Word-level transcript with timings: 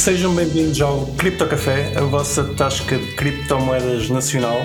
Sejam 0.00 0.34
bem-vindos 0.34 0.80
ao 0.80 1.04
Cripto 1.18 1.46
Café, 1.46 1.92
a 1.94 2.00
vossa 2.00 2.42
tasca 2.42 2.96
de 2.96 3.14
criptomoedas 3.16 4.08
nacional. 4.08 4.58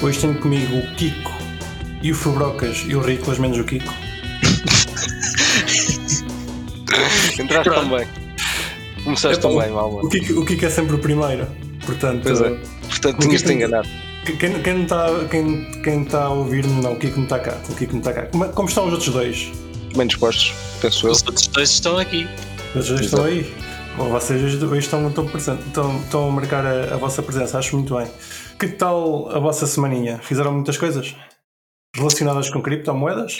Hoje 0.00 0.20
tenho 0.20 0.34
comigo 0.40 0.78
o 0.78 0.94
Kiko 0.94 1.30
e 2.02 2.10
o 2.10 2.14
Fubrocas 2.14 2.82
e 2.88 2.96
o 2.96 3.00
Riclas, 3.02 3.38
menos 3.38 3.58
o 3.58 3.64
Kiko. 3.64 3.92
Entraste 7.38 7.70
tão 7.70 7.90
bem. 7.90 8.08
Começaste 9.04 9.42
tão 9.42 9.58
bem, 9.58 9.70
mal, 9.70 9.96
O 9.96 10.08
Kiko, 10.08 10.40
o 10.40 10.46
Kiko 10.46 10.64
é 10.64 10.70
sempre 10.70 10.96
o 10.96 10.98
primeiro, 11.00 11.46
portanto. 11.84 12.22
Pois 12.22 12.40
é. 12.40 12.58
Portanto, 12.88 13.18
tinhas-te 13.18 13.52
enganado. 13.52 13.86
Quem, 14.24 14.62
quem, 14.62 14.84
está, 14.84 15.06
quem, 15.30 15.82
quem 15.82 16.02
está 16.02 16.24
a 16.24 16.30
ouvir, 16.30 16.66
não, 16.66 16.94
o 16.94 16.96
Kiko 16.96 17.18
não 17.18 17.24
está 17.24 17.38
cá. 17.40 17.58
O 17.68 17.74
Kiko 17.74 17.92
não 17.92 17.98
está 17.98 18.14
cá. 18.14 18.22
Como, 18.28 18.48
como 18.48 18.68
estão 18.70 18.86
os 18.86 18.92
outros 18.94 19.12
dois? 19.12 19.52
Bem 19.94 20.06
dispostos, 20.06 20.54
penso 20.80 21.08
eu. 21.08 21.12
Os 21.12 21.22
outros 21.26 21.46
dois 21.48 21.68
estão 21.68 21.98
aqui. 21.98 22.26
Os 22.74 22.88
dois 22.88 23.02
estão 23.02 23.22
aí. 23.22 23.65
Bom, 23.96 24.10
vocês 24.10 24.42
hoje 24.42 24.56
estão, 24.78 25.08
estão, 25.08 25.98
estão, 26.04 26.28
a 26.28 26.30
marcar 26.30 26.66
a, 26.66 26.94
a, 26.94 26.96
vossa 26.98 27.22
presença, 27.22 27.58
acho 27.58 27.74
muito 27.76 27.96
bem. 27.96 28.06
Que 28.60 28.68
tal 28.68 29.30
a 29.30 29.38
vossa 29.38 29.66
semaninha? 29.66 30.18
Fizeram 30.18 30.52
muitas 30.52 30.76
coisas 30.76 31.16
relacionadas 31.94 32.50
com 32.50 32.60
criptomoedas? 32.60 33.38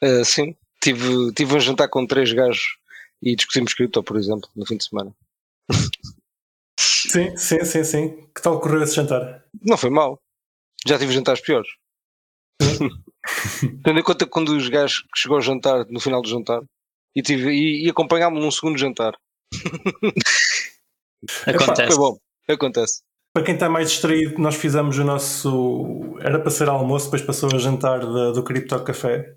Uh, 0.00 0.24
sim, 0.24 0.54
tive, 0.80 1.32
tive 1.32 1.56
um 1.56 1.58
jantar 1.58 1.88
com 1.88 2.06
três 2.06 2.32
gajos 2.32 2.76
e 3.20 3.34
discutimos 3.34 3.74
cripto, 3.74 4.00
por 4.04 4.16
exemplo, 4.16 4.48
no 4.54 4.64
fim 4.64 4.76
de 4.76 4.84
semana. 4.84 5.12
Sim, 6.78 7.36
sim, 7.36 7.64
sim, 7.64 7.82
sim. 7.82 8.08
Que 8.32 8.40
tal 8.40 8.60
correu 8.60 8.84
esse 8.84 8.94
jantar? 8.94 9.42
Não 9.60 9.76
foi 9.76 9.90
mal. 9.90 10.20
Já 10.86 10.96
tive 10.96 11.12
jantares 11.12 11.40
piores. 11.40 11.68
Tendo 13.82 13.98
em 13.98 14.02
conta 14.04 14.24
que 14.24 14.30
quando 14.30 14.50
os 14.50 14.68
gajos 14.68 15.00
que 15.12 15.20
chegou 15.20 15.38
ao 15.38 15.42
jantar, 15.42 15.86
no 15.88 15.98
final 15.98 16.22
do 16.22 16.28
jantar, 16.28 16.62
e, 17.16 17.20
tive, 17.20 17.50
e, 17.50 17.86
e 17.86 17.90
acompanhámos 17.90 18.40
num 18.40 18.50
segundo 18.52 18.78
jantar. 18.78 19.18
Acontece. 21.46 21.94
Foi 21.94 21.96
bom, 21.96 22.18
acontece. 22.48 23.02
Para 23.34 23.44
quem 23.44 23.54
está 23.54 23.68
mais 23.68 23.90
distraído, 23.90 24.40
nós 24.40 24.56
fizemos 24.56 24.98
o 24.98 25.04
nosso. 25.04 26.16
Era 26.20 26.38
para 26.38 26.50
ser 26.50 26.68
almoço, 26.68 27.06
depois 27.06 27.22
passou 27.22 27.50
a 27.52 27.58
jantar 27.58 28.00
de, 28.00 28.32
do 28.32 28.42
Cripto 28.42 28.82
Café. 28.82 29.36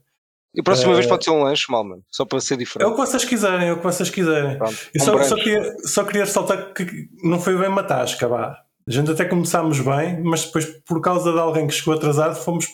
E 0.54 0.60
a 0.60 0.64
próxima 0.64 0.92
uh... 0.92 0.96
vez 0.96 1.08
pode 1.08 1.24
ser 1.24 1.32
um 1.32 1.44
lanche, 1.44 1.66
mal, 1.70 1.84
mano. 1.84 2.04
Só 2.10 2.26
para 2.26 2.40
ser 2.40 2.58
diferente. 2.58 2.88
É 2.88 2.92
o 2.92 2.96
que 2.96 3.00
vocês 3.00 3.24
quiserem, 3.24 3.70
é 3.70 3.74
o 3.74 3.78
que 3.78 3.84
vocês 3.84 4.10
quiserem. 4.10 4.58
Pronto, 4.58 4.78
Eu 4.94 5.02
um 5.02 5.06
só, 5.06 5.24
só, 5.24 5.36
queria, 5.36 5.78
só 5.86 6.04
queria 6.04 6.26
ressaltar 6.26 6.74
que 6.74 7.10
não 7.24 7.40
foi 7.40 7.58
bem 7.58 7.68
uma 7.68 7.84
tasca, 7.84 8.28
vá. 8.28 8.58
A 8.88 8.92
gente 8.92 9.12
até 9.12 9.26
começámos 9.26 9.80
bem, 9.80 10.22
mas 10.24 10.46
depois, 10.46 10.66
por 10.86 11.00
causa 11.02 11.32
de 11.32 11.40
alguém 11.40 11.68
que 11.68 11.74
chegou 11.74 11.94
atrasado, 11.94 12.36
fomos 12.36 12.68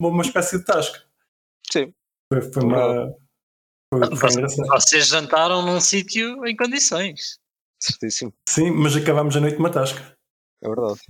uma 0.00 0.22
espécie 0.22 0.58
de 0.58 0.64
tasca. 0.64 1.00
Sim. 1.70 1.92
Foi, 2.32 2.42
foi 2.42 2.62
uma. 2.62 3.12
Foi, 3.92 4.16
foi 4.16 4.30
engraçado. 4.30 4.68
Vocês 4.68 5.08
jantaram 5.08 5.62
num 5.62 5.80
sítio 5.80 6.46
em 6.46 6.56
condições. 6.56 7.38
Certíssimo. 7.80 8.32
Sim, 8.48 8.70
mas 8.72 8.96
acabámos 8.96 9.36
a 9.36 9.40
noite 9.40 9.56
uma 9.56 9.70
tasca. 9.70 10.16
É 10.62 10.68
verdade. 10.68 11.00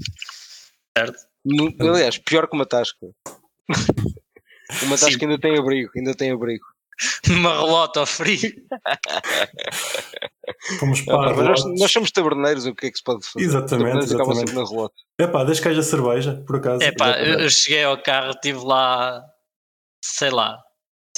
Certo. 0.97 1.19
No, 1.45 1.75
aliás, 1.81 2.19
pior 2.19 2.49
que 2.49 2.55
uma 2.55 2.67
tasca. 2.67 3.09
uma 4.83 4.99
tasca 4.99 5.19
Sim. 5.19 5.27
ainda 5.27 5.41
tem 5.41 5.59
abrigo, 5.59 5.91
ainda 5.97 6.15
tem 6.15 6.31
abrigo. 6.31 6.65
uma 7.31 7.61
relota 7.61 8.01
ao 8.01 8.07
frio. 8.07 8.39
Fomos 10.79 11.01
para 11.03 11.43
nós, 11.43 11.63
nós, 11.79 11.91
somos 11.91 12.11
taberneiros, 12.11 12.67
o 12.67 12.75
que 12.75 12.87
é 12.87 12.91
que 12.91 12.99
se 12.99 13.05
pode 13.05 13.25
fazer? 13.25 13.45
Exatamente. 13.45 14.05
exatamente. 14.05 14.53
na 14.53 14.65
relota. 14.65 14.95
É 15.21 15.27
pá, 15.27 15.45
deixa 15.45 15.63
que 15.63 15.69
haja 15.69 15.83
cerveja, 15.83 16.43
por 16.47 16.57
acaso. 16.57 16.83
É 16.83 16.93
pá, 16.93 17.19
eu 17.21 17.49
cheguei 17.49 17.85
ao 17.85 18.03
carro, 18.03 18.31
estive 18.31 18.59
lá, 18.59 19.25
sei 20.05 20.31
lá, 20.31 20.61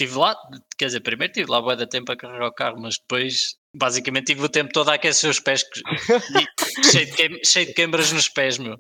estive 0.01 0.19
lá, 0.19 0.37
quer 0.79 0.87
dizer, 0.87 1.01
primeiro 1.01 1.31
estive 1.31 1.51
lá 1.51 1.61
boa 1.61 1.77
da 1.77 1.87
tempo 1.87 2.11
a 2.11 2.17
carregar 2.17 2.49
o 2.49 2.53
carro, 2.53 2.81
mas 2.81 2.97
depois 2.99 3.57
basicamente 3.75 4.27
tive 4.27 4.45
o 4.45 4.49
tempo 4.49 4.73
todo 4.73 4.89
a 4.89 4.95
aquecer 4.95 5.31
os 5.31 5.41
pés 5.41 5.63
cheio, 6.91 7.07
de 7.07 7.13
queim, 7.13 7.45
cheio 7.45 7.67
de 7.67 7.75
queimbras 7.75 8.13
nos 8.13 8.29
pés, 8.29 8.59
meu. 8.59 8.77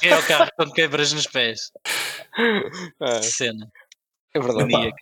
Cheguei 0.00 0.12
ao 0.12 0.22
carro 0.22 0.50
com 0.56 0.70
queimbras 0.70 1.12
nos 1.12 1.26
pés. 1.26 1.70
É. 3.02 3.22
Cena. 3.22 3.70
É 4.34 4.40
verdade. 4.40 4.92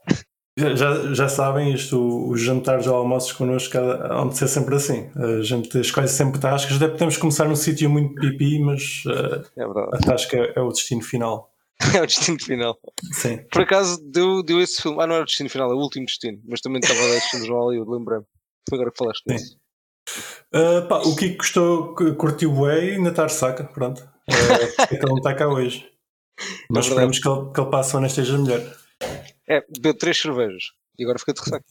Já, 0.57 1.13
já 1.13 1.29
sabem, 1.29 1.75
isto, 1.75 2.31
os 2.31 2.41
jantares 2.41 2.87
ou 2.87 2.95
almoços 2.95 3.33
connosco 3.33 3.77
há 3.77 4.25
de 4.25 4.39
ser 4.39 4.47
sempre 4.47 4.77
assim. 4.77 5.11
A 5.17 5.43
gente 5.43 5.81
escolhe 5.81 6.07
sempre 6.07 6.41
tascas. 6.41 6.77
Até 6.77 6.87
podemos 6.87 7.17
começar 7.17 7.47
num 7.47 7.57
sítio 7.57 7.91
muito 7.91 8.15
pipi, 8.15 8.61
mas 8.61 9.03
uh, 9.07 9.45
é 9.57 9.65
a 9.65 9.99
tasca 9.99 10.37
é, 10.37 10.53
é 10.55 10.61
o 10.61 10.69
destino 10.69 11.03
final. 11.03 11.54
é 11.95 12.03
o 12.03 12.07
destino 12.07 12.39
final. 12.41 12.79
Sim. 13.13 13.39
Por 13.51 13.63
acaso 13.63 13.99
deu, 14.03 14.43
deu 14.43 14.61
esse 14.61 14.81
filme. 14.81 15.01
Ah, 15.01 15.07
não 15.07 15.15
era 15.15 15.25
o 15.25 15.27
destino 15.27 15.51
final, 15.51 15.71
é 15.71 15.75
o 15.75 15.79
último 15.79 16.07
destino. 16.07 16.41
Mas 16.45 16.61
também 16.61 16.81
estava 16.81 17.01
a 17.01 17.07
dar 17.07 17.15
destino 17.15 17.47
jornal 17.47 17.73
e 17.73 17.77
eu 17.77 17.85
lembrei-me. 17.85 18.25
Foi 18.69 18.79
agora 18.79 18.91
que 18.91 18.99
falaste 18.99 19.23
disso. 19.27 19.59
Uh, 20.55 20.87
pá, 20.89 20.99
o 20.99 21.17
Kiko 21.17 21.39
gostou, 21.39 21.95
curtiu 22.17 22.53
o 22.53 22.71
e 22.71 22.95
ainda 22.95 23.11
está 23.11 23.29
saca. 23.29 23.65
Pronto. 23.65 24.03
Uh, 24.31 24.83
é 24.83 24.87
que 24.87 24.95
ele 24.95 25.07
não 25.07 25.17
está 25.17 25.35
cá 25.35 25.49
hoje. 25.49 25.91
Mas 26.71 26.87
é 26.87 26.89
esperemos 26.89 27.19
que 27.19 27.29
ele, 27.29 27.53
que 27.53 27.61
ele 27.61 27.71
passe 27.71 27.95
o 27.95 27.99
ano 27.99 28.07
esteja 28.07 28.39
melhor. 28.39 28.61
É, 29.49 29.63
bebeu 29.71 29.97
três 29.97 30.19
cervejas 30.19 30.65
e 30.99 31.05
agora 31.05 31.19
fica 31.19 31.33
de 31.33 31.41
ressaca. 31.41 31.65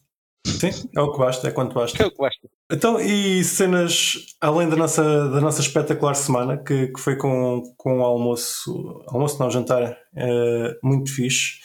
Sim, 0.46 0.90
é 0.96 1.02
o 1.02 1.12
que 1.12 1.18
basta, 1.18 1.48
é 1.48 1.52
quanto 1.52 1.74
basta. 1.74 2.02
É 2.02 2.06
o 2.06 2.12
que 2.12 2.18
basta. 2.18 2.50
Então, 2.72 3.00
e 3.00 3.44
cenas 3.44 4.16
além 4.42 4.68
da 4.68 4.76
nossa, 4.76 5.30
da 5.30 5.40
nossa 5.40 5.62
espetacular 5.62 6.16
semana, 6.16 6.58
que, 6.58 6.88
que 6.88 7.00
foi 7.00 7.16
com, 7.16 7.62
com 7.78 8.00
um 8.00 8.04
almoço, 8.04 9.04
almoço 9.08 9.40
não, 9.40 9.50
jantar 9.50 9.98
é, 10.16 10.78
muito 10.84 11.14
fixe, 11.14 11.60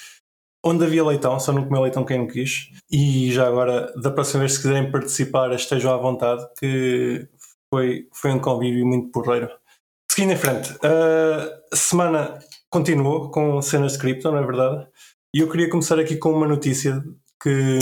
onde 0.65 0.85
havia 0.85 1.05
leitão, 1.05 1.39
só 1.41 1.53
não 1.53 1.65
comeu 1.65 1.83
leitão 1.83 2.05
quem 2.05 2.19
não 2.19 2.27
quis. 2.27 2.71
E 2.91 3.33
já 3.33 3.49
agora, 3.49 3.93
da 4.01 4.11
próxima 4.11 4.41
vez, 4.41 4.55
se 4.55 4.63
quiserem 4.63 4.91
participar, 4.91 5.53
estejam 5.53 5.93
à 5.93 5.97
vontade, 5.97 6.47
que 6.59 7.29
foi, 7.73 8.07
foi 8.13 8.33
um 8.33 8.39
convívio 8.39 8.87
muito 8.87 9.11
porreiro. 9.11 9.49
Seguindo 10.11 10.33
em 10.33 10.37
frente, 10.37 10.77
a 10.83 11.77
semana 11.77 12.39
continuou 12.71 13.31
com 13.31 13.61
cenas 13.63 13.93
de 13.93 13.99
cripto, 13.99 14.31
não 14.31 14.39
é 14.39 14.47
verdade? 14.47 14.87
E 15.35 15.41
eu 15.41 15.49
queria 15.49 15.71
começar 15.71 15.99
aqui 15.99 16.17
com 16.17 16.33
uma 16.33 16.47
notícia 16.47 17.03
que, 17.43 17.79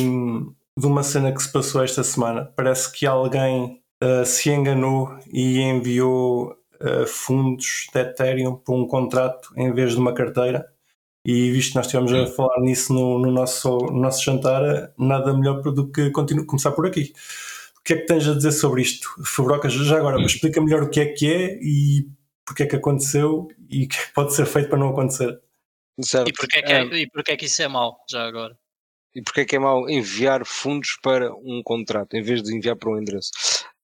de 0.79 0.87
uma 0.87 1.03
cena 1.03 1.33
que 1.33 1.43
se 1.43 1.51
passou 1.51 1.83
esta 1.83 2.05
semana. 2.05 2.53
Parece 2.55 2.93
que 2.93 3.07
alguém 3.07 3.83
uh, 4.03 4.27
se 4.27 4.51
enganou 4.51 5.17
e 5.33 5.61
enviou 5.61 6.53
uh, 6.81 7.07
fundos 7.07 7.87
de 7.93 8.01
Ethereum 8.01 8.57
para 8.57 8.75
um 8.75 8.87
contrato 8.87 9.53
em 9.57 9.73
vez 9.73 9.93
de 9.93 9.99
uma 9.99 10.13
carteira. 10.13 10.67
E 11.25 11.51
visto 11.51 11.71
que 11.71 11.77
nós 11.77 11.87
estivemos 11.87 12.13
a 12.13 12.27
falar 12.27 12.61
nisso 12.61 12.93
no, 12.93 13.19
no, 13.19 13.33
nosso, 13.33 13.69
no 13.79 14.01
noso 14.01 14.23
jantar, 14.23 14.93
nada 14.97 15.35
melhor 15.37 15.61
do 15.61 15.91
que 15.91 16.11
continuo, 16.11 16.47
começar 16.47 16.71
por 16.71 16.87
aqui. 16.87 17.13
O 17.79 17.83
que 17.83 17.95
é 17.95 17.97
que 17.97 18.07
tens 18.07 18.29
a 18.29 18.35
dizer 18.35 18.53
sobre 18.53 18.83
isto? 18.83 19.09
Fabrocas, 19.25 19.73
já 19.73 19.97
agora, 19.97 20.21
explica 20.23 20.61
melhor 20.61 20.85
o 20.85 20.91
que 20.91 21.01
é 21.01 21.07
que 21.07 21.33
é 21.33 21.59
e 21.61 22.09
porque 22.45 22.63
é 22.63 22.67
que 22.67 22.77
aconteceu 22.77 23.49
e 23.69 23.85
o 23.85 23.89
que 23.89 23.97
é 23.97 24.01
pode 24.15 24.35
ser 24.35 24.47
feito 24.47 24.69
para 24.69 24.79
não 24.79 24.91
acontecer. 24.91 25.41
Certo. 26.01 26.29
E 26.29 26.33
porquê, 26.33 26.63
que 26.63 26.73
é, 26.73 26.83
é, 26.83 26.97
e 26.97 27.11
porquê 27.11 27.37
que 27.37 27.47
isso 27.47 27.61
é 27.63 27.67
mau, 27.67 27.99
já 28.09 28.25
agora? 28.25 28.57
E 29.17 29.23
porquê 29.23 29.47
que 29.47 29.57
é 29.57 29.59
mau 29.59 29.89
enviar 29.89 30.45
fundos 30.45 30.99
para 31.03 31.33
um 31.37 31.63
contrato 31.65 32.15
em 32.15 32.23
vez 32.23 32.43
de 32.43 32.55
enviar 32.55 32.77
para 32.77 32.91
um 32.91 33.01
endereço? 33.01 33.31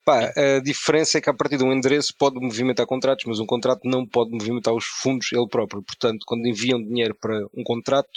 Pá, 0.04 0.30
a 0.36 0.60
diferença 0.60 1.16
é 1.16 1.20
que 1.22 1.30
a 1.30 1.32
partir 1.32 1.56
de 1.56 1.64
um 1.64 1.72
endereço 1.72 2.12
pode 2.18 2.38
movimentar 2.38 2.84
contratos, 2.86 3.24
mas 3.26 3.38
um 3.38 3.46
contrato 3.46 3.80
não 3.84 4.06
pode 4.06 4.30
movimentar 4.30 4.74
os 4.74 4.84
fundos 4.84 5.32
ele 5.32 5.48
próprio. 5.48 5.82
Portanto, 5.82 6.18
quando 6.26 6.46
enviam 6.46 6.82
dinheiro 6.82 7.14
para 7.18 7.34
um 7.56 7.64
contrato, 7.64 8.10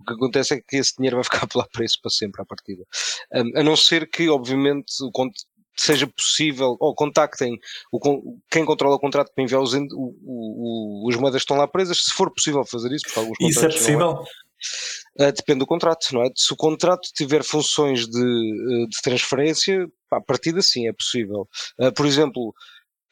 o 0.00 0.04
que 0.04 0.12
acontece 0.12 0.52
é 0.52 0.60
que 0.60 0.76
esse 0.76 0.96
dinheiro 0.96 1.16
vai 1.16 1.24
ficar 1.24 1.48
lá 1.56 1.66
preço 1.72 1.98
para 2.02 2.10
sempre 2.10 2.42
à 2.42 2.44
partida. 2.44 2.84
Um, 3.32 3.58
a 3.58 3.62
não 3.62 3.74
ser 3.74 4.10
que, 4.10 4.28
obviamente, 4.28 4.92
o, 5.02 5.10
seja 5.76 6.06
possível, 6.06 6.76
ou 6.78 6.94
contactem 6.94 7.58
o, 7.90 8.38
quem 8.50 8.66
controla 8.66 8.96
o 8.96 9.00
contrato 9.00 9.32
para 9.34 9.44
enviar 9.44 9.62
os, 9.62 9.72
o, 9.72 9.88
o, 9.94 11.08
os 11.08 11.16
moedas 11.16 11.40
que 11.40 11.44
estão 11.44 11.56
lá 11.56 11.66
presas, 11.66 12.04
se 12.04 12.12
for 12.12 12.30
possível 12.30 12.66
fazer 12.66 12.92
isso, 12.92 13.06
porque 13.06 13.18
alguns 13.18 13.36
Isso 13.40 13.64
é 13.64 13.68
possível? 13.68 14.24
Uh, 15.18 15.32
depende 15.32 15.58
do 15.60 15.66
contrato, 15.66 16.08
não 16.12 16.22
é? 16.22 16.30
Se 16.36 16.52
o 16.52 16.56
contrato 16.56 17.08
tiver 17.14 17.42
funções 17.42 18.06
de, 18.06 18.20
eh, 18.20 18.86
de 18.86 19.02
transferência, 19.02 19.86
a 20.10 20.20
partida 20.20 20.62
sim 20.62 20.86
é 20.88 20.92
possível. 20.92 21.48
Uh, 21.78 21.92
por 21.92 22.06
exemplo, 22.06 22.54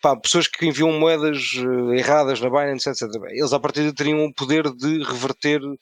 pá, 0.00 0.17
pessoas 0.17 0.47
que 0.47 0.67
enviam 0.67 0.93
moedas 0.93 1.55
uh, 1.55 1.93
erradas 1.95 2.41
na 2.41 2.49
Binance, 2.49 2.89
etc. 2.89 3.03
Eles 3.31 3.53
à 3.53 3.61
partida 3.61 3.93
teriam 3.93 4.25
o 4.25 4.35
poder 4.35 4.71
de 4.73 5.03
reverter 5.03 5.61
uh, 5.62 5.77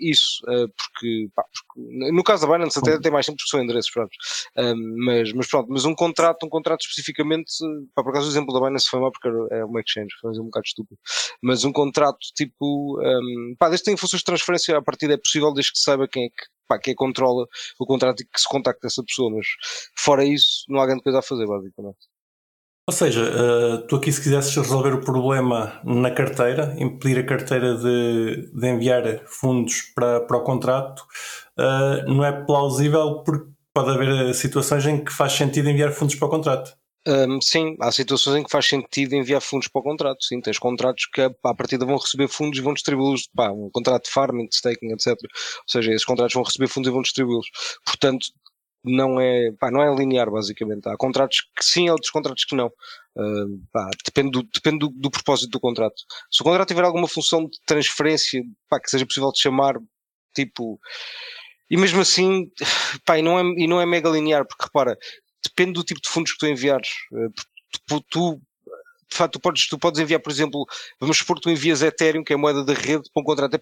isso, 0.00 0.40
uh, 0.44 0.68
porque, 0.68 1.28
pá, 1.34 1.42
porque, 1.42 2.12
no 2.12 2.22
caso 2.22 2.46
da 2.46 2.52
Binance 2.52 2.78
até 2.78 2.98
tem 2.98 3.12
mais 3.12 3.26
simples 3.26 3.44
que 3.44 3.50
são 3.50 3.62
endereços, 3.62 3.90
pronto. 3.90 4.10
mas, 5.04 5.32
mas 5.32 5.48
pronto, 5.48 5.68
mas 5.70 5.84
um 5.84 5.94
contrato, 5.94 6.46
um 6.46 6.48
contrato 6.48 6.82
especificamente, 6.82 7.52
pá, 7.94 8.02
por 8.02 8.10
acaso 8.10 8.26
o 8.26 8.30
exemplo 8.30 8.54
da 8.54 8.64
Binance 8.64 8.88
foi 8.88 9.00
mal 9.00 9.12
porque 9.12 9.28
é 9.54 9.64
uma 9.64 9.80
exchange, 9.80 10.14
foi 10.20 10.30
um 10.32 10.44
bocado 10.44 10.66
estúpido. 10.66 11.00
Mas 11.42 11.64
um 11.64 11.72
contrato 11.72 12.18
tipo, 12.34 13.00
um, 13.00 13.54
pá, 13.58 13.68
desde 13.68 13.82
que 13.82 13.86
tenha 13.86 13.98
funções 13.98 14.20
de 14.20 14.24
transferência, 14.26 14.76
à 14.76 14.82
partida 14.82 15.14
é 15.14 15.16
possível 15.16 15.52
desde 15.52 15.72
que 15.72 15.78
saiba 15.78 16.08
quem 16.08 16.26
é 16.26 16.28
que 16.28 16.46
pá, 16.66 16.78
quem 16.78 16.94
controla 16.94 17.46
o 17.78 17.86
contrato 17.86 18.22
e 18.22 18.26
que 18.26 18.40
se 18.40 18.48
contacta 18.48 18.86
essa 18.86 19.02
pessoa, 19.04 19.30
mas 19.30 19.46
fora 19.96 20.24
isso 20.24 20.64
não 20.68 20.80
há 20.80 20.86
grande 20.86 21.02
coisa 21.02 21.18
a 21.20 21.22
fazer, 21.22 21.46
basicamente. 21.46 21.98
Ou 22.88 22.92
seja, 22.92 23.20
uh, 23.20 23.86
tu 23.88 23.96
aqui 23.96 24.12
se 24.12 24.22
quisesses 24.22 24.54
resolver 24.54 24.94
o 24.94 25.00
problema 25.00 25.80
na 25.84 26.08
carteira, 26.08 26.72
impedir 26.78 27.18
a 27.18 27.26
carteira 27.26 27.76
de, 27.76 28.48
de 28.54 28.68
enviar 28.68 29.24
fundos 29.26 29.82
para, 29.92 30.20
para 30.20 30.36
o 30.36 30.44
contrato, 30.44 31.00
uh, 31.58 32.08
não 32.08 32.24
é 32.24 32.30
plausível 32.30 33.24
porque 33.24 33.50
pode 33.74 33.90
haver 33.90 34.32
situações 34.34 34.86
em 34.86 35.04
que 35.04 35.12
faz 35.12 35.32
sentido 35.32 35.68
enviar 35.68 35.90
fundos 35.90 36.14
para 36.14 36.28
o 36.28 36.30
contrato. 36.30 36.76
Um, 37.08 37.40
sim, 37.40 37.76
há 37.80 37.90
situações 37.92 38.36
em 38.36 38.42
que 38.44 38.50
faz 38.50 38.66
sentido 38.66 39.14
enviar 39.14 39.40
fundos 39.40 39.68
para 39.68 39.80
o 39.80 39.82
contrato. 39.82 40.24
Sim, 40.24 40.40
tens 40.40 40.58
contratos 40.58 41.06
que 41.06 41.20
à 41.20 41.54
partida 41.54 41.84
vão 41.84 41.96
receber 41.96 42.26
fundos 42.26 42.58
e 42.58 42.62
vão 42.62 42.72
distribuí-los. 42.72 43.28
Um 43.38 43.70
contrato 43.70 44.04
de 44.04 44.10
farming, 44.10 44.46
de 44.46 44.56
staking, 44.56 44.92
etc. 44.92 45.08
Ou 45.08 45.68
seja, 45.68 45.92
esses 45.92 46.04
contratos 46.04 46.34
vão 46.34 46.42
receber 46.42 46.68
fundos 46.68 46.88
e 46.88 46.92
vão 46.92 47.02
distribuí-los. 47.02 47.46
Portanto, 47.84 48.26
não 48.86 49.20
é, 49.20 49.50
pá, 49.58 49.70
não 49.70 49.82
é 49.82 49.94
linear, 49.94 50.30
basicamente. 50.30 50.88
Há 50.88 50.96
contratos 50.96 51.40
que 51.56 51.64
sim, 51.64 51.88
há 51.88 51.92
outros 51.92 52.10
contratos 52.10 52.44
que 52.44 52.54
não. 52.54 52.68
Uh, 53.16 53.60
pá, 53.72 53.90
depende, 54.04 54.30
do, 54.30 54.42
depende 54.42 54.78
do, 54.78 54.88
do, 54.88 55.10
propósito 55.10 55.50
do 55.50 55.60
contrato. 55.60 55.96
Se 56.30 56.42
o 56.42 56.44
contrato 56.44 56.68
tiver 56.68 56.84
alguma 56.84 57.08
função 57.08 57.44
de 57.46 57.58
transferência 57.66 58.42
pá, 58.68 58.80
que 58.80 58.90
seja 58.90 59.06
possível 59.06 59.32
de 59.32 59.40
chamar, 59.40 59.74
tipo. 60.34 60.78
E 61.68 61.76
mesmo 61.76 62.00
assim, 62.00 62.50
pá, 63.04 63.18
e 63.18 63.22
não 63.22 63.38
é, 63.38 63.42
e 63.42 63.66
não 63.66 63.80
é 63.80 63.86
mega 63.86 64.08
linear, 64.08 64.46
porque 64.46 64.64
repara, 64.64 64.96
depende 65.42 65.72
do 65.72 65.82
tipo 65.82 66.00
de 66.00 66.08
fundos 66.08 66.32
que 66.32 66.38
tu 66.38 66.46
enviares. 66.46 66.90
Uh, 67.12 68.00
tu, 68.08 68.40
de 69.10 69.16
facto, 69.16 69.34
tu 69.34 69.40
podes, 69.40 69.68
tu 69.68 69.78
podes 69.78 70.00
enviar, 70.00 70.20
por 70.20 70.30
exemplo, 70.30 70.64
vamos 71.00 71.16
supor 71.16 71.36
que 71.36 71.42
tu 71.42 71.50
envias 71.50 71.82
Ethereum, 71.82 72.24
que 72.24 72.32
é 72.32 72.36
a 72.36 72.38
moeda 72.38 72.64
da 72.64 72.74
rede, 72.74 73.10
para 73.12 73.20
um 73.20 73.24
contrato. 73.24 73.58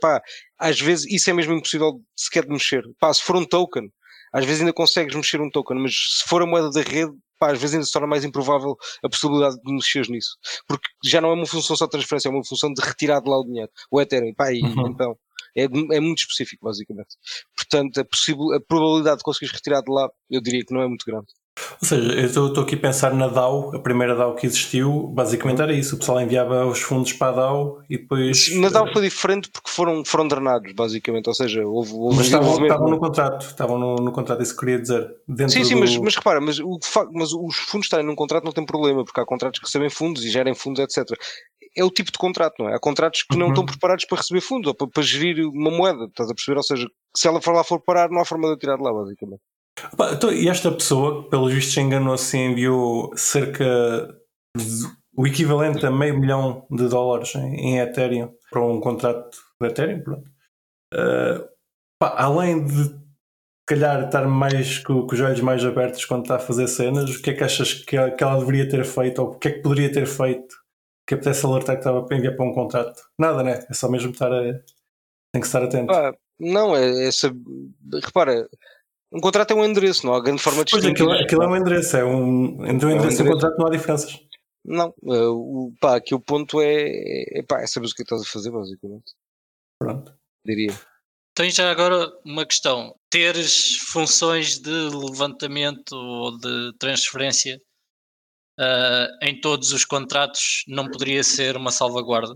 Às 0.59 0.81
vezes 0.81 1.07
isso 1.11 1.31
é 1.31 1.33
mesmo 1.33 1.55
impossível 1.55 2.01
sequer 2.17 2.45
de 2.45 2.51
mexer. 2.51 2.83
Pá, 2.99 3.13
se 3.13 3.23
for 3.23 3.37
um 3.37 3.45
token, 3.45 3.91
às 4.35 4.45
vezes 4.45 4.63
ainda 4.63 4.73
consegues 4.73 5.15
mexer 5.15 5.41
um 5.41 5.49
token, 5.49 5.81
mas 5.81 5.95
se 5.95 6.29
for 6.29 6.43
a 6.43 6.47
moeda 6.47 6.69
da 6.69 6.81
rede, 6.81 7.13
pá, 7.39 7.53
às 7.53 7.61
vezes 7.61 7.75
ainda 7.75 7.87
se 7.87 7.93
torna 7.93 8.09
mais 8.09 8.25
improvável 8.25 8.77
a 9.03 9.09
possibilidade 9.09 9.57
de 9.63 9.73
mexer 9.73 10.09
nisso. 10.09 10.37
Porque 10.67 10.89
já 11.05 11.21
não 11.21 11.31
é 11.31 11.35
uma 11.35 11.47
função 11.47 11.77
só 11.77 11.85
de 11.85 11.93
transferência, 11.93 12.29
é 12.29 12.33
uma 12.33 12.45
função 12.45 12.73
de 12.73 12.83
retirar 12.83 13.21
de 13.21 13.31
lá 13.31 13.39
o 13.39 13.45
dinheiro. 13.45 13.71
O 13.93 14.01
Ethereum, 14.01 14.35
pá, 14.35 14.53
e, 14.53 14.61
uhum. 14.61 14.89
então. 14.89 15.17
É, 15.57 15.67
é, 15.67 16.01
muito 16.01 16.19
específico, 16.19 16.67
basicamente. 16.67 17.15
Portanto, 17.55 18.01
a, 18.01 18.05
possível, 18.05 18.53
a 18.55 18.61
probabilidade 18.61 19.19
de 19.19 19.23
conseguires 19.23 19.55
retirar 19.55 19.83
de 19.83 19.93
lá, 19.93 20.11
eu 20.29 20.41
diria 20.41 20.65
que 20.65 20.75
não 20.75 20.83
é 20.83 20.89
muito 20.89 21.05
grande. 21.07 21.29
Ou 21.81 21.89
seja, 21.89 22.13
eu 22.13 22.27
estou 22.27 22.63
aqui 22.63 22.75
a 22.75 22.79
pensar 22.79 23.15
na 23.15 23.29
DAO, 23.29 23.75
a 23.75 23.79
primeira 23.79 24.15
DAO 24.17 24.35
que 24.35 24.47
existiu, 24.47 25.09
basicamente 25.09 25.63
era 25.63 25.73
isso, 25.73 25.95
o 25.95 25.99
pessoal 25.99 26.21
enviava 26.21 26.67
os 26.67 26.81
fundos 26.81 27.13
para 27.13 27.29
a 27.29 27.37
DAO 27.37 27.81
e 27.89 27.99
depois... 27.99 28.55
Na 28.57 28.69
DAO 28.69 28.93
foi 28.93 29.03
diferente 29.03 29.49
porque 29.51 29.71
foram, 29.71 30.05
foram 30.05 30.27
drenados, 30.27 30.73
basicamente, 30.73 31.29
ou 31.29 31.35
seja, 31.35 31.65
houve... 31.65 31.93
houve 31.93 32.17
mas 32.17 32.27
estavam, 32.27 32.61
estavam 32.61 32.91
no 32.91 32.99
contrato, 32.99 33.47
estavam 33.47 33.79
no, 33.79 33.97
no 33.97 34.13
contrato, 34.13 34.43
isso 34.43 34.57
queria 34.57 34.81
dizer. 34.81 35.09
sim, 35.49 35.65
sim, 35.65 35.75
do... 35.75 35.81
mas, 35.81 35.97
mas 35.97 36.17
repara, 36.17 36.41
mas, 36.41 36.59
o, 36.59 36.79
mas 37.13 37.33
os 37.33 37.57
fundos 37.57 37.87
estarem 37.87 38.05
num 38.05 38.17
contrato 38.17 38.45
não 38.45 38.53
tem 38.53 38.67
problema, 38.67 39.05
porque 39.05 39.21
há 39.21 39.25
contratos 39.25 39.61
que 39.61 39.67
recebem 39.67 39.91
fundos 39.91 40.25
e 40.25 40.31
gerem 40.31 40.55
fundos, 40.55 40.83
etc 40.83 41.17
é 41.77 41.83
o 41.83 41.91
tipo 41.91 42.13
de 42.13 42.19
contrato, 42.19 42.55
não 42.61 42.69
é? 42.69 42.77
Há 42.77 42.79
contratos 42.79 43.25
que 43.25 43.37
não 43.37 43.47
uhum. 43.47 43.53
estão 43.53 43.67
preparados 43.67 44.05
para 44.05 44.19
receber 44.19 44.41
fundos 44.41 44.69
ou 44.69 44.75
para, 44.75 44.87
para, 44.87 45.03
gerir 45.03 45.45
uma 45.45 45.71
moeda, 45.71 46.05
estás 46.05 46.31
a 46.31 46.35
perceber? 46.35 46.57
Ou 46.57 46.63
seja, 46.63 46.87
se 47.17 47.27
ela 47.27 47.41
for 47.43 47.53
lá 47.53 47.65
for 47.65 47.81
parar, 47.81 48.09
não 48.11 48.21
há 48.21 48.25
forma 48.25 48.49
de 48.51 48.59
tirar 48.59 48.77
de 48.77 48.83
lá, 48.83 48.93
basicamente. 48.93 49.43
Então, 50.13 50.33
e 50.33 50.49
esta 50.49 50.71
pessoa, 50.71 51.29
pelos 51.29 51.53
vistos, 51.53 51.77
enganou-se 51.77 52.37
e 52.37 52.41
enviou 52.41 53.17
cerca 53.17 53.65
de, 54.57 54.87
o 55.17 55.27
equivalente 55.27 55.85
a 55.85 55.91
meio 55.91 56.19
milhão 56.19 56.67
de 56.71 56.89
dólares 56.89 57.35
em, 57.35 57.79
Ethereum 57.79 58.33
para 58.51 58.65
um 58.65 58.81
contrato 58.81 59.37
de 59.61 59.69
Ethereum. 59.69 60.03
Uh, 60.93 61.49
pá, 61.99 62.15
além 62.17 62.65
de 62.65 62.95
calhar 63.67 64.05
estar 64.05 64.27
mais 64.29 64.79
com, 64.79 65.07
com, 65.07 65.15
os 65.15 65.21
olhos 65.21 65.41
mais 65.41 65.65
abertos 65.65 66.05
quando 66.05 66.23
está 66.23 66.37
a 66.37 66.41
fazer 66.41 66.69
cenas, 66.69 67.11
o 67.11 67.23
que 67.23 67.31
é 67.31 67.35
que 67.35 67.45
achas 67.45 67.73
que 67.73 67.97
ela, 67.97 68.11
que 68.11 68.23
ela 68.23 68.39
deveria 68.39 68.69
ter 68.69 68.85
feito 68.85 69.23
ou 69.23 69.31
o 69.31 69.39
que 69.39 69.49
é 69.49 69.51
que 69.53 69.63
poderia 69.63 69.91
ter 69.91 70.07
feito 70.07 70.55
que 71.07 71.15
apetece 71.15 71.45
alertar 71.45 71.77
que 71.77 71.81
estava 71.81 72.07
a 72.09 72.17
enviar 72.17 72.37
para 72.37 72.47
um 72.47 72.53
contrato? 72.53 73.03
Nada, 73.19 73.43
né? 73.43 73.65
É 73.69 73.75
só 73.75 73.91
mesmo 73.91 74.11
estar 74.11 74.33
a. 74.33 74.43
Tem 75.33 75.41
que 75.41 75.47
estar 75.47 75.63
atento. 75.63 75.93
Ah, 75.93 76.15
não, 76.39 76.77
é, 76.77 77.09
é 77.09 77.11
repara, 78.03 78.49
um 79.15 79.21
contrato 79.21 79.53
é 79.53 79.55
um 79.55 79.65
endereço, 79.65 80.05
não 80.05 80.15
há 80.15 80.21
grande 80.21 80.43
forma 80.43 80.65
de 80.65 80.73
Pois 80.73 80.85
aquilo, 80.85 81.13
aquilo 81.13 81.43
é 81.45 81.47
um 81.47 81.57
endereço, 81.57 81.97
é 81.97 82.05
um, 82.05 82.67
entre 82.67 82.87
o 82.87 82.91
é 82.91 82.95
endereço, 82.95 83.23
um 83.23 83.27
e 83.27 83.29
o 83.29 83.33
contrato 83.33 83.59
não 83.59 83.67
há 83.67 83.71
diferenças. 83.71 84.19
Não, 84.65 84.95
uh, 85.03 85.31
o, 85.31 85.75
pá, 85.81 85.97
aqui 85.97 86.15
o 86.15 86.21
ponto 86.21 86.61
é, 86.61 87.39
é, 87.39 87.43
pá, 87.43 87.61
é 87.61 87.67
saber 87.67 87.87
o 87.87 87.91
que 87.91 88.03
é 88.03 88.05
estás 88.05 88.23
a 88.23 88.25
fazer, 88.25 88.51
basicamente. 88.51 89.13
Pronto. 89.79 90.13
Diria. 90.45 90.73
Tens 91.35 91.55
já 91.55 91.71
agora 91.71 92.11
uma 92.25 92.47
questão. 92.47 92.95
Teres 93.11 93.77
funções 93.93 94.59
de 94.59 94.71
levantamento 94.71 95.93
ou 95.93 96.37
de 96.39 96.73
transferência 96.79 97.61
uh, 98.59 99.27
em 99.27 99.41
todos 99.41 99.73
os 99.73 99.85
contratos 99.85 100.65
não 100.67 100.91
poderia 100.91 101.23
ser 101.23 101.57
uma 101.57 101.71
salvaguarda? 101.71 102.35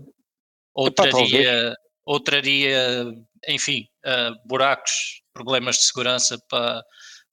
Ou 0.75 0.87
Epá, 0.87 1.09
traria, 1.09 1.75
ou 2.05 2.19
traria, 2.19 3.05
enfim, 3.47 3.85
uh, 4.05 4.47
buracos 4.47 5.21
problemas 5.39 5.77
de 5.77 5.85
segurança 5.85 6.37
para, 6.49 6.83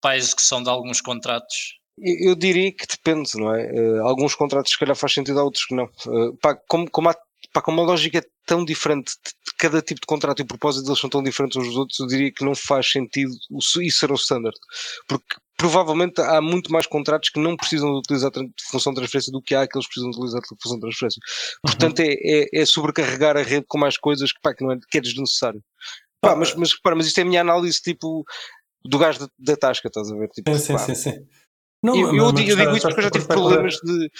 para 0.00 0.12
a 0.12 0.16
execução 0.16 0.62
de 0.62 0.70
alguns 0.70 1.00
contratos? 1.00 1.76
Eu 1.98 2.34
diria 2.34 2.70
que 2.72 2.86
depende, 2.86 3.30
não 3.36 3.54
é? 3.54 3.72
Uh, 3.72 4.06
alguns 4.06 4.34
contratos 4.34 4.72
se 4.72 4.78
calhar 4.78 4.94
faz 4.94 5.14
sentido, 5.14 5.42
outros 5.42 5.64
que 5.64 5.74
não. 5.74 5.84
Uh, 6.06 6.36
pá, 6.42 6.54
como, 6.68 6.90
como, 6.90 7.08
há, 7.08 7.16
pá, 7.52 7.62
como 7.62 7.80
a 7.80 7.84
lógica 7.84 8.18
é 8.18 8.22
tão 8.44 8.64
diferente 8.64 9.12
de 9.24 9.54
cada 9.58 9.80
tipo 9.80 10.00
de 10.00 10.06
contrato 10.06 10.40
e 10.40 10.42
o 10.42 10.46
propósito 10.46 10.84
deles 10.84 11.00
são 11.00 11.08
tão 11.08 11.22
diferentes 11.22 11.56
uns 11.56 11.68
dos 11.68 11.76
outros, 11.76 11.98
eu 11.98 12.06
diria 12.06 12.30
que 12.30 12.44
não 12.44 12.54
faz 12.54 12.90
sentido 12.90 13.32
isso 13.80 13.98
ser 13.98 14.12
o 14.12 14.14
standard. 14.14 14.56
Porque 15.08 15.36
provavelmente 15.56 16.20
há 16.20 16.40
muito 16.40 16.70
mais 16.70 16.86
contratos 16.86 17.30
que 17.30 17.40
não 17.40 17.56
precisam 17.56 17.90
de 17.92 17.98
utilizar 17.98 18.30
função 18.70 18.92
de 18.92 19.00
transferência 19.00 19.32
do 19.32 19.40
que 19.40 19.54
há 19.54 19.66
que 19.66 19.76
eles 19.76 19.86
precisam 19.86 20.10
de 20.10 20.16
utilizar 20.18 20.42
função 20.62 20.76
de 20.76 20.82
transferência. 20.82 21.20
Portanto, 21.62 22.00
uhum. 22.00 22.04
é, 22.04 22.12
é, 22.12 22.60
é, 22.60 22.66
sobrecarregar 22.66 23.36
a 23.36 23.42
rede 23.42 23.64
com 23.66 23.78
mais 23.78 23.96
coisas 23.96 24.32
que, 24.32 24.40
pá, 24.42 24.54
que, 24.54 24.62
não 24.62 24.72
é, 24.72 24.78
que 24.90 24.98
é 24.98 25.00
desnecessário. 25.00 25.62
Pá, 26.28 26.36
mas, 26.36 26.54
mas, 26.54 26.72
repara, 26.72 26.96
mas 26.96 27.06
isto 27.06 27.18
é 27.18 27.22
a 27.22 27.26
minha 27.26 27.40
análise 27.40 27.80
tipo 27.80 28.24
do 28.84 28.98
gajo 28.98 29.20
da, 29.20 29.28
da 29.38 29.56
tasca, 29.56 29.88
estás 29.88 30.10
a 30.10 30.16
ver? 30.16 30.28
Tipo, 30.28 30.56
sim, 30.56 30.78
sim, 30.78 30.78
sim, 30.78 30.94
sim. 30.94 31.26
Não, 31.82 31.94
eu, 31.94 32.14
eu, 32.16 32.32
digo, 32.32 32.50
eu 32.50 32.56
digo 32.56 32.76
isto 32.76 32.88
porque 32.88 33.00
eu 33.00 33.04
já 33.04 33.10
tive 33.10 33.26
problemas 33.26 33.74
de. 33.74 34.10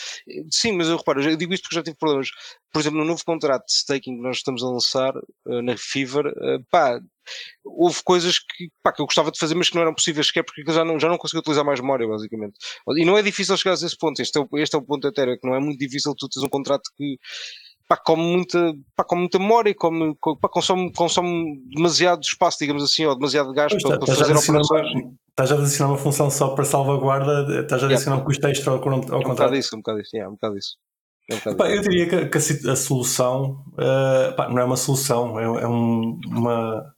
Sim, 0.52 0.72
mas 0.72 0.88
eu 0.88 0.96
reparo, 0.96 1.22
eu 1.22 1.36
digo 1.36 1.52
isto 1.52 1.64
porque 1.64 1.74
já 1.74 1.82
tive 1.82 1.96
problemas. 1.96 2.28
Por 2.72 2.80
exemplo, 2.80 2.98
no 2.98 3.04
novo 3.04 3.24
contrato 3.24 3.64
de 3.64 3.72
staking 3.72 4.16
que 4.16 4.22
nós 4.22 4.36
estamos 4.36 4.62
a 4.62 4.68
lançar 4.68 5.16
uh, 5.16 5.62
na 5.62 5.74
Fever, 5.76 6.26
uh, 6.26 6.64
pá, 6.70 7.00
houve 7.64 8.02
coisas 8.04 8.38
que, 8.38 8.68
pá, 8.82 8.92
que 8.92 9.00
eu 9.00 9.06
gostava 9.06 9.32
de 9.32 9.38
fazer, 9.38 9.54
mas 9.54 9.68
que 9.68 9.74
não 9.74 9.82
eram 9.82 9.94
possíveis 9.94 10.28
sequer 10.28 10.44
porque 10.44 10.62
eu 10.64 10.72
já 10.72 10.84
não, 10.84 11.00
já 11.00 11.08
não 11.08 11.18
conseguia 11.18 11.40
utilizar 11.40 11.64
mais 11.64 11.80
memória, 11.80 12.06
basicamente. 12.06 12.54
E 12.96 13.04
não 13.04 13.18
é 13.18 13.22
difícil 13.22 13.56
chegar 13.56 13.72
a 13.72 13.74
esse 13.74 13.96
ponto. 13.96 14.20
Este 14.20 14.38
é 14.38 14.40
o, 14.42 14.48
este 14.58 14.76
é 14.76 14.78
o 14.78 14.82
ponto 14.82 15.08
até, 15.08 15.36
que 15.36 15.46
não 15.46 15.54
é 15.54 15.58
muito 15.58 15.78
difícil 15.78 16.14
tu 16.14 16.28
teres 16.28 16.46
um 16.46 16.50
contrato 16.50 16.90
que 16.96 17.18
pá, 17.88 17.96
come 17.96 18.22
muita, 18.22 18.74
pá, 18.94 19.04
come 19.04 19.22
muita 19.22 19.38
memória, 19.38 19.74
come, 19.74 20.16
pá, 20.40 20.48
consome, 20.48 20.92
consome 20.92 21.62
demasiado 21.74 22.22
espaço, 22.22 22.58
digamos 22.60 22.82
assim, 22.82 23.04
ou 23.04 23.14
demasiado 23.14 23.52
gás 23.52 23.72
para, 23.72 23.76
está, 23.78 23.98
para 23.98 24.14
fazer 24.14 24.36
operações. 24.36 24.88
Estás 25.30 25.52
a 25.52 25.54
adicionar 25.56 25.90
uma 25.90 25.98
função 25.98 26.30
só 26.30 26.48
para 26.54 26.64
salvaguarda, 26.64 27.60
estás 27.60 27.82
a 27.82 27.86
adicionar 27.86 28.16
yeah. 28.16 28.22
um 28.22 28.24
custo 28.24 28.46
extra 28.46 28.72
ao, 28.72 28.88
ao 28.88 29.22
é 29.22 29.26
um 29.26 29.28
bocado 29.28 29.54
isso, 29.54 29.76
um 29.76 29.78
bocado 29.80 30.00
isso, 30.00 30.16
yeah, 30.16 30.30
um 30.30 30.34
bocado 30.34 30.58
isso. 30.58 30.76
É 31.30 31.50
um 31.50 31.56
pá, 31.56 31.68
eu 31.68 31.82
diria 31.82 32.08
que, 32.08 32.26
que 32.26 32.38
a, 32.38 32.72
a, 32.72 32.76
solução 32.76 33.64
uh, 33.72 34.34
pá, 34.36 34.48
não 34.48 34.58
é 34.60 34.64
uma 34.64 34.76
solução, 34.76 35.38
é, 35.38 35.44
é, 35.44 35.68
um, 35.68 36.18
uma, 36.26 36.94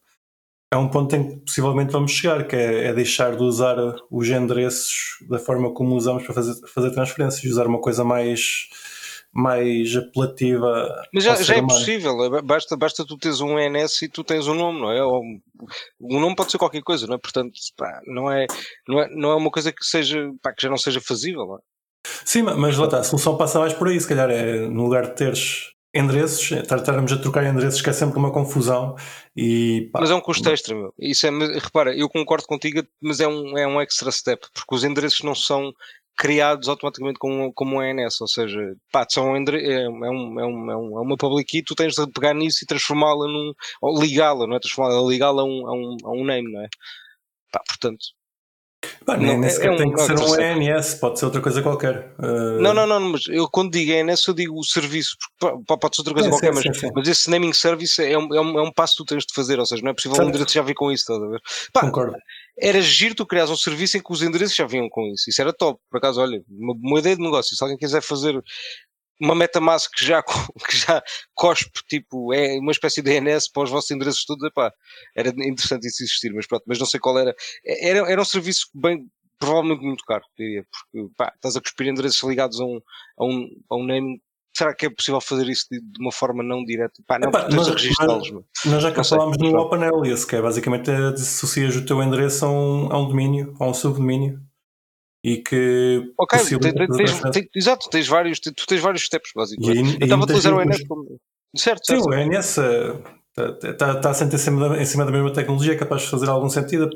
é 0.73 0.77
um 0.77 0.89
ponto 0.89 1.17
em 1.17 1.29
que 1.29 1.37
possivelmente 1.45 1.93
vamos 1.93 2.13
chegar, 2.13 2.47
que 2.47 2.55
é, 2.55 2.87
é, 2.87 2.95
deixar 2.95 3.35
de 3.35 3.43
usar 3.43 3.77
os 4.11 4.29
endereços 4.29 5.17
da 5.29 5.39
forma 5.39 5.73
como 5.73 5.97
usamos 5.97 6.23
para 6.25 6.35
fazer, 6.35 6.55
fazer 6.69 6.91
transferências, 6.93 7.51
usar 7.51 7.67
uma 7.67 7.81
coisa 7.81 8.05
mais 8.05 8.69
mais 9.39 9.95
apelativa. 9.95 11.01
Mas 11.15 11.23
já, 11.23 11.37
já 11.41 11.57
é 11.57 11.63
possível, 11.63 12.25
é, 12.25 12.43
basta, 12.43 12.77
basta 12.77 13.07
tu 13.07 13.17
teres 13.17 13.41
um 13.41 13.57
ENS 13.57 14.03
e 14.03 14.09
tu 14.09 14.25
tens 14.25 14.49
um 14.49 14.55
nome, 14.55 14.81
não 14.81 14.91
é? 14.91 15.01
Ou, 15.01 15.23
um 16.01 16.21
nome 16.21 16.35
pode 16.35 16.51
ser 16.51 16.59
qualquer 16.59 16.83
coisa, 16.83 17.07
não 17.07 17.15
é? 17.15 17.19
Portanto, 17.19 17.53
pá, 17.77 18.01
não, 18.07 18.29
é, 18.29 18.47
não, 18.89 19.01
é, 19.01 19.09
não 19.15 19.31
é 19.31 19.37
uma 19.37 19.51
coisa 19.51 19.73
que, 19.73 19.85
seja, 19.85 20.29
pá, 20.43 20.53
que 20.53 20.63
já 20.63 20.69
não 20.69 20.77
seja 20.77 21.01
fazível. 21.01 21.47
Não 21.47 21.57
é? 21.57 21.59
Sim, 22.25 22.43
mas 22.43 22.77
lá 22.77 22.87
está, 22.87 22.99
a 22.99 23.05
solução 23.05 23.37
passa 23.37 23.61
mais 23.61 23.73
por 23.73 23.87
aí, 23.87 24.01
se 24.01 24.09
calhar 24.09 24.29
é 24.29 24.67
no 24.67 24.83
lugar 24.83 25.07
de 25.07 25.15
teres 25.15 25.73
endereços, 25.95 26.51
estarmos 26.51 27.13
a 27.13 27.19
trocar 27.19 27.45
endereços 27.45 27.81
que 27.81 27.89
é 27.89 27.93
sempre 27.93 28.19
uma 28.19 28.33
confusão 28.33 28.97
e 29.37 29.89
pá. 29.93 30.01
Mas 30.01 30.11
é 30.11 30.15
um 30.15 30.21
custo 30.21 30.51
extra, 30.51 30.75
meu. 30.75 30.93
Isso 30.99 31.27
é, 31.27 31.31
repara, 31.61 31.97
eu 31.97 32.09
concordo 32.09 32.45
contigo, 32.47 32.83
mas 33.01 33.21
é 33.21 33.29
um, 33.29 33.57
é 33.57 33.67
um 33.67 33.81
extra 33.81 34.11
step, 34.11 34.47
porque 34.53 34.75
os 34.75 34.83
endereços 34.83 35.21
não 35.23 35.35
são 35.35 35.73
criados 36.19 36.69
automaticamente 36.69 37.19
como, 37.19 37.53
como 37.53 37.77
um 37.77 37.83
ENS, 37.83 38.21
ou 38.21 38.27
seja, 38.27 38.59
pá, 38.91 39.07
são 39.09 39.37
é, 39.37 39.39
é, 39.39 39.89
um, 39.89 40.05
é, 40.05 40.11
um, 40.11 40.41
é, 40.41 40.77
um, 40.77 40.99
é 40.99 41.01
uma 41.01 41.17
public 41.17 41.49
key, 41.49 41.63
tu 41.63 41.77
tens 41.77 41.95
de 41.95 42.07
pegar 42.09 42.35
nisso 42.35 42.59
e 42.63 42.67
transformá-la 42.67 43.27
num, 43.29 43.53
ou 43.81 44.01
ligá-la, 44.03 44.47
não 44.47 44.57
é? 44.57 44.61
Transformá-la, 44.61 45.01
ligá-la 45.09 45.43
a 45.43 45.45
um, 45.45 45.67
a, 45.67 45.73
um, 45.73 45.97
a 46.05 46.11
um 46.11 46.25
name, 46.25 46.53
não 46.53 46.63
é? 46.63 46.69
Pá, 47.53 47.63
portanto. 47.67 48.05
Pá, 49.05 49.17
nem, 49.17 49.39
nem 49.39 49.51
sequer 49.51 49.73
é, 49.73 49.77
tem 49.77 49.93
que 49.93 50.01
ser 50.01 50.19
um 50.19 50.41
ENS, 50.41 50.95
pode 50.97 51.21
ser 51.21 51.25
outra 51.27 51.41
coisa 51.41 51.63
qualquer. 51.63 52.15
Uh... 52.19 52.61
Não, 52.61 52.75
não, 52.75 52.87
não, 52.87 53.01
mas 53.01 53.23
eu 53.29 53.49
quando 53.49 53.71
digo 53.71 53.93
ENS 53.93 54.27
eu 54.27 54.35
digo 54.35 54.59
o 54.59 54.65
serviço, 54.65 55.17
porque 55.39 55.65
pode 55.67 55.95
ser 55.95 56.01
outra 56.01 56.15
coisa 56.15 56.29
qualquer, 56.29 56.55
sim, 56.55 56.69
mas, 56.69 56.79
sim, 56.79 56.91
mas 56.95 57.09
esse 57.09 57.31
naming 57.31 57.53
service 57.53 58.03
é 58.03 58.19
um, 58.19 58.35
é, 58.35 58.41
um, 58.41 58.59
é 58.59 58.63
um 58.63 58.73
passo 58.73 58.95
que 58.95 59.05
tu 59.05 59.07
tens 59.07 59.25
de 59.25 59.33
fazer, 59.33 59.61
ou 59.61 59.67
seja, 59.67 59.83
não 59.83 59.93
é 59.93 59.95
possível 59.95 60.21
um 60.25 60.31
direito 60.33 60.53
já 60.53 60.63
vir 60.63 60.75
com 60.75 60.91
isso, 60.91 61.03
estás 61.03 61.23
a 61.23 61.29
ver? 61.29 61.41
Pá, 61.73 61.81
Concordo 61.83 62.17
era 62.61 62.81
giro 62.81 63.15
tu 63.15 63.27
criares 63.27 63.51
um 63.51 63.57
serviço 63.57 63.97
em 63.97 64.03
que 64.03 64.13
os 64.13 64.23
endereços 64.23 64.57
já 64.57 64.67
vinham 64.67 64.89
com 64.89 65.07
isso. 65.09 65.31
Isso 65.31 65.41
era 65.41 65.53
top. 65.53 65.81
Por 65.91 65.99
acaso, 65.99 66.21
olha, 66.21 66.43
uma, 66.49 66.75
uma 66.75 66.99
ideia 66.99 67.17
de 67.17 67.23
negócio. 67.23 67.57
Se 67.57 67.63
alguém 67.63 67.79
quiser 67.79 68.03
fazer 68.03 68.43
uma 69.21 69.35
MetaMask 69.35 69.91
que 69.95 70.05
já, 70.05 70.23
que 70.69 70.77
já 70.77 71.03
cospe, 71.35 71.81
tipo, 71.89 72.33
é 72.33 72.59
uma 72.59 72.73
espécie 72.73 73.03
de 73.03 73.11
DNS 73.11 73.51
para 73.53 73.65
os 73.65 73.71
vossos 73.71 73.91
endereços 73.91 74.25
todos, 74.25 74.45
epá, 74.45 74.73
era 75.17 75.31
interessante 75.31 75.87
isso 75.87 76.03
existir, 76.03 76.33
mas 76.33 76.47
pronto, 76.47 76.65
mas 76.67 76.79
não 76.79 76.87
sei 76.87 77.01
qual 77.01 77.19
era. 77.19 77.35
Era, 77.65 78.11
era 78.11 78.21
um 78.21 78.25
serviço 78.25 78.69
bem, 78.75 79.07
provavelmente 79.39 79.83
muito 79.83 80.05
caro, 80.05 80.25
diria, 80.37 80.65
porque 80.71 81.15
pá, 81.17 81.33
estás 81.35 81.57
a 81.57 81.61
cuspir 81.61 81.89
endereços 81.89 82.23
ligados 82.23 82.61
a 82.61 82.65
um, 82.65 82.81
a 83.19 83.25
um, 83.25 83.49
a 83.71 83.77
um 83.77 83.85
name. 83.85 84.23
Será 84.59 84.75
que 84.75 84.87
é 84.87 84.91
possível 84.91 85.21
fazer 85.21 85.49
isso 85.49 85.67
de, 85.71 85.79
de 85.81 86.01
uma 86.03 86.11
forma 86.11 86.43
não 86.43 86.65
direta? 86.65 87.01
Pá, 87.07 87.17
não, 87.17 87.29
Epá, 87.29 87.49
nós- 87.49 87.69
registá-los. 87.69 88.33
Nós 88.67 88.83
já 88.83 88.91
cá 88.91 89.05
falámos 89.05 89.39
no 89.39 89.53
vá. 89.53 89.61
Open 89.61 89.85
Alias, 89.85 90.25
que 90.25 90.35
é 90.35 90.43
basicamente 90.43 90.91
é, 90.91 90.97
associas 91.11 91.77
o 91.77 91.87
teu 91.87 92.03
endereço 92.03 92.45
a 92.45 92.51
um, 92.51 92.93
a 92.93 92.99
um 92.99 93.07
domínio, 93.07 93.55
a 93.61 93.65
um 93.69 93.73
subdomínio, 93.73 94.41
e 95.23 95.37
que 95.37 96.13
Ok, 96.19 96.41
exato, 97.55 97.89
tens 97.89 98.09
vários, 98.09 98.41
tu 98.41 98.67
tens 98.67 98.81
vários 98.81 99.05
steps, 99.05 99.31
basicamente. 99.33 99.93
Eu 100.01 100.05
estava 100.05 100.23
a 100.23 100.25
utilizar 100.25 100.53
o 100.55 100.61
ENS 100.61 100.89
como. 100.89 101.21
Certo, 101.57 101.87
Sim, 101.87 102.01
certo. 102.01 102.09
o 102.09 102.15
ENS 102.15 102.59
está 103.63 104.01
tá, 104.01 104.13
sempre 104.15 104.35
em 104.35 104.39
cima, 104.39 104.69
da, 104.69 104.83
em 104.83 104.85
cima 104.85 105.05
da 105.05 105.13
mesma 105.13 105.33
tecnologia, 105.33 105.75
é 105.75 105.77
capaz 105.77 106.03
de 106.03 106.09
fazer 106.09 106.29
algum 106.29 106.49
sentido, 106.49 106.91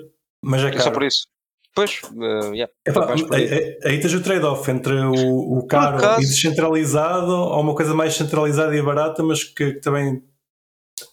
mas 0.44 0.64
é 0.64 0.68
É 0.68 0.72
só 0.72 0.84
caro. 0.84 0.92
por 0.94 1.04
isso. 1.04 1.28
Pois, 1.74 2.00
eh, 2.04 2.50
yeah, 2.54 2.72
mais 3.06 3.22
por 3.22 3.34
aí. 3.34 3.78
aí, 3.82 4.00
tens 4.00 4.12
o 4.12 4.22
trade-off 4.22 4.70
entre 4.70 4.92
o, 4.94 5.58
o 5.58 5.66
caro 5.66 5.96
acaso- 5.96 6.20
e 6.22 6.26
descentralizado 6.26 7.30
ou 7.32 7.60
uma 7.60 7.74
coisa 7.74 7.94
mais 7.94 8.14
centralizada 8.14 8.76
e 8.76 8.82
barata, 8.82 9.22
mas 9.22 9.42
que, 9.42 9.72
que 9.74 9.80
também 9.80 10.22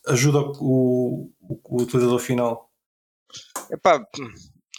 ajuda 0.07 0.39
o, 0.59 1.31
o- 1.41 1.59
o 1.63 1.81
utilizador 1.81 2.19
final. 2.19 2.69
Epá, 3.71 4.05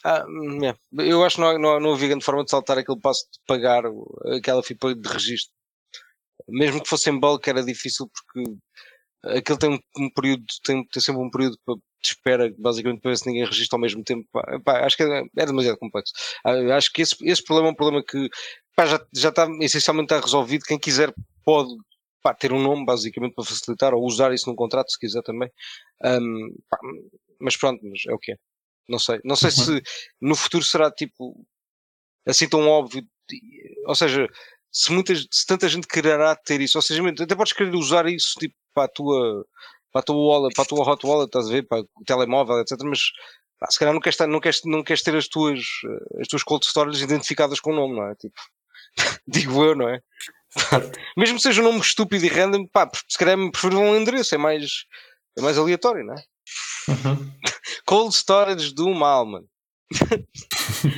ah, 0.04 0.24
é. 0.64 0.74
eu 1.02 1.24
acho 1.24 1.36
que 1.36 1.42
não, 1.42 1.58
não, 1.58 1.80
não 1.80 1.92
havia 1.94 2.08
grande 2.08 2.24
forma 2.24 2.44
de 2.44 2.50
saltar 2.50 2.76
aquele 2.76 3.00
passo 3.00 3.24
de 3.32 3.38
pagar 3.46 3.84
aquela 4.36 4.62
FIPA 4.62 4.94
de 4.94 5.08
registro. 5.08 5.52
Mesmo 6.48 6.82
que 6.82 6.88
fosse 6.88 7.08
em 7.10 7.18
bulk 7.18 7.48
era 7.48 7.62
difícil 7.64 8.08
porque 8.08 8.54
aquele 9.24 9.58
tem 9.58 9.70
um, 9.70 9.78
um 10.04 10.10
período, 10.10 10.44
tem, 10.64 10.84
tem 10.86 11.02
sempre 11.02 11.22
um 11.22 11.30
período 11.30 11.56
de 11.66 12.08
espera, 12.08 12.52
basicamente 12.58 13.00
para 13.00 13.10
ver 13.10 13.18
se 13.18 13.26
ninguém 13.26 13.44
registra 13.44 13.76
ao 13.76 13.80
mesmo 13.80 14.02
tempo. 14.02 14.26
Pá, 14.32 14.42
epá, 14.54 14.84
acho 14.86 14.96
que 14.96 15.02
é, 15.02 15.22
é 15.36 15.46
demasiado 15.46 15.78
complexo. 15.78 16.12
Ah, 16.44 16.76
acho 16.76 16.90
que 16.92 17.02
esse, 17.02 17.16
esse 17.22 17.44
problema 17.44 17.68
é 17.68 17.72
um 17.72 17.76
problema 17.76 18.02
que 18.06 18.28
pá, 18.74 18.86
já, 18.86 19.00
já 19.14 19.28
está 19.28 19.46
essencialmente 19.60 20.12
está 20.12 20.20
resolvido. 20.24 20.64
Quem 20.64 20.78
quiser 20.78 21.12
pode 21.44 21.70
pá, 22.22 22.34
ter 22.34 22.52
um 22.52 22.62
nome, 22.62 22.84
basicamente, 22.86 23.34
para 23.34 23.44
facilitar, 23.44 23.94
ou 23.94 24.04
usar 24.06 24.32
isso 24.32 24.48
num 24.48 24.56
contrato, 24.56 24.90
se 24.90 24.98
quiser 24.98 25.22
também. 25.22 25.50
Ahm, 26.02 26.50
pá, 26.68 26.78
mas 27.40 27.56
pronto, 27.56 27.80
mas 27.84 28.00
é 28.08 28.12
o 28.14 28.18
que 28.18 28.32
é. 28.32 28.36
Não 28.88 28.98
sei. 28.98 29.20
Não 29.24 29.36
sei 29.36 29.50
Uhum. 29.50 29.56
se 29.78 29.82
no 30.20 30.34
futuro 30.34 30.64
será 30.64 30.90
tipo 30.90 31.34
assim 32.26 32.48
tão 32.48 32.66
óbvio. 32.68 33.02
Ou 33.86 33.94
seja, 33.94 34.26
se, 34.72 34.92
muitas, 34.92 35.26
se 35.30 35.46
tanta 35.46 35.68
gente 35.68 35.86
quererá 35.86 36.34
ter 36.36 36.60
isso, 36.60 36.78
ou 36.78 36.82
seja, 36.82 37.02
até 37.08 37.34
podes 37.34 37.52
querer 37.52 37.74
usar 37.74 38.06
isso 38.08 38.34
tipo, 38.38 38.54
para 38.74 38.84
a 38.84 38.88
tua 38.88 39.44
para 39.92 40.00
a 40.00 40.04
tua 40.04 40.16
wallet, 40.16 40.54
para 40.54 40.62
a 40.62 40.66
tua 40.66 40.88
hot 40.88 41.06
wallet, 41.06 41.26
estás 41.26 41.48
a 41.48 41.50
ver, 41.50 41.66
para 41.66 41.80
o 41.80 42.04
telemóvel, 42.06 42.60
etc. 42.60 42.78
Mas 42.84 43.00
pá, 43.58 43.68
se 43.70 43.78
calhar 43.78 43.92
não 43.92 44.00
queres, 44.00 44.18
não, 44.20 44.40
queres, 44.40 44.60
não 44.64 44.82
queres 44.84 45.02
ter 45.02 45.16
as 45.16 45.28
tuas, 45.28 45.60
eh, 45.60 46.20
as 46.22 46.28
tuas 46.28 46.42
cold 46.42 46.64
stories 46.64 47.00
identificadas 47.00 47.60
com 47.60 47.72
o 47.72 47.76
nome, 47.76 47.96
não 47.96 48.06
é? 48.06 48.14
Tipo, 48.14 48.40
digo 49.26 49.64
eu, 49.64 49.74
não 49.74 49.88
é? 49.88 50.00
Mesmo 51.16 51.36
que 51.36 51.42
seja 51.42 51.60
um 51.60 51.64
nome 51.64 51.80
estúpido 51.80 52.24
e 52.24 52.28
random, 52.28 52.66
pá, 52.66 52.90
se 53.08 53.18
calhar 53.18 53.36
me 53.36 53.50
prefiro 53.50 53.78
um 53.78 53.96
endereço, 53.96 54.34
é 54.34 54.38
mais, 54.38 54.84
é 55.36 55.42
mais 55.42 55.58
aleatório, 55.58 56.04
não 56.04 56.14
é? 56.14 56.24
Uhum. 56.88 57.32
Cold 57.86 58.14
storage 58.14 58.74
do 58.74 58.88
mal, 58.94 59.26
mano. 59.26 59.48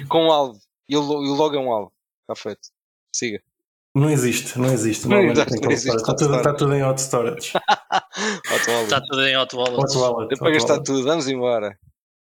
com 0.09 0.27
um 0.27 0.33
alvo. 0.33 0.59
E 0.89 0.97
o 0.97 1.01
logo 1.01 1.57
é 1.57 1.59
um 1.59 1.73
alvo. 1.73 1.93
Está 2.23 2.35
feito. 2.35 2.69
Siga. 3.15 3.43
Não 3.95 4.09
existe, 4.11 4.59
não 4.59 4.73
existe. 4.73 5.07
Não 5.07 5.23
existe, 5.23 5.61
não 5.61 5.71
existe. 5.71 5.97
Está 5.97 6.15
tudo, 6.15 6.37
está 6.37 6.55
tudo 6.55 6.75
em 6.75 6.83
hot 6.83 7.01
storage. 7.01 7.53
Está 8.83 9.01
tudo 9.01 9.23
em 9.27 9.37
hot 9.37 9.55
wallet. 9.57 9.79
Hot 9.79 9.97
wallet. 9.97 10.35
Hot 10.35 10.53
gastar 10.53 10.73
wallet. 10.75 10.85
tudo. 10.85 11.03
Vamos 11.05 11.29
embora. 11.29 11.79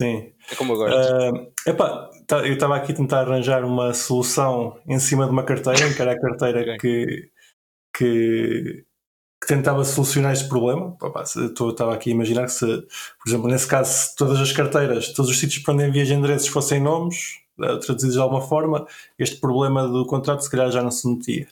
Sim. 0.02 0.32
É 0.52 0.56
como 0.56 0.74
eu 0.74 0.78
gosto. 0.78 0.96
Ah, 0.96 1.70
epá, 1.70 2.10
tá- 2.28 2.48
eu 2.48 2.54
estava 2.54 2.76
aqui 2.76 2.92
a 2.92 2.96
tentar 2.96 3.22
arranjar 3.22 3.64
uma 3.64 3.94
solução 3.94 4.80
em 4.88 4.98
cima 5.00 5.26
de 5.26 5.32
uma 5.32 5.44
carteira, 5.44 5.94
que 5.94 6.02
era 6.02 6.14
a 6.14 6.20
carteira 6.20 6.78
que, 6.80 7.30
que, 7.96 8.84
que 9.40 9.48
tentava 9.48 9.84
solucionar 9.84 10.34
este 10.34 10.48
problema. 10.50 10.98
Estava 11.24 11.94
aqui 11.94 12.10
a 12.10 12.14
imaginar 12.14 12.46
que 12.46 12.52
se, 12.54 12.66
por 12.66 13.28
exemplo, 13.30 13.48
nesse 13.48 13.68
caso, 13.68 13.92
se 13.92 14.16
todas 14.16 14.40
as 14.40 14.52
carteiras, 14.52 15.14
todos 15.14 15.30
os 15.30 15.40
sítios 15.40 15.62
para 15.64 15.74
onde 15.76 15.86
envias 15.88 16.10
endereços 16.10 16.48
fossem 16.48 16.80
nomes, 16.82 17.41
ah, 17.64 17.78
traduzidos 17.80 18.14
de 18.16 18.20
alguma 18.22 18.42
forma, 18.42 18.88
este 19.20 19.38
problema 19.38 19.88
do 19.88 20.06
contrato 20.06 20.42
se 20.44 20.50
calhar 20.52 20.72
já 20.72 20.82
não 20.82 20.92
se 20.92 21.08
metia. 21.08 21.48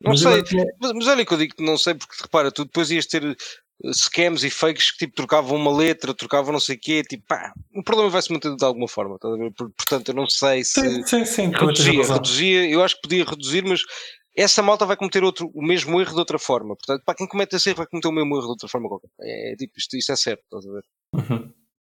Não 0.00 0.12
Mas 0.12 0.20
sei. 0.20 0.42
tinha- 0.44 0.64
Mas, 0.80 0.92
mas 0.92 1.06
olha 1.08 1.24
que 1.26 1.32
eu 1.34 1.38
digo 1.38 1.54
que 1.56 1.62
não 1.64 1.76
sei, 1.76 1.94
porque 1.94 2.14
repara, 2.22 2.50
tu 2.50 2.64
depois 2.64 2.90
ias 2.90 3.06
ter 3.06 3.22
eh, 3.24 3.92
scams 3.92 4.42
e 4.44 4.50
fakes 4.50 4.90
que 4.92 4.98
tipo 4.98 5.14
trocavam 5.16 5.56
uma 5.56 5.74
letra, 5.76 6.14
trocavam 6.14 6.52
não 6.52 6.60
sei 6.60 6.76
o 6.76 6.80
quê, 6.80 7.02
tipo 7.02 7.24
pá, 7.26 7.52
o 7.74 7.82
problema 7.84 8.10
vai 8.10 8.22
se 8.22 8.32
manter 8.32 8.54
de 8.56 8.64
alguma 8.64 8.88
forma? 8.88 9.18
Por- 9.18 9.70
Portanto, 9.76 10.08
eu 10.08 10.14
não 10.14 10.28
sei 10.28 10.64
se 10.64 10.80
Sim, 10.80 11.02
sim, 11.06 11.24
sim. 11.24 11.50
reduzia, 11.50 12.02
reduzia, 12.06 12.70
eu 12.70 12.82
acho 12.82 12.96
que 12.96 13.02
podia 13.02 13.24
reduzir, 13.24 13.62
mas 13.64 13.80
essa 14.36 14.62
malta 14.62 14.86
vai 14.86 14.96
cometer 14.96 15.22
outro, 15.24 15.50
o 15.54 15.62
mesmo 15.62 16.00
erro 16.00 16.12
de 16.14 16.18
outra 16.18 16.38
forma. 16.38 16.74
Portanto, 16.76 17.02
para 17.04 17.14
quem 17.14 17.26
comete 17.26 17.56
esse 17.56 17.68
erro 17.68 17.78
vai 17.78 17.86
cometer 17.86 18.08
o 18.08 18.12
mesmo 18.12 18.34
erro 18.36 18.44
de 18.44 18.50
outra 18.50 18.68
forma 18.68 18.88
qualquer. 18.88 19.10
É, 19.20 19.54
tipo, 19.56 19.72
isto, 19.76 19.96
isso 19.96 20.12
é 20.12 20.16
certo, 20.16 20.42
estás 20.44 20.66
a 20.66 20.72
ver? 20.72 20.84
Uhum. 21.14 21.52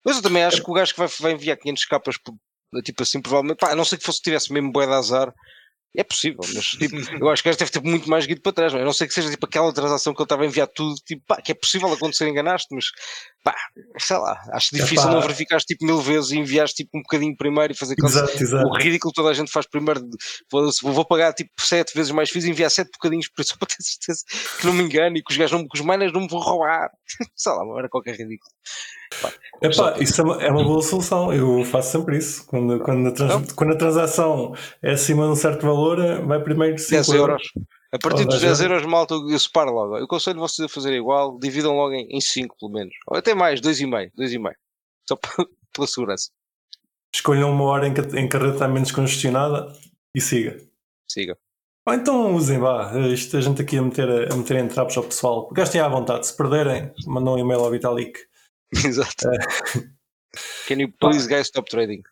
Mas 0.05 0.17
eu 0.17 0.23
também 0.23 0.43
acho 0.45 0.63
que 0.65 0.71
o 0.71 0.75
gajo 0.75 0.93
que 0.95 0.99
vai, 1.01 1.09
vai 1.21 1.33
enviar 1.33 1.59
500 1.59 1.85
capas, 1.85 2.17
por- 2.17 2.35
tipo 2.83 3.03
assim, 3.03 3.21
provavelmente, 3.21 3.59
pá, 3.59 3.73
a 3.73 3.77
não 3.77 3.85
sei 3.85 3.99
que 3.99 4.05
fosse 4.05 4.23
tivesse 4.23 4.53
mesmo 4.53 4.73
bué 4.73 4.87
de 4.87 4.93
azar, 4.93 5.35
é 5.97 6.05
possível, 6.05 6.41
mas 6.55 6.65
tipo, 6.67 6.97
eu 6.97 7.29
acho 7.31 7.43
que 7.43 7.49
o 7.49 7.51
gajo 7.51 7.59
deve 7.59 7.71
ter 7.73 7.83
muito 7.83 8.09
mais 8.09 8.25
guido 8.27 8.41
para 8.41 8.53
trás, 8.53 8.73
não 8.73 8.81
é? 8.81 8.85
Não 8.85 8.93
sei 8.93 9.09
que 9.09 9.15
seja 9.15 9.29
tipo 9.29 9.45
aquela 9.45 9.73
transação 9.73 10.15
que 10.15 10.21
ele 10.21 10.25
estava 10.25 10.43
a 10.43 10.47
enviar 10.47 10.69
tudo, 10.69 10.95
tipo, 11.05 11.23
pá, 11.27 11.43
que 11.43 11.51
é 11.51 11.55
possível 11.55 11.93
acontecer, 11.93 12.29
enganaste, 12.29 12.73
mas 12.75 12.85
pá, 13.43 13.55
sei 13.99 14.17
lá, 14.17 14.41
acho 14.53 14.69
difícil 14.75 15.03
Epá. 15.05 15.13
não 15.15 15.21
verificares 15.21 15.65
tipo 15.65 15.85
mil 15.85 16.01
vezes 16.01 16.31
e 16.31 16.39
enviares 16.39 16.73
tipo 16.73 16.91
um 16.97 17.03
bocadinho 17.03 17.37
primeiro 17.37 17.73
e 17.73 17.77
fazer 17.77 17.95
aquele 17.95 18.07
Exato, 18.09 18.43
exato. 18.43 18.67
o 18.69 18.77
ridículo 18.77 19.13
que 19.13 19.17
toda 19.21 19.31
a 19.31 19.35
gente 19.35 19.51
faz 19.51 19.67
primeiro, 19.67 20.01
vou, 20.51 20.71
vou 20.83 21.05
pagar 21.05 21.33
tipo 21.33 21.51
sete 21.59 21.93
vezes 21.95 22.13
mais 22.13 22.31
fiz 22.31 22.45
e 22.45 22.51
enviar 22.51 22.71
sete 22.71 22.91
bocadinhos 22.93 23.29
por 23.29 23.43
isso 23.43 23.57
para 23.59 23.67
ter 23.69 23.83
certeza 23.83 24.21
que 24.61 24.67
não 24.67 24.73
me 24.73 24.83
engano 24.85 25.17
e 25.17 25.23
que 25.23 25.33
os 25.33 25.37
gajos 25.39 25.59
não, 25.59 25.67
que 25.67 25.77
os 25.79 25.85
miners 25.85 26.13
não 26.13 26.21
me 26.21 26.29
vão 26.29 26.39
roubar. 26.39 26.91
Sei 27.35 27.51
lá, 27.53 27.65
era 27.79 27.89
qualquer 27.89 28.13
ridículo. 28.13 28.51
Epá, 29.61 29.97
isso 29.99 30.21
é 30.21 30.25
uma, 30.25 30.43
é 30.43 30.51
uma 30.51 30.63
boa 30.63 30.81
solução. 30.83 31.33
Eu 31.33 31.65
faço 31.65 31.91
sempre 31.93 32.17
isso. 32.17 32.47
Quando, 32.47 32.79
quando, 32.81 33.09
a, 33.09 33.13
trans- 33.13 33.53
quando 33.53 33.73
a 33.73 33.77
transação 33.77 34.55
é 34.83 34.93
acima 34.93 35.25
de 35.27 35.33
um 35.33 35.37
certo 35.37 35.63
valor, 35.67 35.80
vai 36.27 36.43
primeiro 36.43 36.79
5 36.79 36.91
10 36.91 37.09
euros. 37.09 37.43
A 37.93 37.99
partir 37.99 38.25
dos 38.25 38.41
10 38.41 38.59
10 38.59 38.71
euros, 38.71 38.87
malta, 38.87 39.15
eu 39.15 39.39
separo 39.39 39.73
logo. 39.73 39.99
Eu 39.99 40.05
aconselho 40.05 40.39
vocês 40.39 40.65
a 40.65 40.73
fazer 40.73 40.93
igual, 40.95 41.39
dividam 41.39 41.75
logo 41.75 41.95
em 41.95 42.21
5 42.21 42.57
pelo 42.59 42.73
menos. 42.73 42.95
Ou 43.09 43.17
até 43.17 43.35
mais, 43.35 43.61
2,5. 43.61 44.13
2,5. 44.17 44.53
Só 45.09 45.17
pela 45.75 45.87
segurança. 45.87 46.31
Escolham 47.13 47.51
uma 47.51 47.65
hora 47.65 47.89
em 47.89 47.95
que, 47.95 48.01
em 48.01 48.29
que 48.29 48.37
a 48.37 48.41
rede 48.41 48.53
está 48.53 48.69
menos 48.69 48.93
congestionada 48.93 49.73
e 50.15 50.21
siga. 50.21 50.57
Siga. 51.11 51.37
Ou 51.87 51.95
então 51.95 52.35
usem, 52.37 52.59
vá. 52.59 52.93
Isto 53.09 53.37
a 53.37 53.41
gente 53.41 53.63
aqui 53.63 53.77
a 53.77 53.83
meter, 53.83 54.33
a 54.33 54.37
meter 54.37 54.57
em 54.59 54.69
trapos 54.69 54.97
ao 54.97 55.05
pessoal. 55.05 55.49
Gastem 55.53 55.81
à 55.81 55.89
vontade. 55.89 56.27
Se 56.27 56.37
perderem, 56.37 56.93
mandam 57.07 57.35
um 57.35 57.39
e-mail 57.39 57.61
ao 57.61 57.71
Vitalik. 57.71 58.19
Exato. 58.73 59.29
Can 60.69 60.79
you 60.79 60.93
please 61.01 61.27
guys 61.27 61.49
stop 61.49 61.69
trading? 61.69 62.03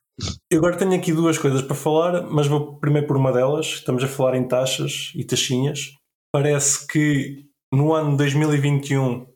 Eu 0.50 0.58
agora 0.58 0.76
tenho 0.76 0.94
aqui 0.94 1.12
duas 1.12 1.38
coisas 1.38 1.62
para 1.62 1.76
falar, 1.76 2.22
mas 2.22 2.46
vou 2.46 2.78
primeiro 2.78 3.06
por 3.06 3.16
uma 3.16 3.32
delas. 3.32 3.66
Estamos 3.66 4.02
a 4.02 4.08
falar 4.08 4.37
em 4.37 4.46
taxas 4.46 5.12
e 5.14 5.25
taxinhas. 5.25 5.94
Parece 6.32 6.87
que 6.87 7.46
no 7.72 7.92
ano 7.92 8.16
2021 8.16 9.26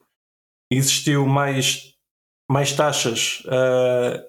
existiu 0.70 1.26
mais, 1.26 1.94
mais 2.50 2.72
taxas 2.72 3.42
ah, 3.46 4.24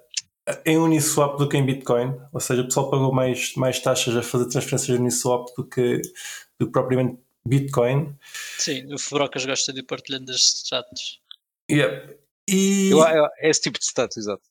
em 0.65 0.77
Uniswap 0.77 1.37
do 1.37 1.47
que 1.47 1.57
em 1.57 1.65
Bitcoin. 1.65 2.15
Ou 2.31 2.39
seja, 2.39 2.61
o 2.61 2.65
pessoal 2.65 2.89
pagou 2.89 3.13
mais, 3.13 3.55
mais 3.55 3.79
taxas 3.79 4.15
a 4.15 4.21
fazer 4.21 4.47
transferências 4.49 4.95
de 4.95 5.01
Uniswap 5.01 5.47
do 5.55 5.67
que, 5.67 6.01
do 6.59 6.67
que 6.67 6.71
propriamente 6.71 7.17
Bitcoin. 7.45 8.15
Sim, 8.57 8.93
o 8.93 8.99
Fubrocas 8.99 9.45
gosta 9.45 9.73
de 9.73 9.79
ir 9.79 9.83
partilhando 9.83 10.31
estes 10.31 10.63
status. 10.63 11.19
Yeah. 11.69 12.13
E 12.49 12.89
Eu, 12.91 12.99
eu, 12.99 13.25
é 13.37 13.49
esse 13.49 13.61
tipo 13.61 13.79
de 13.79 13.85
status, 13.85 14.17
exato. 14.17 14.43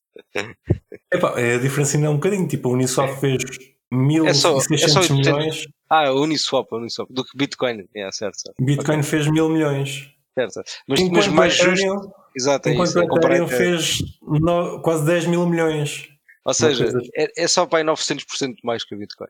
Epá, 1.13 1.35
a 1.39 1.59
diferença 1.59 1.97
ainda 1.97 2.07
é 2.09 2.11
um 2.11 2.15
bocadinho. 2.15 2.47
Tipo, 2.49 2.69
a 2.69 2.73
Uniswap 2.73 3.19
fez 3.21 3.43
É 3.43 4.35
só- 4.35 4.57
é 4.57 4.61
1.600 4.61 5.07
só- 5.07 5.15
milhões. 5.15 5.67
Ah, 5.89 6.11
o 6.13 6.23
Uniswap, 6.23 6.73
o 6.73 6.77
Uniswap. 6.79 7.09
Do 7.13 7.25
que 7.25 7.37
Bitcoin. 7.37 7.87
É, 7.95 8.11
certo, 8.13 8.41
certo. 8.41 8.57
Bitcoin 8.65 9.03
fez 9.03 9.27
mil 9.29 9.49
milhões. 9.49 10.09
certo. 10.35 10.63
Mas, 10.89 10.99
mas 10.99 11.01
enquanto 11.01 11.33
mais 11.33 11.55
justo. 11.55 11.73
Ethereum, 11.73 12.11
Exato, 12.35 12.69
é 12.69 12.73
enquanto 12.73 12.89
isso. 12.89 12.99
o 12.99 13.03
É 13.03 13.07
comparar 13.09 13.37
Ethereum 13.37 13.59
fez 13.59 13.99
no- 14.23 14.81
quase 14.81 15.05
10 15.05 15.27
mil 15.27 15.47
milhões. 15.47 16.09
Ou 16.45 16.55
seja, 16.55 16.89
é, 17.15 17.43
é 17.45 17.47
só 17.47 17.67
para 17.67 17.79
aí 17.81 17.85
900% 17.85 18.57
mais 18.65 18.83
que 18.85 18.95
a 18.95 18.99
Bitcoin. 18.99 19.29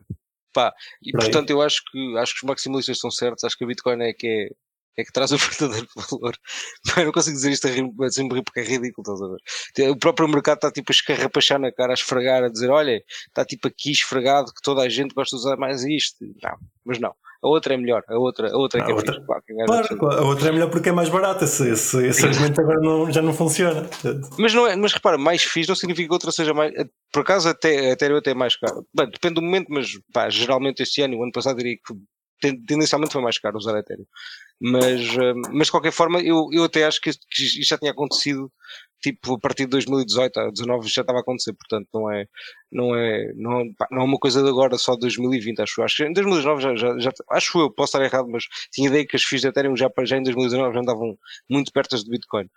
Pá, 0.53 0.73
e 1.01 1.11
Por 1.11 1.19
aí. 1.19 1.25
portanto 1.25 1.49
eu 1.49 1.61
acho 1.61 1.81
que 1.91 2.17
acho 2.17 2.33
que 2.33 2.45
os 2.45 2.47
maximalistas 2.47 2.95
estão 2.97 3.11
certos, 3.11 3.43
acho 3.43 3.57
que 3.57 3.63
a 3.63 3.67
Bitcoin 3.67 4.01
é 4.01 4.13
que 4.13 4.49
é, 4.97 5.01
é 5.01 5.05
que 5.05 5.11
traz 5.11 5.31
o 5.31 5.37
verdadeiro 5.37 5.87
valor. 5.95 6.35
Eu 6.97 7.05
não 7.05 7.11
consigo 7.11 7.35
dizer 7.35 7.51
isto 7.51 7.67
a 7.67 7.71
rir, 7.71 7.83
porque 8.43 8.59
é 8.59 8.63
ridículo, 8.63 9.03
estás 9.13 9.21
a 9.21 9.83
ver? 9.83 9.89
O 9.91 9.97
próprio 9.97 10.27
mercado 10.27 10.55
está 10.57 10.71
tipo 10.71 10.91
a 10.91 10.95
escarrapachar 10.95 11.59
na 11.59 11.71
cara, 11.71 11.91
a 11.91 11.95
esfregar, 11.95 12.43
a 12.43 12.49
dizer, 12.49 12.69
olha, 12.69 13.01
está 13.27 13.43
tipo 13.45 13.67
aqui 13.67 13.91
esfregado 13.91 14.53
que 14.53 14.61
toda 14.61 14.81
a 14.81 14.89
gente 14.89 15.13
gosta 15.13 15.35
de 15.35 15.41
usar 15.41 15.57
mais 15.57 15.83
isto. 15.83 16.17
Não, 16.41 16.57
mas 16.85 16.99
não. 16.99 17.09
a 17.43 17.47
outra 17.47 17.73
é 17.73 17.77
melhor, 17.77 18.03
a 18.07 18.17
outra, 18.17 18.49
a 18.51 18.57
outra 18.57 18.79
é 18.79 18.83
que 18.85 18.89
A 18.91 18.93
é 18.93 18.95
outra- 18.95 19.21
Claro, 19.25 19.43
ganha 19.47 19.65
claro, 19.97 20.17
a 20.19 20.21
outra 20.25 20.47
é 20.47 20.51
melhor 20.51 20.69
porque 20.69 20.89
é 20.89 20.91
mais 20.91 21.09
barata. 21.09 21.43
Esse, 21.43 21.69
esse, 21.69 22.05
esse 22.07 22.25
argumento 22.25 22.61
agora 22.61 22.79
não- 22.79 23.11
já 23.11 23.21
não 23.21 23.33
funciona. 23.33 23.89
Mas, 24.37 24.53
não 24.53 24.65
é, 24.67 24.75
mas 24.75 24.93
repara, 24.93 25.17
mais 25.17 25.43
fixe 25.43 25.67
não 25.69 25.75
significa 25.75 26.07
que 26.07 26.13
outra 26.13 26.31
seja 26.31 26.53
mais. 26.53 26.71
Por 27.11 27.21
acaso, 27.21 27.49
até, 27.49 27.79
a 27.79 27.89
Ethereum 27.91 28.17
até 28.17 28.31
é 28.31 28.33
mais 28.33 28.55
caro. 28.55 28.85
Bem, 28.95 29.09
depende 29.09 29.35
do 29.35 29.41
momento, 29.41 29.67
mas 29.69 29.87
pá, 30.13 30.29
geralmente 30.29 30.81
este 30.83 31.01
ano 31.01 31.17
o 31.17 31.23
ano 31.23 31.31
passado 31.31 31.57
diria 31.57 31.75
que 31.75 31.93
tendencialmente 32.51 33.13
foi 33.13 33.21
mais 33.21 33.37
caro 33.39 33.57
usar 33.57 33.77
Ethereum. 33.77 34.05
Mas, 34.59 35.01
eh, 35.17 35.33
mas 35.51 35.67
de 35.67 35.71
qualquer 35.71 35.91
forma, 35.91 36.21
eu, 36.21 36.49
eu 36.51 36.63
até 36.63 36.85
acho 36.85 37.01
que 37.01 37.09
isto, 37.09 37.25
que 37.29 37.63
já 37.63 37.77
tinha 37.77 37.91
acontecido 37.91 38.51
tipo 39.03 39.33
a 39.33 39.39
partir 39.39 39.65
de 39.65 39.71
2018 39.71 40.39
a 40.39 40.43
2019 40.43 40.87
já 40.87 41.01
estava 41.01 41.19
a 41.19 41.21
acontecer, 41.21 41.53
portanto 41.53 41.89
não 41.93 42.09
é, 42.09 42.25
não 42.71 42.95
é, 42.95 43.33
não, 43.35 43.65
não 43.91 44.01
é 44.01 44.05
uma 44.05 44.17
coisa 44.17 44.41
de 44.41 44.47
agora 44.47 44.77
só 44.77 44.93
de 44.93 45.01
2020, 45.01 45.61
acho. 45.61 45.83
Acho 45.83 45.97
que 45.97 46.03
em 46.05 46.13
2019 46.13 46.63
já, 46.63 46.75
já, 46.75 46.99
já 46.99 47.11
acho 47.31 47.59
eu, 47.59 47.69
posso 47.69 47.97
estar 47.97 48.03
errado, 48.05 48.29
mas 48.29 48.45
tinha 48.71 48.87
ideia 48.87 49.05
que 49.05 49.17
as 49.17 49.23
FIIs 49.23 49.41
de 49.41 49.47
Ethereum 49.49 49.75
já, 49.75 49.91
já 50.05 50.17
em 50.17 50.23
2019 50.23 50.73
já 50.73 50.79
andavam 50.79 51.17
muito 51.49 51.71
perto 51.73 51.97
de 51.97 52.09
Bitcoin. 52.09 52.49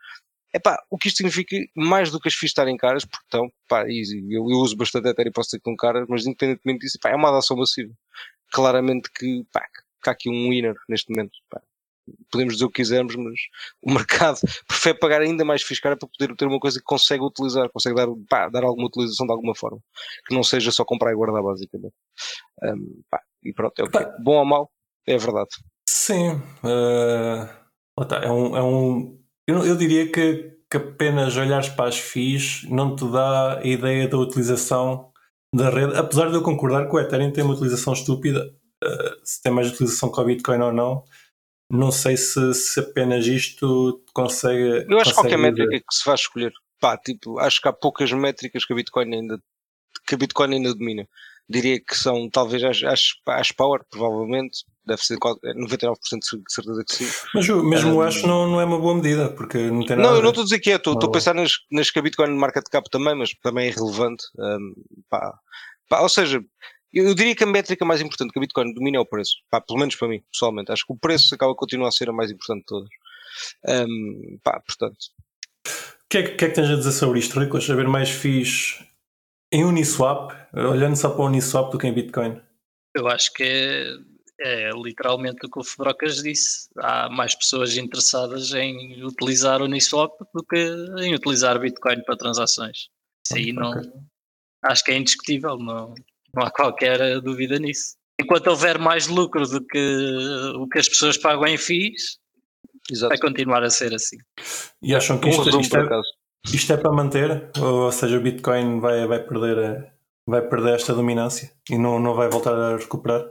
Epá, 0.54 0.78
o 0.88 0.96
que 0.96 1.08
isto 1.08 1.18
significa, 1.18 1.56
mais 1.76 2.10
do 2.10 2.20
que 2.20 2.28
as 2.28 2.34
FIIs 2.34 2.50
estarem 2.50 2.76
caras, 2.76 3.04
porque 3.04 3.24
estão, 3.24 3.50
pá, 3.68 3.82
eu, 3.82 4.40
eu 4.50 4.58
uso 4.58 4.76
bastante 4.76 5.08
Ethereum 5.08 5.32
posso 5.32 5.50
que 5.50 5.56
estão 5.56 5.76
caras, 5.76 6.06
mas 6.08 6.24
independentemente 6.26 6.80
disso, 6.80 6.98
pá, 7.02 7.10
é 7.10 7.16
uma 7.16 7.28
adoção 7.28 7.56
massiva. 7.56 7.92
Claramente 8.56 9.10
que, 9.12 9.44
pá, 9.52 9.60
que 10.02 10.08
há 10.08 10.12
aqui 10.12 10.30
um 10.30 10.48
winner 10.48 10.74
neste 10.88 11.10
momento. 11.10 11.32
Pá. 11.50 11.60
Podemos 12.30 12.54
dizer 12.54 12.64
o 12.64 12.70
que 12.70 12.76
quisermos, 12.76 13.14
mas 13.14 13.38
o 13.82 13.92
mercado 13.92 14.40
prefere 14.66 14.98
pagar 14.98 15.20
ainda 15.20 15.44
mais 15.44 15.60
FIIs 15.60 15.78
cara 15.78 15.94
para 15.94 16.08
poder 16.08 16.34
ter 16.34 16.46
uma 16.46 16.58
coisa 16.58 16.78
que 16.78 16.84
consegue 16.86 17.22
utilizar, 17.22 17.68
consegue 17.68 17.96
dar, 17.96 18.06
pá, 18.30 18.48
dar 18.48 18.64
alguma 18.64 18.86
utilização 18.86 19.26
de 19.26 19.32
alguma 19.32 19.54
forma, 19.54 19.78
que 20.26 20.34
não 20.34 20.42
seja 20.42 20.70
só 20.70 20.86
comprar 20.86 21.12
e 21.12 21.14
guardar, 21.14 21.42
basicamente. 21.42 21.92
Um, 22.62 23.02
pá, 23.10 23.20
e 23.44 23.52
pronto, 23.52 23.78
é 23.78 23.84
o 23.84 23.90
que 23.90 23.98
é. 23.98 24.18
Bom 24.20 24.36
ou 24.36 24.44
mau, 24.46 24.70
é 25.06 25.18
verdade. 25.18 25.50
Sim. 25.86 26.40
lá 26.62 28.04
tá, 28.08 28.22
é 28.24 28.30
um. 28.30 28.56
É 28.56 28.62
um 28.62 29.22
eu, 29.46 29.66
eu 29.66 29.76
diria 29.76 30.10
que, 30.10 30.56
que 30.70 30.78
apenas 30.78 31.36
olhares 31.36 31.68
para 31.68 31.90
as 31.90 31.98
FIIs 31.98 32.62
não 32.70 32.96
te 32.96 33.06
dá 33.12 33.58
a 33.58 33.66
ideia 33.66 34.08
da 34.08 34.16
utilização 34.16 35.12
da 35.56 35.70
rede, 35.70 35.96
apesar 35.96 36.28
de 36.28 36.34
eu 36.34 36.42
concordar 36.42 36.88
que 36.88 36.94
o 36.94 37.00
Ethereum 37.00 37.32
tem 37.32 37.42
uma 37.42 37.54
utilização 37.54 37.92
estúpida, 37.92 38.54
eh, 38.84 39.16
se 39.24 39.42
tem 39.42 39.52
mais 39.52 39.72
utilização 39.72 40.12
que 40.12 40.20
o 40.20 40.24
Bitcoin 40.24 40.60
ou 40.60 40.72
não, 40.72 41.04
não 41.70 41.90
sei 41.90 42.16
se, 42.16 42.54
se 42.54 42.80
apenas 42.80 43.26
isto 43.26 44.04
consegue. 44.12 44.84
Eu 44.88 44.98
acho 44.98 45.10
que 45.10 45.14
consegue 45.14 45.14
qualquer 45.14 45.38
métrica 45.38 45.78
que 45.78 45.94
se 45.94 46.04
vai 46.04 46.14
escolher, 46.14 46.52
pá, 46.80 46.96
tipo, 46.96 47.38
acho 47.38 47.60
que 47.60 47.68
há 47.68 47.72
poucas 47.72 48.12
métricas 48.12 48.64
que 48.64 48.72
a 48.72 48.76
Bitcoin 48.76 49.14
ainda, 49.14 49.40
que 50.06 50.14
a 50.14 50.18
Bitcoin 50.18 50.54
ainda 50.54 50.74
domina. 50.74 51.08
Diria 51.48 51.80
que 51.80 51.96
são, 51.96 52.28
talvez, 52.28 52.62
as, 52.64 52.82
as, 52.82 53.12
as 53.26 53.52
Power, 53.52 53.84
provavelmente, 53.90 54.64
deve 54.86 55.02
ser 55.02 55.16
qual- 55.18 55.38
99% 55.42 56.20
de 56.20 56.52
certeza 56.52 56.84
que 56.84 56.94
sim. 56.94 57.06
Mas 57.34 57.48
o- 57.48 57.62
mesmo 57.62 57.94
Um, 57.96 58.00
Ash 58.00 58.22
não, 58.22 58.48
não 58.48 58.60
é 58.60 58.64
uma 58.64 58.78
boa 58.78 58.94
medida, 58.94 59.28
porque 59.30 59.58
não 59.58 59.84
tem 59.84 59.96
nada. 59.96 60.08
Não, 60.08 60.16
eu 60.16 60.22
não 60.22 60.28
estou 60.30 60.42
a 60.42 60.44
dizer 60.44 60.58
que 60.60 60.70
é, 60.70 60.76
estou 60.76 60.94
estou 60.94 61.08
a 61.08 61.12
pensar 61.12 61.34
nas, 61.34 61.52
nas 61.70 61.90
que 61.90 61.98
a 61.98 62.02
Bitcoin 62.02 62.30
market 62.36 62.64
cap 62.70 62.88
também, 62.90 63.14
mas 63.14 63.30
também 63.42 63.68
é 63.68 63.70
relevante. 63.70 64.24
hum, 64.38 64.74
pá. 65.10 65.34
Pá, 65.88 66.00
ou 66.00 66.08
seja, 66.08 66.40
eu, 66.92 67.08
eu 67.08 67.14
diria 67.14 67.34
que 67.34 67.44
a 67.44 67.46
métrica 67.46 67.84
mais 67.84 68.00
importante 68.00 68.32
que 68.32 68.38
a 68.38 68.40
Bitcoin 68.40 68.72
domina 68.74 68.96
é 68.96 69.00
o 69.00 69.06
preço. 69.06 69.36
Pá, 69.50 69.60
pelo 69.60 69.78
menos 69.78 69.94
para 69.96 70.08
mim, 70.08 70.22
pessoalmente. 70.32 70.72
Acho 70.72 70.84
que 70.86 70.92
o 70.92 70.98
preço 70.98 71.34
acaba 71.34 71.52
a 71.52 71.56
continuar 71.56 71.88
a 71.88 71.92
ser 71.92 72.08
a 72.08 72.12
mais 72.12 72.30
importante 72.30 72.60
de 72.60 72.66
todas. 72.66 72.88
Hum, 73.88 74.38
pá, 74.42 74.60
portanto, 74.60 74.96
O 75.66 76.08
que, 76.08 76.18
é, 76.18 76.22
que- 76.22 76.44
é 76.44 76.48
que 76.48 76.54
tens 76.54 76.70
a 76.70 76.76
dizer 76.76 76.92
sobre 76.92 77.18
isto, 77.18 77.38
Ricos? 77.38 77.68
Haver 77.68 77.88
mais 77.88 78.08
FIIs 78.10 78.78
em 79.52 79.64
Uniswap, 79.64 80.32
olhando 80.54 80.96
só 80.96 81.10
para 81.10 81.22
o 81.22 81.26
Uniswap 81.26 81.70
do 81.72 81.78
que 81.78 81.86
em 81.86 81.92
Bitcoin. 81.92 82.40
Eu 82.94 83.08
acho 83.08 83.32
que 83.32 83.42
é, 83.42 83.90
é 84.40 84.70
literalmente 84.70 85.46
o 85.46 85.50
que 85.50 85.58
o 85.58 85.64
Fedrocas 85.64 86.22
disse. 86.22 86.68
Há 86.78 87.08
mais 87.08 87.34
pessoas 87.34 87.76
interessadas 87.76 88.52
em 88.52 89.02
utilizar 89.04 89.60
o 89.60 89.64
Uniswap 89.64 90.12
do 90.34 90.44
que 90.44 90.58
em 91.00 91.14
utilizar 91.14 91.58
Bitcoin 91.58 92.02
para 92.04 92.16
transações. 92.16 92.88
Isso 93.26 93.36
aí 93.36 93.52
não. 93.52 93.72
Acho 94.62 94.84
que 94.84 94.90
é 94.92 94.96
indiscutível, 94.96 95.58
não, 95.58 95.94
não 96.34 96.44
há 96.44 96.50
qualquer 96.50 97.20
dúvida 97.20 97.58
nisso. 97.58 97.96
Enquanto 98.20 98.46
houver 98.48 98.78
mais 98.78 99.06
lucro 99.06 99.46
do 99.46 99.64
que 99.64 99.98
o 100.56 100.66
que 100.68 100.78
as 100.78 100.88
pessoas 100.88 101.18
pagam 101.18 101.46
em 101.46 101.58
FIIs, 101.58 102.18
exato. 102.90 103.10
vai 103.10 103.18
continuar 103.18 103.62
a 103.62 103.70
ser 103.70 103.94
assim. 103.94 104.16
E 104.82 104.94
acham 104.94 105.18
que 105.18 105.28
isto, 105.28 105.60
isto 105.60 105.76
é, 105.76 105.80
acaso. 105.80 106.08
isto 106.52 106.72
é 106.72 106.76
para 106.76 106.92
manter? 106.92 107.50
Ou, 107.60 107.92
seja, 107.92 108.16
o 108.16 108.20
Bitcoin 108.22 108.80
vai, 108.80 109.06
vai, 109.06 109.22
perder, 109.22 109.58
a- 109.58 109.92
vai 110.26 110.42
perder 110.42 110.74
esta 110.76 110.94
dominância 110.94 111.52
e 111.70 111.76
não, 111.76 112.00
não 112.00 112.14
vai 112.14 112.28
voltar 112.28 112.54
a 112.54 112.76
recuperar? 112.76 113.24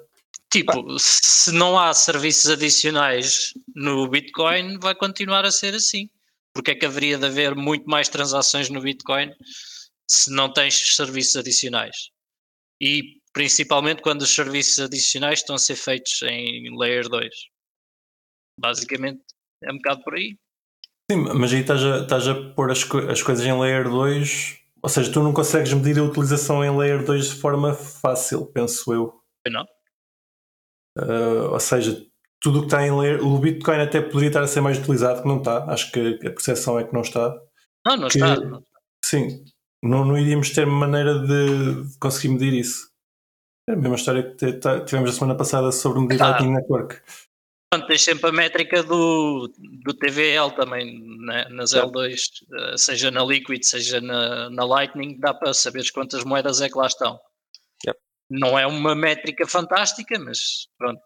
Tipo, 0.56 0.98
se 0.98 1.52
não 1.52 1.78
há 1.78 1.94
serviços 1.94 2.50
adicionais 2.50 3.52
no 3.76 4.08
Bitcoin, 4.08 4.80
vai 4.80 4.96
continuar 4.96 5.44
a 5.44 5.52
ser 5.52 5.76
assim. 5.76 6.10
Porque 6.54 6.72
é 6.72 6.76
que 6.76 6.86
haveria 6.86 7.18
de 7.18 7.26
haver 7.26 7.54
muito 7.56 7.86
mais 7.90 8.08
transações 8.08 8.70
no 8.70 8.80
Bitcoin 8.80 9.32
se 10.10 10.32
não 10.32 10.52
tens 10.54 10.96
serviços 10.96 11.36
adicionais? 11.36 12.10
E 12.82 13.20
principalmente 13.34 14.02
quando 14.02 14.22
os 14.22 14.34
serviços 14.34 14.80
adicionais 14.80 15.40
estão 15.40 15.56
a 15.56 15.60
ser 15.60 15.76
feitos 15.76 16.22
em 16.22 16.74
Layer 16.78 17.10
2. 17.10 17.30
Basicamente, 18.58 19.22
é 19.62 19.72
um 19.74 19.76
bocado 19.76 20.04
por 20.04 20.16
aí. 20.16 20.38
Sim, 21.12 21.18
mas 21.38 21.52
aí 21.52 21.60
estás 21.60 21.84
a, 21.84 22.04
estás 22.04 22.28
a 22.30 22.36
pôr 22.54 22.72
as, 22.72 22.84
co- 22.86 23.10
as 23.10 23.22
coisas 23.22 23.46
em 23.46 23.60
Layer 23.60 23.90
2, 23.90 24.58
ou 24.82 24.90
seja, 24.90 25.12
tu 25.12 25.22
não 25.22 25.34
consegues 25.34 25.74
medir 25.74 26.00
a 26.00 26.04
utilização 26.04 26.64
em 26.64 26.76
Layer 26.76 27.04
2 27.04 27.32
de 27.32 27.36
forma 27.36 27.74
fácil, 27.74 28.46
penso 28.48 28.94
eu. 28.94 29.22
Eu 29.46 29.52
não. 29.52 29.66
Uh, 30.98 31.52
ou 31.52 31.60
seja, 31.60 32.02
tudo 32.42 32.60
o 32.60 32.62
que 32.62 32.68
está 32.68 32.86
em 32.86 32.92
Layer, 32.98 33.26
o 33.26 33.38
Bitcoin 33.40 33.80
até 33.82 34.02
poderia 34.02 34.28
estar 34.28 34.44
a 34.44 34.48
ser 34.48 34.62
mais 34.62 34.78
utilizado, 34.78 35.22
que 35.22 35.28
não 35.28 35.38
está. 35.38 35.66
Acho 35.66 35.92
que 35.92 36.20
a 36.26 36.30
percepção 36.32 36.80
é 36.80 36.84
que 36.84 36.94
não 36.94 37.02
está. 37.02 37.36
Não, 37.86 37.98
não 37.98 38.08
Que- 38.08 38.18
está. 38.18 38.36
não. 38.36 38.64
Sim, 39.04 39.44
não, 39.84 40.04
não 40.06 40.18
iríamos 40.18 40.50
ter 40.52 40.66
maneira 40.66 41.20
de, 41.20 41.98
conseguir 42.00 42.30
medir 42.30 42.54
isso. 42.54 42.90
É 43.70 43.74
a 43.74 43.76
mesma 43.76 43.96
história 43.96 44.24
que 44.36 44.54
tivemos 44.86 45.10
a 45.10 45.14
semana 45.14 45.36
passada 45.36 45.72
sobre 45.72 46.00
medir 46.02 46.22
Ah. 46.22 46.30
Lightning 46.30 46.54
Network. 46.54 47.02
Pronto, 47.72 47.88
tens 47.88 48.04
sempre 48.04 48.30
a 48.30 48.32
métrica 48.32 48.84
do, 48.84 49.52
do 49.84 49.94
TVL 49.94 50.52
também 50.56 51.04
né, 51.26 51.48
nas 51.50 51.72
Certo. 51.72 51.92
L2, 51.92 52.16
eh, 52.54 52.78
seja 52.78 53.12
na 53.12 53.24
Liquid, 53.26 53.64
seja 53.64 54.00
na, 54.00 54.50
na 54.52 54.64
Lightning, 54.66 55.20
dá 55.20 55.34
para 55.34 55.54
saberes 55.54 55.90
quantas 55.92 56.24
moedas 56.24 56.62
é 56.62 56.70
que 56.70 56.78
lá 56.78 56.86
estão. 56.88 57.20
Yep. 58.32 58.40
Não 58.42 58.58
é 58.58 58.66
uma 58.68 58.96
métrica 58.96 59.48
fantástica, 59.48 60.18
mas 60.20 60.68
pronto, 60.78 61.02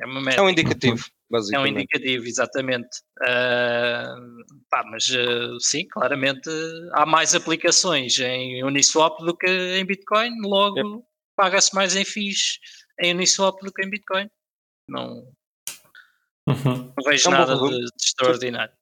é 0.00 0.06
uma 0.06 0.20
É 0.20 0.22
métrica. 0.24 0.42
um 0.42 0.48
indicativo, 0.48 1.04
É 1.04 1.08
um 1.28 1.32
basicamente. 1.32 1.72
indicativo, 1.74 2.26
exatamente. 2.26 2.88
Ah, 3.22 4.14
pá, 4.70 4.84
mas 4.90 5.08
ah, 5.10 5.56
sim, 5.60 5.86
claramente 5.88 6.48
há 6.92 7.04
mais 7.06 7.34
aplicações 7.34 8.18
em 8.18 8.62
Uniswap 8.64 9.18
do 9.20 9.36
que 9.36 9.46
em 9.48 9.84
Bitcoin, 9.84 10.32
logo 10.42 11.06
paga-se 11.36 11.74
mais 11.74 11.94
em 11.96 12.04
FIIs 12.04 12.58
em 13.00 13.12
Uniswap 13.14 13.60
do 13.60 13.72
que 13.72 13.84
em 13.84 13.90
Bitcoin. 13.90 14.28
Não, 14.88 15.32
Uhum. 16.46 16.92
não 16.94 17.04
vejo 17.10 17.26
É 17.26 17.28
um 17.30 17.32
nada 17.32 17.56
de, 17.56 17.78
de 17.78 17.86
extraordinário. 18.04 18.74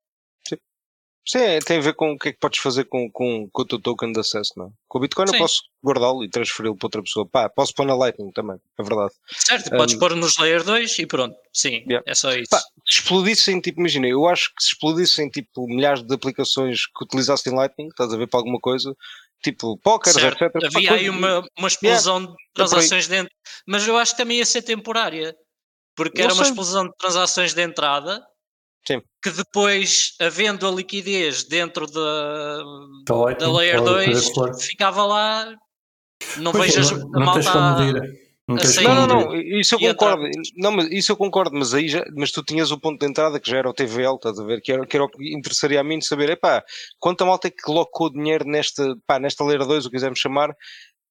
Sim, 1.27 1.39
é, 1.39 1.59
tem 1.61 1.79
a 1.79 1.81
ver 1.81 1.95
com 1.95 2.13
o 2.13 2.19
que 2.19 2.31
é 2.31 2.33
que 2.33 2.39
podes 2.41 2.59
fazer 2.59 2.85
com, 2.87 3.09
com, 3.11 3.49
com 3.53 3.63
o 3.63 3.65
teu 3.65 3.81
token 3.81 4.11
de 4.13 4.19
acesso, 4.21 4.53
não 4.57 4.67
é? 4.67 4.71
Com 4.89 4.99
o 4.99 5.01
Bitcoin 5.01 5.29
Sim. 5.29 5.37
eu 5.37 5.39
posso 5.39 5.63
guardá-lo 5.85 6.25
e 6.25 6.29
transferi-lo 6.29 6.77
para 6.77 6.87
outra 6.87 7.03
pessoa. 7.03 7.27
Pá, 7.31 7.49
posso 7.49 7.73
pôr 7.75 7.87
na 7.87 7.95
Lightning 7.95 8.33
também, 8.33 8.57
é 8.79 8.83
verdade. 8.83 9.13
Certo, 9.29 9.71
podes 9.71 9.95
Um, 9.95 9.99
pôr 10.01 10.17
nos 10.17 10.37
layer 10.39 10.65
2 10.65 10.99
e 10.99 11.07
pronto. 11.07 11.37
Sim, 11.53 11.85
Yeah. 11.89 12.03
é 12.07 12.15
só 12.15 12.33
isso. 12.33 12.51
Pá, 12.51 12.59
se 12.59 12.99
explodissem, 13.01 13.61
tipo, 13.61 13.79
imagina, 13.81 14.09
eu 14.09 14.27
acho 14.29 14.49
que 14.55 14.63
se 14.65 14.71
explodissem, 14.71 15.29
tipo, 15.31 15.67
milhares 15.69 16.03
de 16.03 16.13
aplicações 16.13 16.87
que 16.87 17.05
utilizassem 17.05 17.55
Lightning, 17.55 17.89
estás 17.89 18.13
a 18.13 18.17
ver 18.17 18.27
para 18.27 18.41
alguma 18.41 18.59
coisa, 18.59 18.93
tipo, 19.45 19.79
certo, 20.05 20.43
etc. 20.45 20.53
pá, 20.53 20.59
havia 20.67 20.89
coisa- 20.89 20.95
aí 20.95 21.09
uma, 21.09 21.45
uma 21.57 21.69
explosão 21.69 22.21
de 22.21 22.27
por 22.27 22.33
aí. 22.33 22.37
transações 22.55 23.07
dentro, 23.07 23.33
mas 23.67 23.87
eu 23.87 23.97
acho 23.97 24.13
que 24.13 24.19
também 24.19 24.39
ia 24.39 24.45
ser 24.47 24.63
temporária, 24.63 25.35
porque 25.95 26.19
Não 26.19 26.25
era 26.25 26.35
uma 26.35 26.43
sei. 26.45 26.51
explosão 26.53 26.85
de 26.89 26.97
transações 26.99 27.55
de 27.55 27.63
entrada 27.63 28.21
Sim. 28.87 29.01
que 29.23 29.31
depois, 29.31 30.15
havendo 30.21 30.67
a 30.67 30.71
liquidez 30.71 31.45
dentro 31.45 31.87
da, 31.87 32.63
Da 33.07 33.15
Lightning, 33.17 33.47
da 33.47 33.53
Layer 33.53 33.79
pode 33.79 33.91
2, 33.91 34.07
fazer 34.07 34.35
flor. 34.35 34.55
ficava 34.61 35.05
lá. 35.07 35.55
Não 36.39 36.53
Pois, 36.53 36.75
vejo 36.75 36.97
não, 36.99 37.07
a 37.07 37.11
não 37.19 37.27
malta. 37.27 37.51
a- 37.51 37.79
medir. 37.81 38.23
Não 38.49 38.57
Não, 38.57 39.07
não, 39.07 39.35
isso 39.37 39.77
eu 39.77 39.79
entrar. 39.91 40.17
concordo. 40.17 40.31
Não, 40.57 40.73
mas 40.73 40.89
isso 40.91 41.13
eu 41.13 41.17
concordo, 41.17 41.57
mas 41.57 41.73
aí 41.73 41.89
já, 41.89 42.05
mas 42.17 42.33
tu 42.33 42.43
tinhas 42.43 42.73
o 42.73 42.79
ponto 42.79 42.99
de 42.99 43.07
entrada 43.07 43.39
que 43.39 43.49
já 43.49 43.59
era 43.59 43.71
o 43.71 43.73
TVL, 43.73 44.17
estás 44.17 44.39
a 44.39 44.45
ver? 44.45 44.61
Que 44.61 44.73
era, 44.73 44.85
que 44.85 44.97
era 44.97 45.05
o 45.05 45.09
que 45.09 45.33
interessaria 45.35 45.81
a 45.81 45.85
mim 45.85 46.01
de 46.01 46.07
saber, 46.07 46.29
epá, 46.31 46.63
quanta 46.99 47.25
malta 47.25 47.47
é 47.47 47.51
que 47.51 47.63
colocou 47.63 48.11
dinheiro 48.11 48.45
nesta, 48.45 48.97
pá, 49.07 49.21
nesta 49.21 49.45
Layer 49.45 49.65
2, 49.65 49.87
o 49.87 49.89
que 49.91 49.97
quisermos 49.97 50.19
chamar, 50.19 50.55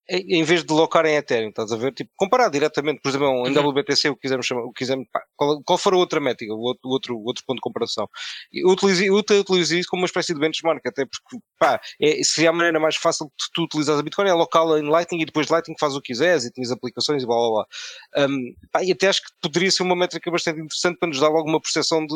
em 0.10 0.44
vez 0.44 0.64
de 0.64 0.74
locar 0.74 1.06
em 1.06 1.16
Ethereum, 1.16 1.50
estás 1.50 1.72
a 1.72 1.78
ver? 1.78 1.94
Tipo, 1.94 2.10
comparar 2.18 2.50
diretamente, 2.50 3.02
por 3.02 3.10
exemplo, 3.10 3.28
em 3.48 3.58
Uhum. 3.58 3.70
WBTC, 3.70 4.10
o 4.10 4.16
que 4.16 4.22
quisermos 4.22 4.46
chamar, 4.46 4.64
o 4.64 4.72
que 4.72 4.80
quisermos, 4.80 5.08
pá, 5.12 5.22
qual, 5.36 5.62
qual 5.64 5.78
for 5.78 5.94
a 5.94 5.98
outra 5.98 6.20
métrica, 6.20 6.54
o 6.54 6.60
outro, 6.60 6.82
o 6.84 6.92
outro, 6.92 7.16
o 7.18 7.26
outro 7.26 7.44
ponto 7.46 7.58
de 7.58 7.62
comparação. 7.62 8.10
Eu 8.52 8.70
utilizo, 8.70 9.04
eu 9.04 9.18
até 9.18 9.40
utilizo 9.40 9.76
isso 9.76 9.90
como 9.90 10.02
uma 10.02 10.08
espécie 10.08 10.34
de 10.34 10.40
benchmark, 10.40 10.86
até 10.86 11.06
porque, 11.06 11.44
pá, 11.60 11.80
é, 12.02 12.24
seria 12.24 12.50
a 12.50 12.54
maneira 12.54 12.80
mais 12.80 12.96
fácil 12.96 13.28
de 13.28 13.46
tu 13.54 13.64
utilizares 13.64 14.00
a 14.00 14.04
Bitcoin, 14.04 14.28
é 14.28 14.34
locá-la 14.34 14.80
em 14.80 14.90
Lightning 14.90 15.22
e 15.22 15.26
depois 15.26 15.48
de 15.48 15.54
Lightning 15.54 15.76
faz 15.80 15.96
o 15.96 16.02
que 16.02 16.12
quiseres 16.12 16.46
e 16.46 16.52
tens 16.52 16.72
aplicações 16.72 17.24
e 17.24 17.26
blá 17.26 17.36
blá 17.38 17.50
blá. 17.50 18.28
Um, 18.28 18.54
pá, 18.72 18.84
e 18.84 18.92
até 18.92 19.08
acho 19.08 19.22
que 19.22 19.30
poderia 19.42 19.72
ser 19.72 19.84
uma 19.84 19.96
métrica 19.96 20.30
bastante 20.30 20.60
interessante 20.60 20.98
para 20.98 21.10
nos 21.10 21.20
dar 21.20 21.30
logo 21.30 21.50
uma 21.50 21.62
percepção 21.62 22.06
de 22.06 22.16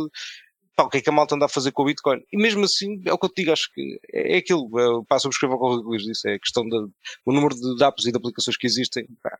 pá, 0.76 0.84
o 0.84 0.90
que 0.90 0.98
é 0.98 1.02
que 1.02 1.10
a 1.10 1.14
malta 1.14 1.36
anda 1.36 1.46
a 1.46 1.50
fazer 1.50 1.72
com 1.72 1.84
o 1.84 1.86
Bitcoin. 1.86 2.22
E 2.32 2.38
mesmo 2.38 2.64
assim, 2.66 3.02
é 3.06 3.14
o 3.14 3.18
que 3.18 3.26
eu 3.26 3.30
te 3.30 3.42
digo, 3.42 3.52
acho 3.52 3.72
que 3.74 4.00
é, 4.12 4.36
é 4.36 4.38
aquilo, 4.38 4.70
é, 4.80 5.06
pá, 5.08 5.18
subscrevo 5.20 5.54
o 5.56 5.58
que 5.60 5.66
o 5.66 5.90
Luís 5.90 6.04
disse, 6.04 6.30
é 6.30 6.34
a 6.36 6.40
questão 6.40 6.68
do 6.68 6.92
número 7.26 7.56
de 7.56 7.84
apps 7.84 8.06
e 8.06 8.12
de 8.12 8.18
aplicações 8.18 8.58
que 8.58 8.68
existem, 8.68 9.08
pá, 9.24 9.38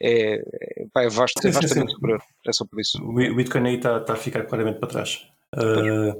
é, 0.00 0.34
é, 0.36 0.86
pá, 0.92 1.02
é, 1.02 1.08
vasto, 1.08 1.46
é 1.46 1.50
vastamente 1.50 1.92
superior, 1.92 2.22
é 2.46 2.52
só 2.52 2.64
por 2.64 2.80
isso. 2.80 3.02
O 3.02 3.12
Bi- 3.12 3.30
o 3.30 3.36
Bitcoin 3.36 3.66
aí 3.68 3.76
está 3.76 4.00
tá 4.00 4.12
a 4.12 4.16
ficar 4.16 4.44
claramente 4.44 4.78
para 4.78 4.88
trás. 4.88 5.26
Uh, 5.56 5.60
É 5.60 6.12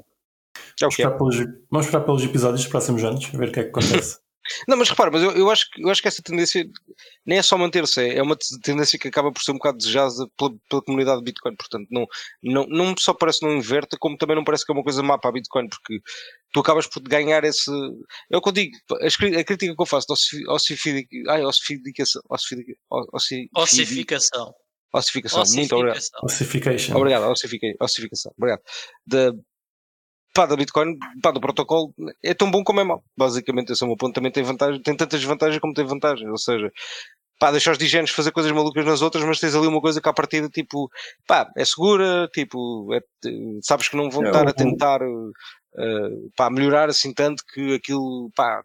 vamos, 0.81 0.97
que 0.97 1.03
é. 1.03 1.07
esperar 1.07 1.17
pelos, 1.19 1.37
vamos 1.71 1.87
esperar 1.87 2.05
pelos 2.05 2.25
episódios 2.25 2.61
dos 2.63 2.71
próximos 2.71 3.05
anos, 3.05 3.25
ver 3.27 3.49
o 3.49 3.53
que 3.53 3.61
é 3.61 3.65
que 3.65 3.71
acontece. 3.71 4.19
Não, 4.67 4.77
mas 4.77 4.89
repara, 4.89 5.11
mas 5.11 5.23
eu, 5.23 5.33
eu, 5.33 5.51
acho, 5.51 5.71
que- 5.71 5.83
eu 5.83 5.89
acho 5.91 6.01
que 6.03 6.09
essa 6.09 6.23
tendência 6.23 6.65
nem 7.27 7.39
é 7.39 7.43
só 7.43 7.57
manter-se, 7.59 8.01
é 8.01 8.19
é 8.19 8.23
uma 8.23 8.37
tendência 8.63 8.99
que 8.99 9.09
acaba 9.09 9.31
por 9.33 9.43
ser 9.43 9.53
um 9.53 9.55
bocado 9.55 9.79
desejada 9.79 10.13
pela, 10.37 10.51
pela 10.69 10.83
comunidade 10.83 11.19
de 11.19 11.25
Bitcoin. 11.25 11.55
Portanto, 11.57 11.87
não, 11.91 12.07
não, 12.43 12.67
não 12.67 12.95
só 12.99 13.13
parece 13.15 13.41
que 13.41 13.47
não 13.47 13.57
inverte, 13.57 13.97
como 13.99 14.17
também 14.17 14.37
não 14.37 14.45
parece 14.45 14.65
que 14.65 14.73
é 14.73 14.75
uma 14.75 14.83
coisa 14.85 15.03
má 15.03 15.19
para 15.19 15.31
a 15.31 15.33
Bitcoin, 15.33 15.69
porque 15.69 16.01
tu 16.53 16.61
acabas 16.61 16.87
por 16.87 17.03
ganhar 17.03 17.45
esse. 17.45 17.71
É 18.31 18.37
o 18.37 18.41
que 18.43 18.49
eu 18.49 18.53
digo, 18.53 18.77
a, 18.93 19.45
crítica 19.45 19.75
que 19.75 19.83
eu 19.83 19.87
faço 19.87 20.07
da 20.09 20.15
ossificação. 20.15 20.55
Ossificação. 23.55 24.55
Ossificação, 24.91 25.41
muito 25.55 25.75
obrigado. 25.77 25.97
Ossificação. 25.97 26.21
Ossification. 26.25 26.97
Obrigado, 26.97 27.31
ossifica- 27.31 27.75
ossificação. 27.85 28.33
Obrigado. 28.39 28.63
Pá, 30.39 30.47
da 30.47 30.55
Bitcoin, 30.55 30.97
pá, 31.21 31.33
do 31.33 31.41
protocolo, 31.41 31.93
é 32.23 32.33
tão 32.33 32.49
bom 32.49 32.63
como 32.63 32.79
é 32.79 32.85
mau. 32.85 33.03
Basicamente, 33.17 33.73
esse 33.73 33.83
é 33.83 33.87
o 33.87 33.89
meu 33.89 33.97
ponto. 33.97 34.15
Também 34.15 34.31
tem 34.31 34.45
vantagem, 34.45 34.81
tem 34.81 34.97
tantas 34.97 35.21
vantagens 35.25 35.59
como 35.61 35.75
tem 35.75 35.85
vantagens. 35.85 36.31
Ou 36.31 36.39
seja, 36.39 36.71
pá, 37.41 37.51
deixa 37.51 37.73
os 37.73 37.77
digenos 37.79 38.13
fazer 38.13 38.31
coisas 38.31 38.53
malucas 38.53 38.85
nas 38.87 39.03
outras, 39.03 39.25
mas 39.25 39.41
tens 39.41 39.57
ali 39.57 39.67
uma 39.67 39.81
coisa 39.81 40.01
que 40.01 40.09
à 40.09 40.13
partida, 40.13 40.49
tipo, 40.49 40.89
pá, 41.27 41.51
é 41.57 41.65
segura, 41.65 42.29
tipo, 42.33 42.95
é- 42.95 43.01
sabes 43.65 43.89
que 43.89 43.97
não 43.97 44.09
vão 44.09 44.23
É, 44.23 44.27
estar 44.29 44.47
o- 44.47 44.49
a 44.49 44.53
tentar, 44.53 45.01
eh, 45.03 46.11
pá, 46.37 46.49
melhorar 46.51 46.89
assim 46.89 47.13
tanto 47.13 47.43
que 47.53 47.75
aquilo, 47.75 48.31
pá, 48.37 48.63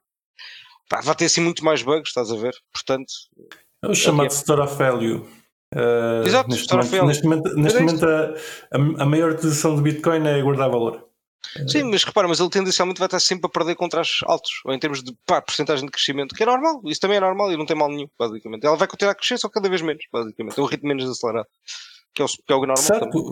pá, 0.87 1.01
vai 1.01 1.15
ter 1.15 1.25
assim 1.25 1.41
muito 1.41 1.65
mais 1.65 1.81
bugs, 1.81 2.09
estás 2.09 2.29
a 2.31 2.35
ver? 2.35 2.53
Portanto, 2.71 3.11
É 3.81 3.87
o 3.87 3.95
chamado 3.95 4.27
Ok. 4.27 4.35
Store 4.37 4.61
of 4.61 4.75
Value. 4.77 5.27
Uh, 5.75 6.23
Exato, 6.23 6.49
neste, 6.51 6.61
Store 6.61 6.83
of 6.83 6.91
momento, 6.91 6.91
Value. 6.91 7.07
neste 7.07 7.23
momento, 7.23 7.55
neste 7.57 7.77
é 7.79 7.81
momento 7.81 8.05
a, 8.05 8.99
a, 8.99 9.03
a 9.03 9.05
maior 9.07 9.31
utilização 9.31 9.75
do 9.75 9.81
Bitcoin 9.81 10.27
é 10.27 10.39
guardar 10.39 10.69
valor. 10.69 11.09
Sim, 11.67 11.83
mas 11.83 12.03
repara, 12.03 12.27
mas 12.27 12.39
ele 12.39 12.49
tendencialmente 12.49 12.99
vai 12.99 13.07
estar 13.07 13.19
sempre 13.19 13.47
a 13.47 13.49
perder 13.49 13.75
contra 13.75 14.01
os 14.01 14.19
altos, 14.25 14.51
ou 14.65 14.73
em 14.73 14.79
termos 14.79 15.03
de 15.03 15.15
pá, 15.25 15.41
porcentagem 15.41 15.85
de 15.85 15.91
crescimento, 15.91 16.33
que 16.33 16.43
é 16.43 16.45
normal, 16.45 16.81
isso 16.85 16.99
também 17.01 17.17
é 17.17 17.19
normal 17.19 17.51
e 17.51 17.57
não 17.57 17.65
tem 17.65 17.75
mal 17.75 17.89
nenhum, 17.89 18.07
basicamente. 18.17 18.65
Ela 18.65 18.77
vai 18.77 18.87
continuar 18.87 19.11
a 19.11 19.15
crescer, 19.15 19.37
só 19.37 19.49
cada 19.49 19.69
vez 19.69 19.81
menos, 19.81 20.03
basicamente. 20.11 20.59
É 20.59 20.61
um 20.63 20.65
ritmo 20.65 20.87
menos 20.87 21.09
acelerado, 21.09 21.47
que 22.13 22.21
é 22.21 22.25
o, 22.25 22.27
que 22.27 22.53
é 22.53 22.55
o 22.55 22.59
normal. 22.59 22.77
Certo. 22.77 23.31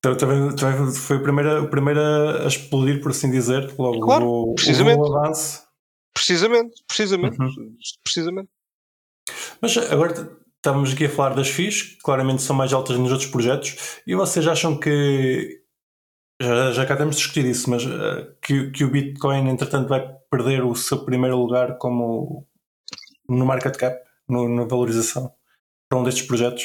Também, 0.00 0.54
também 0.54 0.92
foi 0.94 1.16
o 1.16 1.22
primeiro, 1.22 1.64
o 1.64 1.68
primeiro 1.68 2.00
a 2.00 2.46
explodir, 2.46 3.02
por 3.02 3.10
assim 3.10 3.30
dizer. 3.30 3.74
Logo 3.76 4.00
Claro, 4.00 4.26
o, 4.26 4.54
precisamente. 4.54 5.00
o 5.00 5.16
avanço. 5.16 5.62
Precisamente, 6.14 6.82
precisamente, 6.86 7.40
Uhum. 7.40 7.74
precisamente. 8.02 8.48
Mas 9.60 9.76
agora 9.76 10.38
estamos 10.56 10.92
aqui 10.92 11.04
a 11.06 11.10
falar 11.10 11.34
das 11.34 11.48
FIIs, 11.48 11.82
que 11.82 11.98
claramente 11.98 12.42
são 12.42 12.54
mais 12.56 12.72
altas 12.72 12.96
nos 12.96 13.10
outros 13.10 13.28
projetos, 13.30 14.00
e 14.06 14.14
vocês 14.14 14.46
acham 14.46 14.78
que. 14.78 15.60
Já, 16.40 16.72
já 16.72 16.86
cá 16.86 16.96
temos 16.96 17.16
discutido 17.16 17.48
isso, 17.48 17.68
mas 17.68 17.82
eh, 17.82 18.36
que, 18.40 18.70
que 18.70 18.84
o 18.84 18.90
Bitcoin, 18.90 19.48
entretanto, 19.48 19.88
vai 19.88 20.06
perder 20.30 20.62
o 20.64 20.74
seu 20.74 21.04
primeiro 21.04 21.36
lugar 21.36 21.76
como 21.78 22.46
no 23.28 23.44
market 23.44 23.76
cap, 23.76 23.98
no- 24.28 24.48
na 24.48 24.64
valorização, 24.64 25.34
para 25.88 25.98
um 25.98 26.04
destes 26.04 26.26
projetos? 26.26 26.64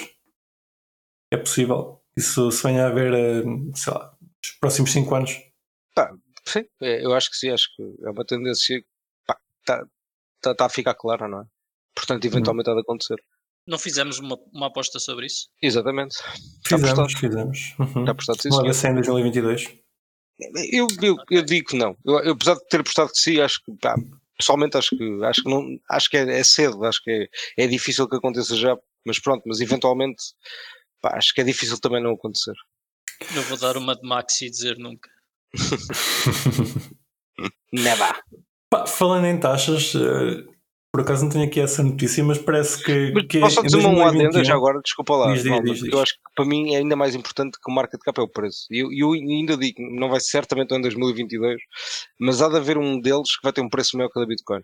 É 1.31 1.37
possível? 1.37 2.01
Isso 2.15 2.51
se 2.51 2.63
venha 2.63 2.85
a 2.85 2.91
ver, 2.91 3.13
eh, 3.13 3.43
sei 3.75 3.93
lá, 3.93 4.15
nos 4.21 4.51
próximos 4.59 4.91
5 4.91 5.15
anos? 5.15 5.31
Sim, 6.45 6.65
é, 6.81 7.03
eu 7.05 7.13
acho 7.13 7.29
que 7.31 7.37
sim, 7.37 7.49
acho 7.51 7.73
que 7.73 7.81
é 8.05 8.09
uma 8.09 8.25
tendência 8.25 8.81
que 8.81 8.87
está 9.61 9.85
tá, 10.41 10.53
tá 10.53 10.65
a 10.65 10.69
ficar 10.69 10.93
clara, 10.93 11.25
não 11.25 11.39
é? 11.41 11.45
Portanto, 11.95 12.25
eventualmente 12.25 12.69
há 12.69 12.73
de 12.73 12.81
acontecer. 12.81 13.15
Não 13.65 13.77
fizemos 13.77 14.19
uma, 14.19 14.37
uma 14.53 14.67
aposta 14.67 14.99
sobre 14.99 15.27
isso? 15.27 15.47
Exatamente. 15.61 16.17
Fizemos, 16.65 16.99
apostado. 16.99 17.19
fizemos. 17.19 17.75
Uhum. 17.79 18.01
Está 18.01 18.11
apostado, 18.11 18.41
sim, 18.41 18.49
Logo 18.49 18.69
assim 18.69 18.87
em 18.87 18.95
2022. 18.95 19.83
Eu, 20.71 20.87
eu, 21.01 21.15
eu 21.29 21.41
digo 21.43 21.69
que 21.69 21.77
não. 21.77 21.95
Eu, 22.05 22.19
eu, 22.19 22.33
apesar 22.33 22.55
de 22.55 22.67
ter 22.67 22.81
apostado 22.81 23.11
que 23.11 23.19
sim, 23.19 23.39
acho 23.39 23.63
que 23.63 23.71
pá, 23.79 23.95
pessoalmente 24.37 24.77
acho 24.77 24.97
que 24.97 25.23
acho 25.23 25.43
que 25.43 25.49
não 25.49 25.79
acho 25.89 26.09
que 26.09 26.17
é, 26.17 26.39
é 26.39 26.43
cedo, 26.43 26.83
acho 26.83 27.01
que 27.03 27.29
é, 27.57 27.63
é 27.63 27.67
difícil 27.67 28.07
que 28.09 28.15
aconteça 28.15 28.55
já, 28.55 28.75
mas 29.05 29.19
pronto, 29.19 29.43
mas 29.45 29.61
eventualmente 29.61 30.23
pá, 31.01 31.15
acho 31.17 31.33
que 31.33 31.41
é 31.41 31.43
difícil 31.43 31.79
também 31.79 32.01
não 32.01 32.11
acontecer. 32.11 32.55
Não 33.35 33.43
vou 33.43 33.57
dar 33.57 33.77
uma 33.77 33.95
de 33.95 34.07
Maxi 34.07 34.47
e 34.47 34.49
dizer 34.49 34.77
nunca. 34.77 35.09
Never. 37.71 38.21
Pá, 38.69 38.85
falando 38.87 39.25
em 39.27 39.39
taxas, 39.39 39.93
eh, 39.95 40.52
por 40.93 41.01
acaso 41.01 41.23
não 41.23 41.31
tenho 41.31 41.45
aqui 41.45 41.59
essa 41.59 41.81
notícia, 41.81 42.23
mas 42.23 42.37
parece 42.37 42.83
que. 42.83 43.11
Mas 43.11 43.25
que 43.25 43.39
posso 43.39 43.55
só 43.55 43.61
em 43.61 43.65
dizer 43.65 43.77
uma 43.77 44.11
2021 44.11 44.27
adenda 44.27 44.43
já 44.43 44.53
agora, 44.53 44.79
desculpa 44.79 45.15
lá, 45.15 45.33
Diz, 45.33 45.41
diz, 45.41 45.63
diz, 45.63 45.91
eu 45.91 45.99
acho 45.99 46.13
que 46.13 46.19
para 46.35 46.45
mim 46.45 46.75
é 46.75 46.77
ainda 46.77 46.95
mais 46.95 47.15
importante 47.15 47.57
que 47.59 47.71
o 47.71 47.73
market 47.73 47.99
cap 47.99 48.19
é 48.19 48.23
o 48.23 48.27
preço. 48.27 48.67
E 48.69 48.77
eu, 48.77 48.93
eu 48.93 49.13
ainda 49.13 49.57
digo, 49.57 49.81
não 49.81 50.07
vai 50.07 50.19
ser 50.19 50.29
certamente 50.29 50.71
em 50.71 50.81
2022, 50.81 51.59
mas 52.19 52.43
há 52.43 52.47
de 52.47 52.57
haver 52.57 52.77
um 52.77 53.01
deles 53.01 53.35
que 53.35 53.41
vai 53.41 53.51
ter 53.51 53.61
um 53.61 53.69
preço 53.69 53.97
maior 53.97 54.09
que 54.09 54.19
o 54.19 54.21
da 54.21 54.27
Bitcoin. 54.27 54.61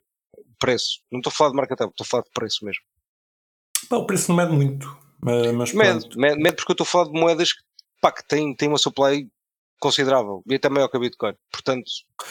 Preço. 0.59 0.99
Não 1.11 1.17
estou 1.19 1.31
a 1.31 1.33
falar 1.33 1.49
de 1.49 1.55
market 1.55 1.77
cap, 1.79 1.89
estou 1.89 2.05
a 2.05 2.07
falar 2.07 2.23
de 2.23 2.29
preço 2.31 2.63
mesmo. 2.63 2.83
Pá, 3.89 3.97
o 3.97 4.05
preço 4.05 4.31
não 4.31 4.35
mede 4.35 4.51
muito. 4.51 4.95
Mas, 5.19 5.51
mas 5.51 5.73
Mede, 5.73 6.15
mede, 6.15 6.37
mede 6.37 6.55
porque 6.57 6.71
eu 6.71 6.73
estou 6.73 6.83
a 6.83 6.87
falar 6.87 7.05
de 7.05 7.19
moedas 7.19 7.53
que, 7.53 7.61
pá, 7.99 8.11
que 8.11 8.25
têm, 8.27 8.55
têm 8.55 8.69
uma 8.69 8.77
supply 8.77 9.27
considerável 9.79 10.43
e 10.49 10.55
até 10.55 10.69
maior 10.69 10.87
que 10.89 10.97
a 10.97 10.99
Bitcoin. 10.99 11.33
Portanto, 11.51 11.85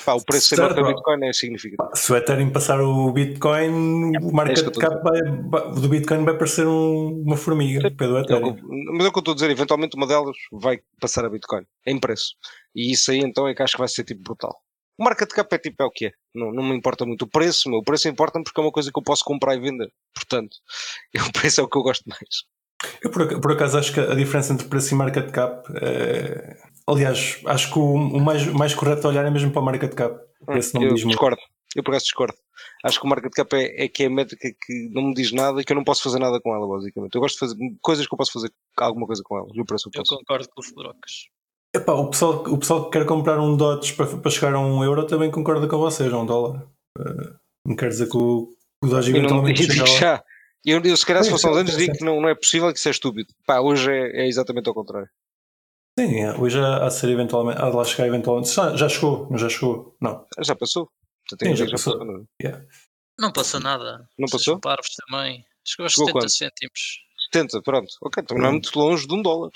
pá, 0.05 0.15
o 0.15 0.25
preço 0.25 0.49
ser 0.49 0.57
maior 0.57 0.75
que 0.75 0.81
a 0.81 0.85
Certo. 0.85 0.97
Bitcoin 0.97 1.27
é 1.27 1.33
significativo. 1.33 1.97
Se 1.97 2.13
o 2.13 2.17
Ethereum 2.17 2.51
passar 2.51 2.81
o 2.81 3.11
Bitcoin, 3.13 3.71
o 3.71 4.17
É 4.17 4.19
isso 4.21 4.33
market 4.35 4.59
estou 4.59 4.83
cap 4.83 5.03
vai, 5.03 5.71
do 5.73 5.89
Bitcoin 5.89 6.25
vai 6.25 6.37
parecer 6.37 6.67
um- 6.67 7.23
uma 7.27 7.37
formiga 7.37 7.91
pé 7.91 8.07
do 8.07 8.17
É 8.19 8.21
o 8.21 8.25
que 8.27 8.33
Ethereum. 8.35 8.57
eu- 8.57 8.93
mas 8.97 9.07
é 9.07 9.09
o 9.09 9.13
que 9.13 9.19
eu 9.19 9.21
estou 9.21 9.33
a 9.33 9.35
dizer, 9.35 9.51
eventualmente 9.51 9.97
uma 9.97 10.07
delas 10.07 10.37
vai 10.53 10.79
passar 11.01 11.25
a 11.25 11.31
Bitcoin 11.31 11.65
em 11.87 11.99
preço. 11.99 12.35
E 12.75 12.93
isso 12.93 13.11
aí 13.11 13.19
então 13.19 13.49
é 13.49 13.55
que 13.55 13.63
acho 13.63 13.73
que 13.73 13.79
vai 13.81 13.89
ser 13.89 14.05
tipo 14.05 14.23
brutal. 14.23 14.57
O 15.01 15.05
market 15.05 15.29
cap 15.31 15.55
é 15.55 15.59
tipo 15.59 15.83
é 15.83 15.87
o 15.87 15.91
que 15.91 16.07
é. 16.07 16.11
Não, 16.35 16.53
não 16.53 16.63
me 16.65 16.75
importa 16.77 17.07
muito 17.07 17.23
o 17.23 17.29
preço, 17.29 17.71
meu. 17.71 17.79
o 17.79 17.85
preço 17.85 18.09
importa-me 18.09 18.45
porque 18.45 18.61
é 18.61 18.65
uma 18.65 18.73
coisa 18.73 18.91
que 18.93 18.99
eu 18.99 19.03
posso 19.03 19.25
comprar 19.25 19.55
e 19.55 19.61
vender. 19.61 19.89
Portanto, 20.15 20.57
o 21.31 21.33
preço 21.33 21.61
é 21.61 21.65
o 21.65 21.69
que 21.69 21.79
eu 21.79 21.83
gosto 21.83 22.03
mais. 22.09 22.45
Eu 23.03 23.11
por, 23.11 23.41
por 23.41 23.53
acaso 23.53 23.77
acho 23.79 23.93
que 23.93 23.99
a 23.99 24.15
diferença 24.15 24.53
entre 24.53 24.69
preço 24.69 24.95
e 24.95 24.97
market 24.97 25.31
cap 25.33 25.69
é... 25.83 26.57
Aliás, 26.89 27.39
acho 27.45 27.71
que 27.71 27.79
o, 27.79 27.95
o 27.95 28.21
mais, 28.21 28.47
o 28.47 28.55
mais 28.55 28.75
correto 28.75 29.07
a 29.07 29.11
olhar 29.11 29.25
é 29.27 29.31
mesmo 29.31 29.51
para 29.53 29.61
o 29.61 29.65
market 29.65 29.95
cap. 29.95 30.19
Esse 30.57 30.75
não 30.75 30.83
eu 30.83 30.95
diz 30.95 31.05
muito. 31.05 31.15
discordo. 31.15 31.41
Eu 31.77 31.83
por 31.83 31.91
acaso 31.91 32.07
discordo. 32.07 32.35
Acho 32.83 32.99
que 32.99 33.07
o 33.07 33.09
market 33.11 33.33
cap 33.33 33.55
é, 33.55 33.85
é 33.85 33.89
que 33.89 34.05
é 34.05 34.07
a 34.07 34.11
métrica 34.11 34.49
que 34.49 34.89
não 34.91 35.03
me 35.03 35.15
diz 35.15 35.31
nada 35.31 35.61
e 35.61 35.65
que 35.65 35.73
eu 35.73 35.77
não 35.77 35.85
posso 35.85 36.03
fazer 36.03 36.19
nada 36.19 36.41
com 36.41 36.55
ela, 36.55 36.67
basicamente. 36.67 37.15
Eu 37.15 37.21
gosto 37.21 37.35
de 37.35 37.41
fazer 37.41 37.57
coisas 37.83 38.07
que 38.07 38.15
eu 38.15 38.17
posso 38.17 38.33
fazer 38.33 38.51
alguma 38.79 39.07
coisa 39.07 39.23
com 39.23 39.37
elas. 39.37 39.51
E 39.55 39.61
o 39.61 39.67
preço 39.67 39.89
eu 39.89 39.93
Eu 39.95 40.03
posso. 40.03 40.17
concordo 40.17 40.49
com 40.49 40.61
os 40.63 40.73
brocas. 40.73 41.13
Epá, 41.77 41.93
o, 41.93 42.09
pessoal, 42.09 42.43
o 42.47 42.59
pessoal 42.59 42.85
que 42.87 42.99
quer 42.99 43.05
comprar 43.05 43.39
um 43.39 43.55
Dodge 43.55 43.93
para, 43.93 44.07
para 44.07 44.31
chegar 44.31 44.55
a 44.55 44.59
um 44.59 44.83
euro 44.83 45.07
também 45.07 45.31
concorda 45.31 45.69
com 45.69 45.77
vocês, 45.77 46.11
a 46.11 46.19
um 46.19 46.25
dólar. 46.25 46.67
Eh, 46.99 47.33
não 47.67 47.77
quer 47.77 47.89
dizer 47.89 48.09
que 48.09 48.17
o, 48.17 48.49
o 48.83 48.87
Dodge 48.87 49.11
Eu 49.11 49.23
não 49.23 49.45
eventualmente 49.45 49.69
eu 49.77 49.85
lá. 49.85 49.87
já. 49.87 50.25
Eu, 50.65 50.81
eu 50.83 50.97
se 50.97 51.05
calhar 51.05 51.23
se 51.23 51.31
fosse 51.31 51.47
sim, 51.47 51.55
anos 51.55 51.77
digo 51.77 51.93
que 51.99 52.05
não, 52.05 52.21
não 52.21 52.29
é 52.31 52.35
possível 52.35 52.73
que 52.73 52.79
isso 52.79 52.89
é 52.89 52.93
estúpido. 52.93 53.29
Pá, 53.47 53.61
hoje 53.61 53.93
é, 53.93 54.23
é 54.23 54.27
exatamente 54.27 54.69
ao 54.69 54.75
contrário. 54.75 55.09
Sim, 55.99 56.21
é, 56.23 56.33
hoje 56.39 56.61
há 56.61 56.85
há 56.85 56.89
de 56.89 56.95
ser 56.95 57.09
eventualmente, 57.09 57.61
há 57.61 57.69
de 57.71 57.75
lá 57.75 57.85
chegar 57.85 58.07
eventualmente. 58.07 58.55
Já, 58.55 58.77
já 58.77 58.89
chegou, 58.89 59.27
não 59.29 59.37
já 59.37 59.49
chegou? 59.49 59.97
Não. 60.01 60.25
Já 60.39 60.55
passou. 60.55 60.89
Já 61.29 61.37
Sim, 61.43 61.57
já 61.57 61.65
já 61.65 61.71
passou. 61.73 61.99
passou. 61.99 62.07
não 62.15 62.27
é? 62.45 62.67
Não 63.19 63.33
passa 63.33 63.59
nada. 63.59 64.09
Não 64.17 64.29
Vocês 64.29 64.45
passou? 64.45 64.61
Parvos 64.61 64.91
também. 64.95 65.45
Chegou 65.67 65.87
aos 65.87 65.93
Chegou 65.95 66.07
70 66.07 66.21
quanto? 66.21 66.31
cêntimos. 66.31 66.81
70, 67.33 67.63
pronto. 67.63 67.89
Ok, 68.01 68.23
então 68.23 68.39
não 68.39 68.47
é 68.47 68.53
muito 68.53 68.79
longe 68.79 69.09
de 69.09 69.13
um 69.13 69.21
dólar. 69.23 69.51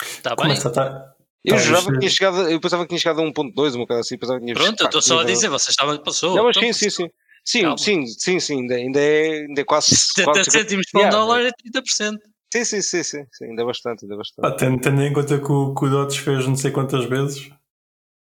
Está 0.00 0.30
bem? 0.36 0.44
Começa 0.46 0.68
a 0.68 0.70
estar. 0.70 1.14
Eu 1.44 1.56
Tá, 1.56 1.60
jurava 1.60 1.90
que 1.92 1.98
tinha 1.98 2.10
chegado, 2.10 2.48
eu 2.48 2.60
pensava 2.60 2.82
que 2.84 2.88
tinha 2.90 3.00
chegado 3.00 3.20
a 3.20 3.24
1.2, 3.24 3.74
uma 3.74 3.86
coisa 3.88 4.02
assim, 4.02 4.16
pensava 4.16 4.38
que 4.38 4.44
tinha 4.44 4.54
Pronto, 4.54 4.70
eu 4.70 4.76
pá, 4.76 4.84
estou 4.84 5.02
só 5.02 5.20
a 5.20 5.24
dizer, 5.24 5.48
vocês 5.48 5.70
estavam 5.70 5.98
que 5.98 6.04
passou. 6.04 6.36
Não, 6.36 6.44
mas 6.44 6.56
Então, 6.56 6.72
sim, 6.72 6.88
sim, 6.88 6.90
sim. 6.90 7.10
Sim, 7.42 7.76
sim, 7.78 8.06
sim, 8.06 8.38
sim, 8.38 8.60
ainda, 8.60 8.74
ainda, 8.76 9.00
é, 9.00 9.40
ainda 9.40 9.60
é 9.60 9.64
quase. 9.64 9.96
70 10.14 10.24
quase 10.32 10.50
cêntimos 10.52 10.86
para 10.92 11.00
um 11.00 11.02
Yeah, 11.02 11.18
dólar 11.18 11.40
é 11.46 11.50
30%. 11.50 12.18
Sim, 12.52 12.64
sim, 12.64 12.82
sim, 12.82 13.02
sim, 13.02 13.24
sim, 13.32 13.44
ainda 13.44 13.64
bastante, 13.64 14.04
ainda 14.04 14.16
bastante. 14.16 14.42
Pá, 14.42 14.50
tendo, 14.56 14.80
tendo 14.80 15.02
em 15.02 15.12
conta 15.12 15.38
que 15.38 15.52
o, 15.52 15.74
que 15.74 15.84
o 15.84 15.90
Dodge 15.90 16.20
fez 16.20 16.46
não 16.46 16.56
sei 16.56 16.70
quantas 16.70 17.04
vezes. 17.04 17.50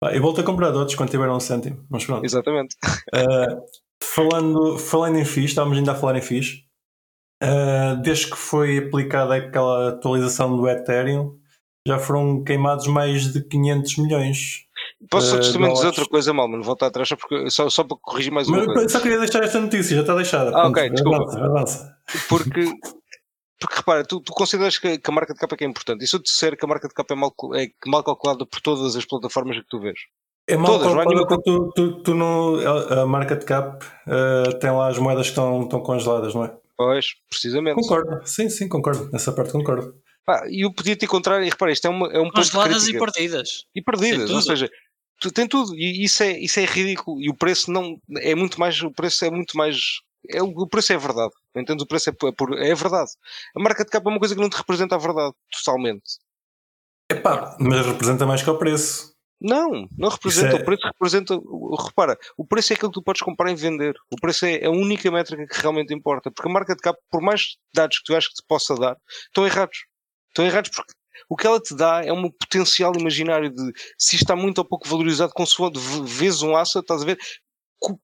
Pá, 0.01 0.15
eu 0.15 0.21
volto 0.21 0.41
a 0.41 0.45
comprar 0.45 0.71
Dodge 0.71 0.97
quando 0.97 1.11
tiver 1.11 1.29
um 1.29 1.41
cêntimo. 1.41 1.85
Mas 1.89 2.05
pronto. 2.05 2.25
Exatamente. 2.25 2.77
Uh, 3.15 3.63
falando, 4.03 4.79
falando 4.79 5.19
em 5.19 5.25
FIIs, 5.25 5.51
estávamos 5.51 5.79
ainda 5.79 5.93
a 5.93 5.95
falar 5.95 6.17
em 6.17 6.23
FIIs. 6.23 6.65
Uh, 7.43 8.01
desde 8.03 8.31
que 8.31 8.37
foi 8.37 8.79
aplicada 8.79 9.37
aquela 9.37 9.91
atualização 9.91 10.57
do 10.57 10.69
Ethereum, 10.69 11.39
já 11.87 11.99
foram 11.99 12.43
queimados 12.43 12.89
mais 12.89 13.33
de 13.33 13.43
500 13.43 13.97
milhões. 13.99 14.67
Posso 15.09 15.37
uh, 15.37 15.53
também 15.53 15.73
dizer 15.73 15.87
outra 15.87 16.07
coisa, 16.07 16.33
mal, 16.33 16.49
mas 16.49 16.67
voltar 16.67 16.89
atrás 16.89 17.09
só, 17.09 17.17
porque, 17.17 17.49
só, 17.51 17.71
só 17.71 17.85
para 17.85 17.97
corrigir 18.01 18.33
mais 18.33 18.49
uma 18.49 18.59
mas, 18.59 18.67
coisa. 18.67 18.89
Só 18.89 19.01
queria 19.01 19.19
deixar 19.19 19.43
esta 19.45 19.61
notícia, 19.61 19.95
já 19.95 20.01
está 20.01 20.15
deixada. 20.15 20.51
Ah, 20.57 20.67
ok, 20.67 20.91
desculpa. 20.91 21.23
Avança, 21.23 21.45
avança. 21.45 21.99
Porque, 22.29 22.65
porque 23.59 23.77
repara, 23.77 24.05
tu, 24.05 24.21
tu 24.21 24.33
consideras 24.33 24.79
que, 24.79 24.99
que, 24.99 25.11
a 25.11 25.13
marca 25.13 25.35
de 25.35 25.41
capa 25.41 25.55
é, 25.55 25.59
que 25.59 25.65
é 25.65 25.67
importante. 25.67 26.05
E 26.05 26.09
se 26.09 26.15
eu 26.15 26.21
disser 26.21 26.57
que 26.57 26.65
a 26.65 26.69
marca 26.69 26.87
de 26.87 26.95
capa 26.95 27.15
é 27.15 27.17
mal, 27.17 27.35
é 27.55 27.69
mal 27.87 28.05
calculada 28.05 28.47
por 28.47 28.61
todas 28.61 28.95
as 28.95 29.05
plataformas 29.05 29.57
que 29.59 29.67
tu 29.69 29.81
vês? 29.81 29.99
É 30.47 30.57
mal 30.57 30.79
Todas, 30.79 30.95
calculada 30.95 31.27
porque 31.27 31.43
tu, 31.43 31.73
tu, 31.75 32.03
tu 32.03 32.15
não, 32.15 32.55
a 32.91 33.07
marca 33.07 33.37
de 33.37 33.45
cap 33.45 33.85
uh, 33.85 34.59
tem 34.59 34.71
lá 34.71 34.89
as 34.89 34.99
moedas 34.99 35.27
que 35.27 35.33
estão, 35.33 35.63
estão 35.63 35.81
congeladas, 35.81 36.35
não 36.35 36.45
é? 36.45 36.57
Pois, 36.77 37.07
precisamente. 37.29 37.75
Concordo, 37.75 38.21
sim, 38.25 38.49
sim, 38.49 38.69
concordo. 38.69 39.11
Nessa 39.13 39.33
parte 39.33 39.53
concordo. 39.53 39.95
E 40.49 40.65
eu 40.65 40.73
podia 40.73 40.95
te 40.95 41.07
encontrar, 41.07 41.43
e 41.43 41.49
repara, 41.49 41.73
isto 41.73 41.87
é, 41.87 41.91
uma, 41.91 42.07
é 42.13 42.21
um 42.21 42.31
Congeladas 42.31 42.87
e 42.87 42.99
perdidas. 42.99 43.65
E 43.75 43.83
perdidas, 43.83 44.31
ou 44.31 44.43
seja, 44.43 44.71
tu, 45.21 45.33
tem 45.33 45.49
tudo, 45.49 45.75
e 45.75 46.05
isso 46.05 46.23
é, 46.23 46.39
isso 46.39 46.61
é 46.61 46.65
ridículo. 46.65 47.21
E 47.21 47.29
o 47.29 47.35
preço 47.35 47.71
não 47.73 47.99
é 48.19 48.35
muito 48.35 48.61
mais, 48.61 48.81
o 48.83 48.91
preço 48.91 49.25
é 49.25 49.31
muito 49.31 49.57
mais. 49.57 49.77
É, 50.31 50.43
o 50.43 50.67
preço 50.67 50.93
é 50.93 50.99
verdade, 50.99 51.33
entendes? 51.61 51.83
O 51.83 51.87
preço 51.87 52.11
é, 52.11 52.13
é, 52.13 52.71
é 52.71 52.75
verdade. 52.75 53.11
A 53.57 53.63
marca 53.63 53.85
de 53.85 53.91
capa 53.91 54.09
é 54.09 54.13
uma 54.13 54.19
coisa 54.19 54.35
que 54.35 54.41
não 54.41 54.49
te 54.49 54.57
representa 54.57 54.95
a 54.95 54.99
verdade, 54.99 55.35
totalmente. 55.53 56.19
Epá, 57.11 57.57
mas 57.59 57.87
representa 57.87 58.27
mais 58.27 58.43
que 58.43 58.51
o 58.51 58.59
preço. 58.59 59.15
Não, 59.41 59.89
não 59.97 60.09
representa. 60.09 60.57
É... 60.57 60.61
O 60.61 60.65
preço 60.65 60.87
representa. 60.87 61.41
Repara, 61.87 62.19
o 62.37 62.45
preço 62.45 62.73
é 62.73 62.77
aquilo 62.77 62.91
que 62.91 63.01
tu 63.01 63.05
podes 63.05 63.23
comprar 63.23 63.51
e 63.51 63.55
vender. 63.55 63.95
O 64.11 64.17
preço 64.21 64.45
é 64.45 64.65
a 64.65 64.71
única 64.71 65.11
métrica 65.11 65.47
que 65.47 65.61
realmente 65.61 65.95
importa. 65.95 66.31
Porque 66.31 66.49
a 66.49 66.53
marca 66.53 66.75
de 66.75 66.83
capa, 66.83 66.99
por 67.11 67.23
mais 67.23 67.57
dados 67.73 67.99
que 67.99 68.05
tu 68.05 68.17
achas 68.17 68.29
que 68.29 68.43
te 68.43 68.47
possa 68.47 68.75
dar, 68.75 68.97
estão 69.27 69.47
errados. 69.47 69.79
Estão 70.29 70.45
errados 70.45 70.71
porque 70.75 70.93
o 71.29 71.37
que 71.37 71.47
ela 71.47 71.61
te 71.61 71.75
dá 71.75 72.05
é 72.05 72.13
um 72.13 72.31
potencial 72.31 72.93
imaginário 72.99 73.51
de 73.51 73.73
se 73.99 74.17
está 74.17 74.37
muito 74.37 74.59
ou 74.59 74.65
pouco 74.65 74.89
valorizado 74.89 75.33
consoante 75.33 75.79
vezes 76.05 76.43
um 76.43 76.57
asset, 76.57 76.83
estás 76.83 77.03
a 77.03 77.07
ver? 77.07 77.19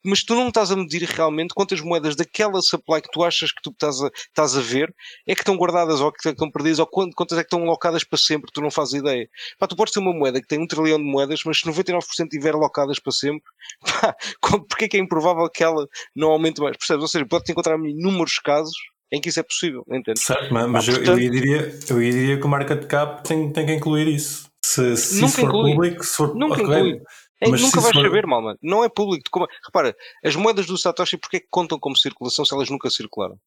Mas 0.05 0.23
tu 0.23 0.35
não 0.35 0.49
estás 0.49 0.71
a 0.71 0.77
medir 0.77 1.03
realmente 1.03 1.55
quantas 1.55 1.81
moedas 1.81 2.17
daquela 2.17 2.61
supply 2.63 3.03
que 3.03 3.11
tu 3.11 3.25
achas 3.25 3.51
que 3.51 3.61
tu 3.63 3.71
estás 3.71 4.01
a, 4.01 4.09
estás 4.15 4.57
a 4.57 4.61
ver 4.61 4.95
é 5.27 5.35
que 5.35 5.41
estão 5.41 5.57
guardadas 5.57 6.01
ou 6.01 6.13
que 6.13 6.29
estão 6.29 6.51
perdidas 6.51 6.79
ou 6.79 6.87
quantas 6.87 7.39
é 7.39 7.43
que 7.43 7.47
estão 7.47 7.63
alocadas 7.63 8.05
para 8.05 8.19
sempre, 8.19 8.51
tu 8.53 8.61
não 8.61 8.71
fazes 8.71 8.95
ideia. 8.95 9.29
Pá, 9.59 9.67
tu 9.67 9.77
podes 9.77 9.93
ter 9.93 10.01
uma 10.01 10.13
moeda 10.13 10.41
que 10.41 10.47
tem 10.47 10.61
um 10.61 10.67
trilhão 10.67 10.99
de 10.99 11.05
moedas, 11.05 11.41
mas 11.45 11.59
se 11.59 11.67
99% 11.67 12.01
estiver 12.25 12.55
alocadas 12.55 12.99
para 12.99 13.13
sempre, 13.13 13.45
pá, 14.01 14.15
porque 14.41 14.85
é 14.85 14.89
que 14.89 14.97
é 14.97 15.01
improvável 15.01 15.49
que 15.51 15.65
ela 15.65 15.87
não 16.15 16.31
aumente 16.31 16.61
mais? 16.61 16.77
Percebes? 16.77 17.03
Ou 17.03 17.09
seja, 17.09 17.27
pode-te 17.27 17.53
encontrar 17.53 17.79
inúmeros 17.79 18.39
casos 18.39 18.75
em 19.13 19.21
que 19.21 19.29
isso 19.29 19.41
é 19.41 19.43
possível, 19.43 19.85
entende? 19.89 20.21
Certo, 20.21 20.53
mas, 20.53 20.69
mas 20.69 20.89
eu, 20.89 20.95
portanto, 20.95 21.21
eu, 21.21 21.31
diria, 21.31 21.79
eu 21.89 22.01
diria 22.01 22.39
que 22.39 22.45
o 22.45 22.49
market 22.49 22.87
cap 22.87 23.23
tem, 23.27 23.53
tem 23.53 23.67
que 23.67 23.73
incluir 23.73 24.09
isso. 24.09 24.49
Se, 24.65 24.97
se 24.97 25.25
isso 25.25 25.37
for 25.37 25.45
inclui. 25.45 25.73
público, 25.73 26.05
se 26.05 26.17
for 26.17 26.35
nunca 26.35 26.63
inclui. 26.63 27.01
É, 27.41 27.49
nunca 27.49 27.81
vais 27.81 27.95
for... 27.95 28.03
saber, 28.03 28.27
Malman. 28.27 28.57
Não 28.63 28.85
é 28.85 28.89
público. 28.89 29.25
Como... 29.31 29.47
Repara, 29.65 29.97
as 30.25 30.37
moedas 30.37 30.67
do 30.67 30.79
Satoshi, 30.79 31.17
porque 31.17 31.39
é 31.39 31.41
que 31.41 31.49
contam 31.51 31.79
como 31.79 31.97
circulação 31.97 32.45
se 32.45 32.55
elas 32.55 32.71
nunca 32.71 32.89
circularam? 32.91 33.39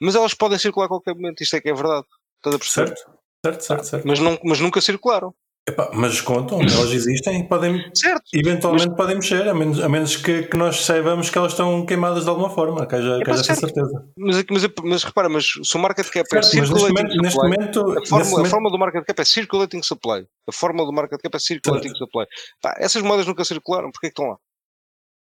Mas 0.00 0.14
elas 0.14 0.34
podem 0.34 0.58
circular 0.58 0.86
a 0.86 0.88
qualquer 0.88 1.14
momento. 1.14 1.42
Isto 1.42 1.56
é 1.56 1.60
que 1.60 1.68
é 1.68 1.74
verdade. 1.74 2.06
Estás 2.36 2.56
a 2.56 2.58
perceber? 2.58 2.86
Certo, 2.88 3.10
certo, 3.44 3.60
certo. 3.62 3.84
certo. 3.84 4.08
Mas, 4.08 4.18
não, 4.18 4.38
mas 4.42 4.60
nunca 4.60 4.80
circularam. 4.80 5.34
Epá, 5.66 5.90
mas 5.94 6.20
contam, 6.20 6.60
elas 6.60 6.92
existem 6.92 7.40
e 7.40 7.48
podem, 7.48 7.90
certo, 7.94 8.24
eventualmente 8.34 8.88
mas... 8.88 8.96
podem 8.98 9.16
mexer, 9.16 9.48
a 9.48 9.54
menos, 9.54 9.80
a 9.80 9.88
menos 9.88 10.14
que, 10.14 10.42
que, 10.42 10.58
nós 10.58 10.84
saibamos 10.84 11.30
que 11.30 11.38
elas 11.38 11.52
estão 11.52 11.86
queimadas 11.86 12.24
de 12.24 12.28
alguma 12.28 12.50
forma, 12.50 12.86
que 12.86 12.94
haja, 12.94 13.18
que 13.24 13.30
haja 13.30 13.40
essa 13.40 13.54
certeza. 13.54 14.06
Mas, 14.18 14.44
mas, 14.50 14.70
mas, 14.84 15.04
repara, 15.04 15.26
mas 15.30 15.46
se 15.46 15.74
o 15.74 15.78
market 15.78 16.06
cap 16.10 16.26
é 16.36 16.42
certo, 16.42 16.58
é 16.58 16.66
circulating 16.66 17.16
neste 17.16 17.32
supply, 17.32 17.56
momento, 17.56 17.80
a, 17.80 18.06
fórmula, 18.06 18.42
a 18.42 18.44
fórmula 18.44 18.72
do 18.72 18.78
market 18.78 19.04
cap 19.06 19.22
é 19.22 19.24
circulating 19.24 19.82
supply. 19.82 20.26
A 20.46 20.52
fórmula 20.52 20.86
do 20.86 20.92
market 20.92 21.18
cap 21.18 21.34
é 21.34 21.38
circulating 21.38 21.88
certo. 21.88 21.98
supply. 21.98 22.26
Pá, 22.60 22.74
essas 22.76 23.00
moedas 23.00 23.26
nunca 23.26 23.42
circularam, 23.42 23.90
porque 23.90 24.08
é 24.08 24.10
que 24.10 24.20
estão 24.20 24.32
lá? 24.32 24.36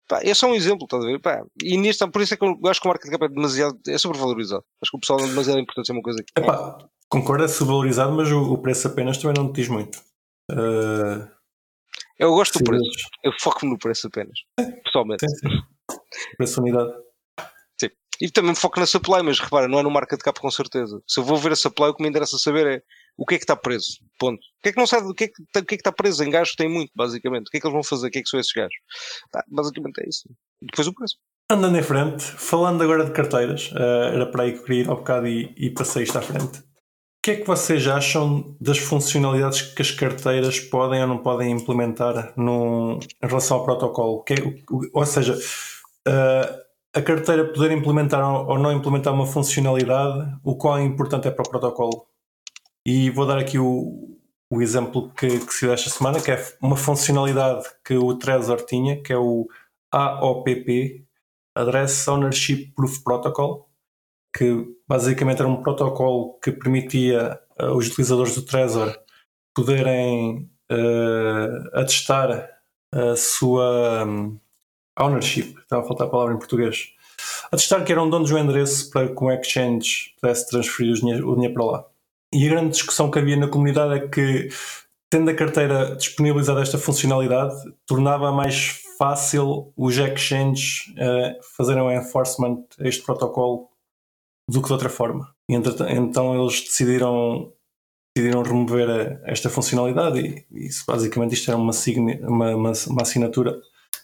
Pá, 0.09 0.21
é 0.23 0.33
só 0.35 0.47
um 0.47 0.55
exemplo, 0.55 0.85
estás 0.85 1.03
a 1.03 1.07
ver? 1.09 1.21
Pá, 1.21 1.43
e 1.61 1.77
nisto, 1.77 2.09
por 2.13 2.23
isso 2.23 2.35
é 2.35 2.37
que 2.37 2.45
eu 2.45 2.57
acho 2.69 2.81
que 2.81 2.87
o 2.87 2.91
market 2.91 3.11
cap 3.11 3.25
é 3.25 3.29
demasiado, 3.29 3.77
é 3.89 3.99
sobrevalorizado. 3.99 4.63
Acho 4.81 4.93
que 4.93 4.97
o 4.99 5.01
pessoal 5.01 5.19
é 5.19 5.27
demasiado 5.27 5.59
importante 5.59 5.91
é 5.91 5.93
uma 5.93 6.03
coisa 6.03 6.23
que. 6.23 6.41
Epá, 6.41 6.79
concordo, 7.09 7.43
é 7.43 7.49
sobrevalorizado, 7.49 8.13
mas 8.13 8.31
o, 8.31 8.53
o 8.53 8.59
preço 8.59 8.87
apenas 8.87 9.19
também 9.19 9.35
não 9.37 9.53
te 9.53 9.57
diz 9.57 9.69
muito. 9.69 10.07
Uh, 10.51 11.29
eu 12.19 12.31
gosto 12.31 12.59
do 12.59 12.65
preço. 12.65 12.85
Eu 13.23 13.33
foco-me 13.41 13.73
no 13.73 13.79
preço 13.79 14.09
apenas. 14.09 14.39
Pessoalmente. 14.85 15.25
Sim, 15.29 15.37
sim. 15.37 15.97
Preço 16.37 16.61
unidade. 16.61 16.93
Sim. 17.81 17.91
E 18.21 18.31
também 18.31 18.51
me 18.51 18.57
foco 18.57 18.81
na 18.81 18.87
supply, 18.87 19.23
mas 19.23 19.39
repara, 19.39 19.69
não 19.69 19.79
é 19.79 19.83
no 19.83 19.91
marca 19.91 20.17
de 20.17 20.25
capa 20.25 20.41
com 20.41 20.51
certeza. 20.51 21.01
Se 21.07 21.21
eu 21.21 21.25
vou 21.25 21.37
ver 21.37 21.53
a 21.53 21.57
supply, 21.57 21.87
o 21.87 21.95
que 21.95 22.03
me 22.03 22.09
interessa 22.09 22.37
saber 22.39 22.67
é 22.67 22.83
o 23.17 23.25
que 23.25 23.37
é 23.37 23.39
que 23.39 23.45
está 23.45 23.55
preso. 23.55 23.99
Ponto. 24.19 24.41
O 24.41 24.63
que 24.63 24.71
é 24.71 24.73
que 24.73 24.79
não 24.79 24.87
sabe 24.87 25.07
o 25.07 25.15
que 25.15 25.25
é 25.25 25.29
que, 25.29 25.43
o 25.43 25.47
que, 25.53 25.59
é 25.59 25.63
que 25.63 25.75
está 25.77 25.93
preso? 25.93 26.25
Em 26.25 26.31
gajos 26.31 26.57
tem 26.57 26.69
muito, 26.69 26.91
basicamente. 26.95 27.47
O 27.47 27.51
que 27.51 27.59
é 27.59 27.61
que 27.61 27.67
eles 27.67 27.75
vão 27.75 27.85
fazer? 27.85 28.09
O 28.09 28.11
que 28.11 28.19
é 28.19 28.23
que 28.23 28.29
são 28.29 28.41
esses 28.41 28.53
gajos? 28.53 28.75
Tá, 29.31 29.45
basicamente 29.49 30.01
é 30.01 30.09
isso. 30.09 30.25
E 30.61 30.67
depois 30.67 30.89
o 30.89 30.95
preço. 30.95 31.17
Andando 31.51 31.79
em 31.79 31.83
frente, 31.83 32.23
falando 32.23 32.83
agora 32.83 33.05
de 33.05 33.13
carteiras, 33.13 33.71
uh, 33.73 34.13
era 34.13 34.27
para 34.27 34.43
aí 34.43 34.53
que 34.53 34.59
eu 34.59 34.65
queria 34.65 34.83
ir 34.83 34.89
ao 34.89 34.97
bocado 34.97 35.27
e, 35.27 35.55
e 35.57 35.71
passei 35.71 36.03
isto 36.03 36.19
à 36.19 36.23
frente 36.23 36.68
que 37.29 37.33
é 37.33 37.37
que 37.37 37.47
vocês 37.47 37.87
acham 37.87 38.57
das 38.59 38.79
funcionalidades 38.79 39.61
que 39.61 39.83
as 39.83 39.91
carteiras 39.91 40.61
podem 40.61 41.03
ou 41.03 41.07
não 41.07 41.19
podem 41.19 41.51
implementar 41.51 42.33
no, 42.35 42.99
em 43.23 43.27
relação 43.27 43.59
ao 43.59 43.65
protocolo? 43.67 44.23
Que 44.25 44.33
é, 44.33 44.37
ou 44.95 45.05
seja, 45.05 45.35
uh, 45.35 46.63
a 46.95 47.03
carteira 47.03 47.53
poder 47.53 47.71
implementar 47.73 48.25
ou 48.49 48.59
não 48.59 48.73
implementar 48.73 49.13
uma 49.13 49.27
funcionalidade, 49.27 50.39
o 50.43 50.57
qual 50.57 50.79
é 50.79 50.83
importante 50.83 51.29
é 51.29 51.31
para 51.31 51.47
o 51.47 51.51
protocolo. 51.51 52.07
E 52.87 53.11
vou 53.11 53.27
dar 53.27 53.37
aqui 53.37 53.59
o, 53.59 54.19
o 54.51 54.63
exemplo 54.63 55.11
que, 55.11 55.29
que 55.41 55.53
se 55.53 55.67
deu 55.67 55.75
esta 55.75 55.91
semana, 55.91 56.23
que 56.23 56.31
é 56.31 56.43
uma 56.63 56.77
funcionalidade 56.77 57.67
que 57.85 57.95
o 57.95 58.17
Trezor 58.17 58.65
tinha, 58.65 59.03
que 59.03 59.13
é 59.13 59.19
o 59.19 59.47
AOPP, 59.93 61.05
Address 61.55 62.09
Ownership 62.09 62.73
Proof 62.75 63.03
Protocol, 63.05 63.69
que 64.35 64.78
basicamente 64.89 65.41
era 65.41 65.49
um 65.49 65.63
protocolo 65.63 66.39
que 66.43 66.51
permitia 66.51 67.39
uh, 67.61 67.77
os 67.77 67.89
utilizadores 67.89 68.35
do 68.35 68.43
Trezor 68.43 68.97
poderem 69.55 70.49
uh, 70.73 71.79
atestar 71.79 72.49
a 72.93 73.17
sua 73.17 74.05
um, 74.07 74.39
ownership, 74.99 75.55
estava 75.61 75.83
a 75.83 75.87
faltar 75.87 76.07
a 76.07 76.11
palavra 76.11 76.35
em 76.35 76.39
português, 76.39 76.89
atestar 77.53 77.85
que 77.85 77.93
eram 77.93 78.09
donos 78.09 78.31
do 78.31 78.39
endereço 78.39 78.91
para 78.91 79.15
que 79.15 79.25
um 79.25 79.31
exchange 79.31 80.15
pudesse 80.21 80.49
transferir 80.49 80.93
o 80.93 80.97
dinheiro, 80.97 81.31
o 81.31 81.35
dinheiro 81.35 81.55
para 81.55 81.65
lá. 81.65 81.85
E 82.33 82.47
a 82.47 82.51
grande 82.51 82.71
discussão 82.71 83.11
que 83.11 83.19
havia 83.19 83.37
na 83.37 83.49
comunidade 83.49 83.95
é 83.95 84.09
que, 84.09 84.49
tendo 85.11 85.31
a 85.31 85.35
carteira 85.35 85.97
disponibilizada 85.97 86.61
esta 86.61 86.79
funcionalidade, 86.79 87.55
tornava 87.87 88.31
mais 88.33 88.83
fácil 88.99 89.73
os 89.77 89.97
exchanges 89.97 90.93
uh, 90.93 91.39
fazerem 91.57 91.83
o 91.83 91.91
enforcement 91.91 92.65
a 92.81 92.87
este 92.87 93.03
protocolo 93.03 93.68
do 94.49 94.63
que 94.63 94.69
de 94.69 94.73
outra 94.73 94.89
forma. 94.89 95.29
E 95.49 95.55
então 95.55 96.41
eles 96.41 96.63
decidiram, 96.63 97.53
decidiram 98.17 98.43
remover 98.43 99.21
esta 99.25 99.51
funcionalidade 99.51 100.19
e, 100.51 100.67
isso, 100.67 100.85
basicamente 100.87 101.35
isto 101.35 101.51
era 101.51 101.59
uma, 101.59 101.73
uma, 102.27 102.57
uma, 102.57 102.73
uma, 102.89 103.03
assinatura. 103.03 103.61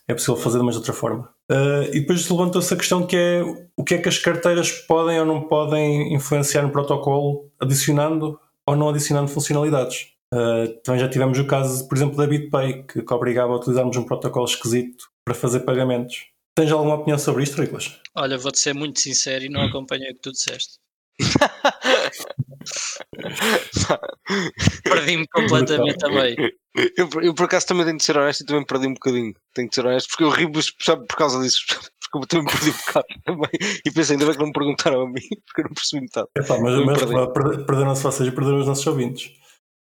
É 0.06 0.12
possível 0.12 0.36
fazer, 0.36 0.62
mas 0.62 0.74
de 0.74 0.80
outra 0.80 0.92
forma. 0.92 1.30
Uh, 1.50 1.88
e 1.92 2.00
depois 2.00 2.28
levantou-se 2.28 2.72
a 2.72 2.76
questão 2.76 3.06
que 3.06 3.16
é 3.16 3.42
o 3.74 3.82
que 3.82 3.94
é 3.94 3.98
que 3.98 4.08
as 4.08 4.18
carteiras 4.18 4.70
podem 4.70 5.18
ou 5.18 5.24
não 5.24 5.42
podem 5.42 6.14
influenciar 6.14 6.62
no 6.62 6.70
protocolo, 6.70 7.50
adicionando 7.58 8.38
ou 8.66 8.76
não 8.76 8.90
adicionando 8.90 9.28
funcionalidades. 9.28 10.08
Uh, 10.32 10.68
também 10.82 11.00
já 11.00 11.08
tivemos 11.08 11.38
o 11.38 11.46
caso, 11.46 11.88
por 11.88 11.96
exemplo, 11.96 12.16
da 12.16 12.26
BitPay, 12.26 12.82
que 12.82 13.14
obrigava 13.14 13.52
a 13.52 13.56
utilizarmos 13.56 13.96
um 13.96 14.04
protocolo 14.04 14.44
esquisito 14.44 15.06
para 15.24 15.34
fazer 15.34 15.60
pagamentos. 15.60 16.26
Tens 16.54 16.70
alguma 16.70 16.94
opinião 16.94 17.18
sobre 17.18 17.42
isto, 17.42 17.60
Riclas? 17.60 18.00
Olha, 18.14 18.38
vou-te 18.38 18.60
ser 18.60 18.74
muito 18.74 19.00
sincero 19.00 19.44
e 19.44 19.48
não 19.48 19.62
acompanhei 19.62 20.10
o 20.10 20.14
que 20.14 20.20
tu 20.20 20.30
disseste. 20.30 20.78
Perdi-me 24.84 25.26
completamente 25.28 25.98
também. 25.98 26.36
Eu, 26.96 27.08
eu, 27.22 27.34
por 27.34 27.44
acaso 27.44 27.66
também 27.66 27.84
tenho 27.84 27.98
de 27.98 28.04
ser 28.04 28.16
honesto 28.16 28.42
e 28.42 28.46
também 28.46 28.64
perdi 28.64 28.86
um 28.86 28.94
bocadinho. 28.94 29.34
Tenho 29.52 29.68
de 29.68 29.74
ser 29.74 29.84
honesto 29.86 30.08
porque 30.08 30.24
eu 30.24 30.30
ri 30.30 30.50
por 30.50 31.16
causa 31.16 31.42
disso. 31.42 31.60
Porque 32.12 32.36
eu 32.36 32.38
também 32.42 32.46
perdi 32.46 32.70
um 32.70 32.74
bocado 32.86 33.06
também. 33.26 33.50
E 33.84 33.90
pensei, 33.90 34.14
ainda 34.14 34.26
bem 34.26 34.34
que 34.34 34.40
não 34.40 34.46
me 34.46 34.52
perguntaram 34.52 35.02
a 35.02 35.06
mim, 35.06 35.20
porque 35.46 35.62
eu 35.62 35.64
não 35.64 35.74
percebi 35.74 36.02
metade. 36.02 36.28
Epá, 36.36 36.60
mas, 36.60 36.84
mas 36.84 36.98
perderam-se 37.66 38.04
vocês 38.04 38.28
e 38.28 38.32
perderam 38.32 38.60
os 38.60 38.68
nossos 38.68 38.86
ouvintes. 38.86 39.32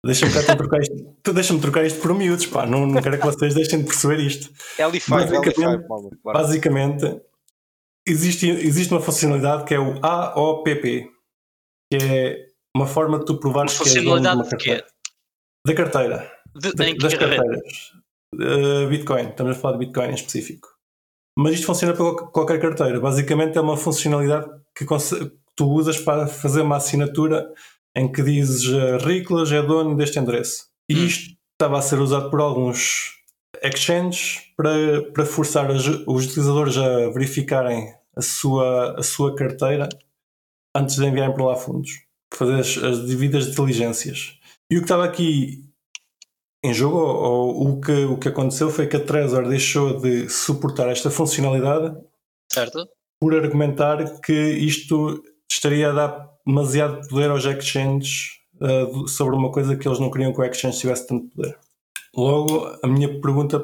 Deixa-me 0.05 0.33
trocar 0.57 0.81
isto. 0.81 1.17
Tu 1.23 1.33
deixa-me 1.33 1.61
trocar 1.61 1.85
isto 1.85 2.01
por 2.01 2.13
miúdos, 2.13 2.45
pá. 2.45 2.65
Não, 2.65 2.85
não 2.85 3.01
quero 3.01 3.17
que 3.17 3.25
vocês 3.25 3.53
deixem 3.53 3.79
de 3.79 3.85
perceber 3.85 4.19
isto. 4.19 4.51
L5, 4.77 5.09
basicamente, 5.09 5.59
L5, 5.59 5.87
claro. 5.87 6.39
basicamente 6.39 7.21
existe, 8.05 8.49
existe 8.49 8.93
uma 8.93 9.01
funcionalidade 9.01 9.63
que 9.63 9.73
é 9.73 9.79
o 9.79 9.97
AOPP, 10.05 11.09
que 11.89 11.97
é 11.97 12.47
uma 12.75 12.85
forma 12.85 13.19
de 13.19 13.25
tu 13.25 13.39
provares 13.39 13.79
que 13.79 13.97
é 13.97 14.01
dono 14.01 14.21
de 14.21 14.27
uma 14.27 14.45
carteira. 14.45 14.85
Da 15.65 15.73
carteira. 15.73 16.31
De, 16.53 16.97
das 16.97 17.13
carteiras. 17.13 17.93
Uh, 18.33 18.87
Bitcoin. 18.89 19.29
Estamos 19.29 19.55
a 19.55 19.59
falar 19.59 19.77
de 19.77 19.85
Bitcoin 19.85 20.09
em 20.09 20.15
específico. 20.15 20.67
mas 21.37 21.53
isto 21.53 21.65
funciona 21.65 21.93
para 21.93 22.13
qualquer 22.27 22.59
carteira. 22.59 22.99
Basicamente 22.99 23.57
é 23.57 23.61
uma 23.61 23.77
funcionalidade 23.77 24.49
que 24.75 24.85
tu 25.55 25.69
usas 25.69 25.97
para 25.97 26.27
fazer 26.27 26.61
uma 26.61 26.77
assinatura 26.77 27.49
em 27.95 28.11
que 28.11 28.21
dizes 28.21 28.65
Riclas 29.03 29.51
é 29.51 29.61
dono 29.61 29.95
deste 29.95 30.19
endereço. 30.19 30.67
E 30.89 30.95
hum. 30.95 31.05
isto 31.05 31.35
estava 31.53 31.77
a 31.77 31.81
ser 31.81 31.99
usado 31.99 32.29
por 32.29 32.41
alguns 32.41 33.13
exchanges 33.61 34.41
para, 34.57 35.03
para 35.11 35.25
forçar 35.25 35.71
os, 35.71 35.87
os 36.07 36.25
utilizadores 36.25 36.77
a 36.77 37.09
verificarem 37.09 37.93
a 38.15 38.21
sua, 38.21 38.99
a 38.99 39.03
sua 39.03 39.35
carteira 39.35 39.87
antes 40.75 40.95
de 40.95 41.05
enviarem 41.05 41.33
para 41.33 41.45
lá 41.45 41.55
fundos, 41.55 41.91
fazer 42.33 42.59
as, 42.59 42.77
as 42.77 43.05
devidas 43.05 43.51
diligências. 43.53 44.39
E 44.69 44.77
o 44.77 44.79
que 44.79 44.85
estava 44.85 45.05
aqui 45.05 45.63
em 46.63 46.73
jogo, 46.73 46.97
ou, 46.97 47.55
ou, 47.55 47.71
o, 47.73 47.81
que, 47.81 48.05
o 48.05 48.17
que 48.17 48.29
aconteceu 48.29 48.69
foi 48.69 48.87
que 48.87 48.95
a 48.95 49.03
Trezor 49.03 49.47
deixou 49.47 49.99
de 49.99 50.29
suportar 50.29 50.87
esta 50.89 51.11
funcionalidade 51.11 51.95
certo. 52.51 52.87
por 53.19 53.35
argumentar 53.35 54.21
que 54.21 54.33
isto 54.33 55.21
estaria 55.53 55.89
a 55.89 55.93
dar 55.93 56.29
demasiado 56.45 57.07
poder 57.07 57.29
aos 57.29 57.45
exchanges 57.45 58.39
uh, 58.55 59.07
sobre 59.07 59.35
uma 59.35 59.51
coisa 59.51 59.75
que 59.75 59.87
eles 59.87 59.99
não 59.99 60.11
queriam 60.11 60.33
que 60.33 60.39
o 60.39 60.43
exchange 60.43 60.79
tivesse 60.79 61.07
tanto 61.07 61.27
poder. 61.35 61.57
Logo, 62.15 62.77
a 62.83 62.87
minha 62.87 63.09
pergunta, 63.21 63.57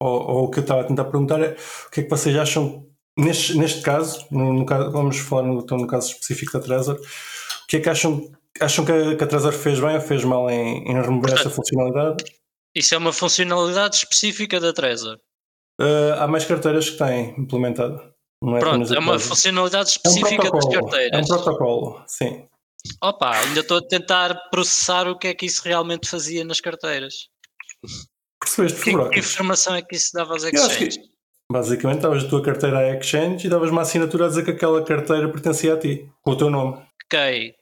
ou, 0.00 0.22
ou 0.22 0.44
o 0.44 0.50
que 0.50 0.58
eu 0.58 0.62
estava 0.62 0.80
a 0.80 0.84
tentar 0.84 1.04
perguntar 1.04 1.40
é 1.40 1.56
o 1.86 1.90
que 1.90 2.00
é 2.00 2.02
que 2.02 2.10
vocês 2.10 2.36
acham 2.36 2.86
neste, 3.16 3.56
neste 3.56 3.82
caso, 3.82 4.26
no, 4.30 4.52
no 4.52 4.66
caso, 4.66 4.90
vamos 4.90 5.18
falar 5.18 5.42
no, 5.42 5.60
então, 5.60 5.78
no 5.78 5.86
caso 5.86 6.12
específico 6.12 6.52
da 6.52 6.60
Trezor, 6.60 6.96
o 6.96 7.66
que 7.68 7.76
é 7.76 7.80
que 7.80 7.88
acham, 7.88 8.30
acham 8.60 8.84
que, 8.84 8.92
a, 8.92 9.16
que 9.16 9.24
a 9.24 9.26
Trezor 9.26 9.52
fez 9.52 9.80
bem 9.80 9.94
ou 9.94 10.00
fez 10.00 10.24
mal 10.24 10.50
em, 10.50 10.84
em 10.88 11.00
remover 11.00 11.34
essa 11.34 11.50
funcionalidade? 11.50 12.24
Isso 12.74 12.94
é 12.94 12.98
uma 12.98 13.12
funcionalidade 13.12 13.96
específica 13.96 14.58
da 14.58 14.72
Trezor. 14.72 15.18
Uh, 15.80 16.14
há 16.18 16.26
mais 16.26 16.44
carteiras 16.44 16.90
que 16.90 16.98
têm 16.98 17.34
implementado. 17.38 18.13
É 18.56 18.58
Pronto, 18.58 18.94
é 18.94 18.98
uma 18.98 19.18
funcionalidade 19.18 19.90
específica 19.90 20.46
é 20.46 20.50
um 20.50 20.52
das 20.52 20.68
carteiras. 20.68 21.12
É 21.12 21.22
um 21.22 21.26
protocolo, 21.26 22.02
sim. 22.06 22.46
Opa, 23.02 23.38
ainda 23.38 23.60
estou 23.60 23.78
a 23.78 23.82
tentar 23.82 24.34
processar 24.50 25.08
o 25.08 25.18
que 25.18 25.28
é 25.28 25.34
que 25.34 25.46
isso 25.46 25.62
realmente 25.64 26.08
fazia 26.08 26.44
nas 26.44 26.60
carteiras. 26.60 27.28
Percebeste, 28.40 28.82
que, 28.82 29.08
que 29.08 29.18
informação 29.20 29.74
é 29.74 29.82
que 29.82 29.96
isso 29.96 30.10
dava 30.12 30.34
aos 30.34 30.44
exchanges? 30.44 30.98
Basicamente, 31.50 32.00
davas 32.00 32.24
a 32.24 32.28
tua 32.28 32.42
carteira 32.42 32.78
à 32.78 32.96
exchange 32.96 33.46
e 33.46 33.50
davas 33.50 33.70
uma 33.70 33.82
assinatura 33.82 34.26
a 34.26 34.28
dizer 34.28 34.44
que 34.44 34.50
aquela 34.50 34.84
carteira 34.84 35.30
pertencia 35.30 35.74
a 35.74 35.78
ti, 35.78 36.10
com 36.22 36.32
o 36.32 36.36
teu 36.36 36.50
nome. 36.50 36.82
Ok. 37.04 37.54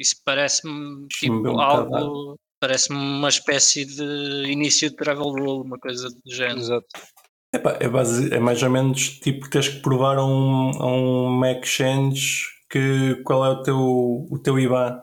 Isso 0.00 0.16
parece-me 0.24 1.06
tipo 1.08 1.58
algo. 1.60 2.36
Parece-me 2.60 2.98
uma 2.98 3.28
espécie 3.28 3.84
de 3.84 4.50
início 4.50 4.88
de 4.90 4.96
travel 4.96 5.30
rule, 5.30 5.66
uma 5.66 5.78
coisa 5.78 6.08
do 6.08 6.32
género. 6.32 6.60
Exato. 6.60 6.86
Epá, 7.54 7.76
é, 7.80 7.88
base, 7.88 8.32
é 8.32 8.38
mais 8.38 8.62
ou 8.62 8.70
menos 8.70 9.18
tipo 9.18 9.44
que 9.44 9.50
tens 9.50 9.68
que 9.68 9.80
provar 9.80 10.16
a 10.16 10.24
um, 10.24 10.70
a 10.70 10.86
um 10.86 11.44
exchange 11.44 12.46
que 12.70 13.16
qual 13.24 13.44
é 13.44 13.50
o 13.50 13.62
teu, 13.62 13.78
o 13.78 14.38
teu 14.42 14.58
IBAN 14.58 15.02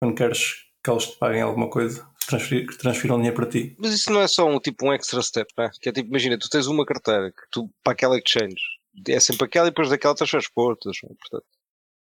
quando 0.00 0.14
queres 0.14 0.66
que 0.84 0.90
eles 0.90 1.06
te 1.06 1.18
paguem 1.18 1.42
alguma 1.42 1.70
coisa 1.70 2.06
transferir, 2.26 2.66
que 2.66 2.78
transfiram 2.78 3.16
dinheiro 3.16 3.36
para 3.36 3.46
ti. 3.46 3.74
Mas 3.78 3.92
isso 3.92 4.12
não 4.12 4.20
é 4.20 4.28
só 4.28 4.46
um 4.46 4.60
tipo 4.60 4.86
um 4.86 4.92
extra 4.92 5.20
step, 5.20 5.50
né? 5.58 5.70
que 5.80 5.88
é 5.88 5.92
tipo, 5.92 6.08
imagina, 6.08 6.38
tu 6.38 6.48
tens 6.48 6.66
uma 6.66 6.86
carteira 6.86 7.30
que 7.30 7.42
tu, 7.50 7.68
para 7.82 7.92
aquela 7.92 8.18
exchange, 8.18 8.60
é 9.08 9.20
sempre 9.20 9.46
aquela 9.46 9.66
e 9.66 9.70
depois 9.70 9.88
daquela 9.88 10.14
transferes 10.14 10.48
para 10.48 10.64
outras, 10.64 10.96
portanto. 11.00 11.46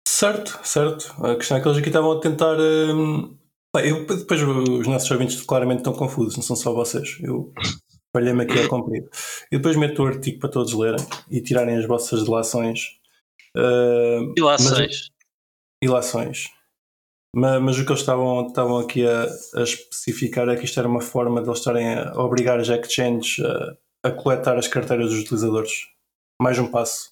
Certo, 0.07 0.59
certo. 0.63 1.25
A 1.25 1.35
questão 1.35 1.57
é 1.57 1.61
que 1.61 1.67
eles 1.67 1.77
aqui 1.77 1.89
estavam 1.89 2.13
a 2.13 2.19
tentar. 2.19 2.57
Hum, 2.59 3.37
eu, 3.75 4.05
depois 4.05 4.41
os 4.41 4.87
nossos 4.87 5.11
ouvintes 5.11 5.41
claramente 5.43 5.79
estão 5.79 5.93
confusos, 5.93 6.35
não 6.35 6.43
são 6.43 6.55
só 6.55 6.73
vocês. 6.73 7.17
Eu 7.21 7.53
falhei-me 8.17 8.43
aqui 8.43 8.59
ao 8.59 8.67
comprido. 8.67 9.09
E 9.51 9.57
depois 9.57 9.75
meto 9.75 10.03
o 10.03 10.07
artigo 10.07 10.39
para 10.39 10.49
todos 10.49 10.73
lerem 10.73 11.05
e 11.29 11.39
tirarem 11.41 11.77
as 11.77 11.85
vossas 11.85 12.23
delações. 12.23 12.97
Uh, 13.55 14.33
ilações. 14.35 15.09
ilações. 15.81 16.45
Mas, 17.35 17.61
mas, 17.61 17.77
o 17.77 17.85
que 17.85 17.91
eles 17.91 17.99
estavam, 17.99 18.47
estavam 18.47 18.79
aqui 18.79 19.05
a, 19.05 19.25
a, 19.55 19.63
especificar 19.63 20.49
é 20.49 20.55
que 20.55 20.65
isto 20.65 20.79
era 20.79 20.87
uma 20.87 21.01
forma 21.01 21.41
de 21.41 21.47
eles 21.47 21.59
estarem 21.59 21.93
a 21.93 22.19
obrigar 22.19 22.59
as 22.59 22.69
exchanges 22.69 23.43
a, 23.45 24.09
a 24.09 24.11
coletar 24.11 24.57
as 24.57 24.67
carteiras 24.67 25.11
dos 25.11 25.19
utilizadores. 25.19 25.71
Mais 26.41 26.57
um 26.57 26.71
passo. 26.71 27.11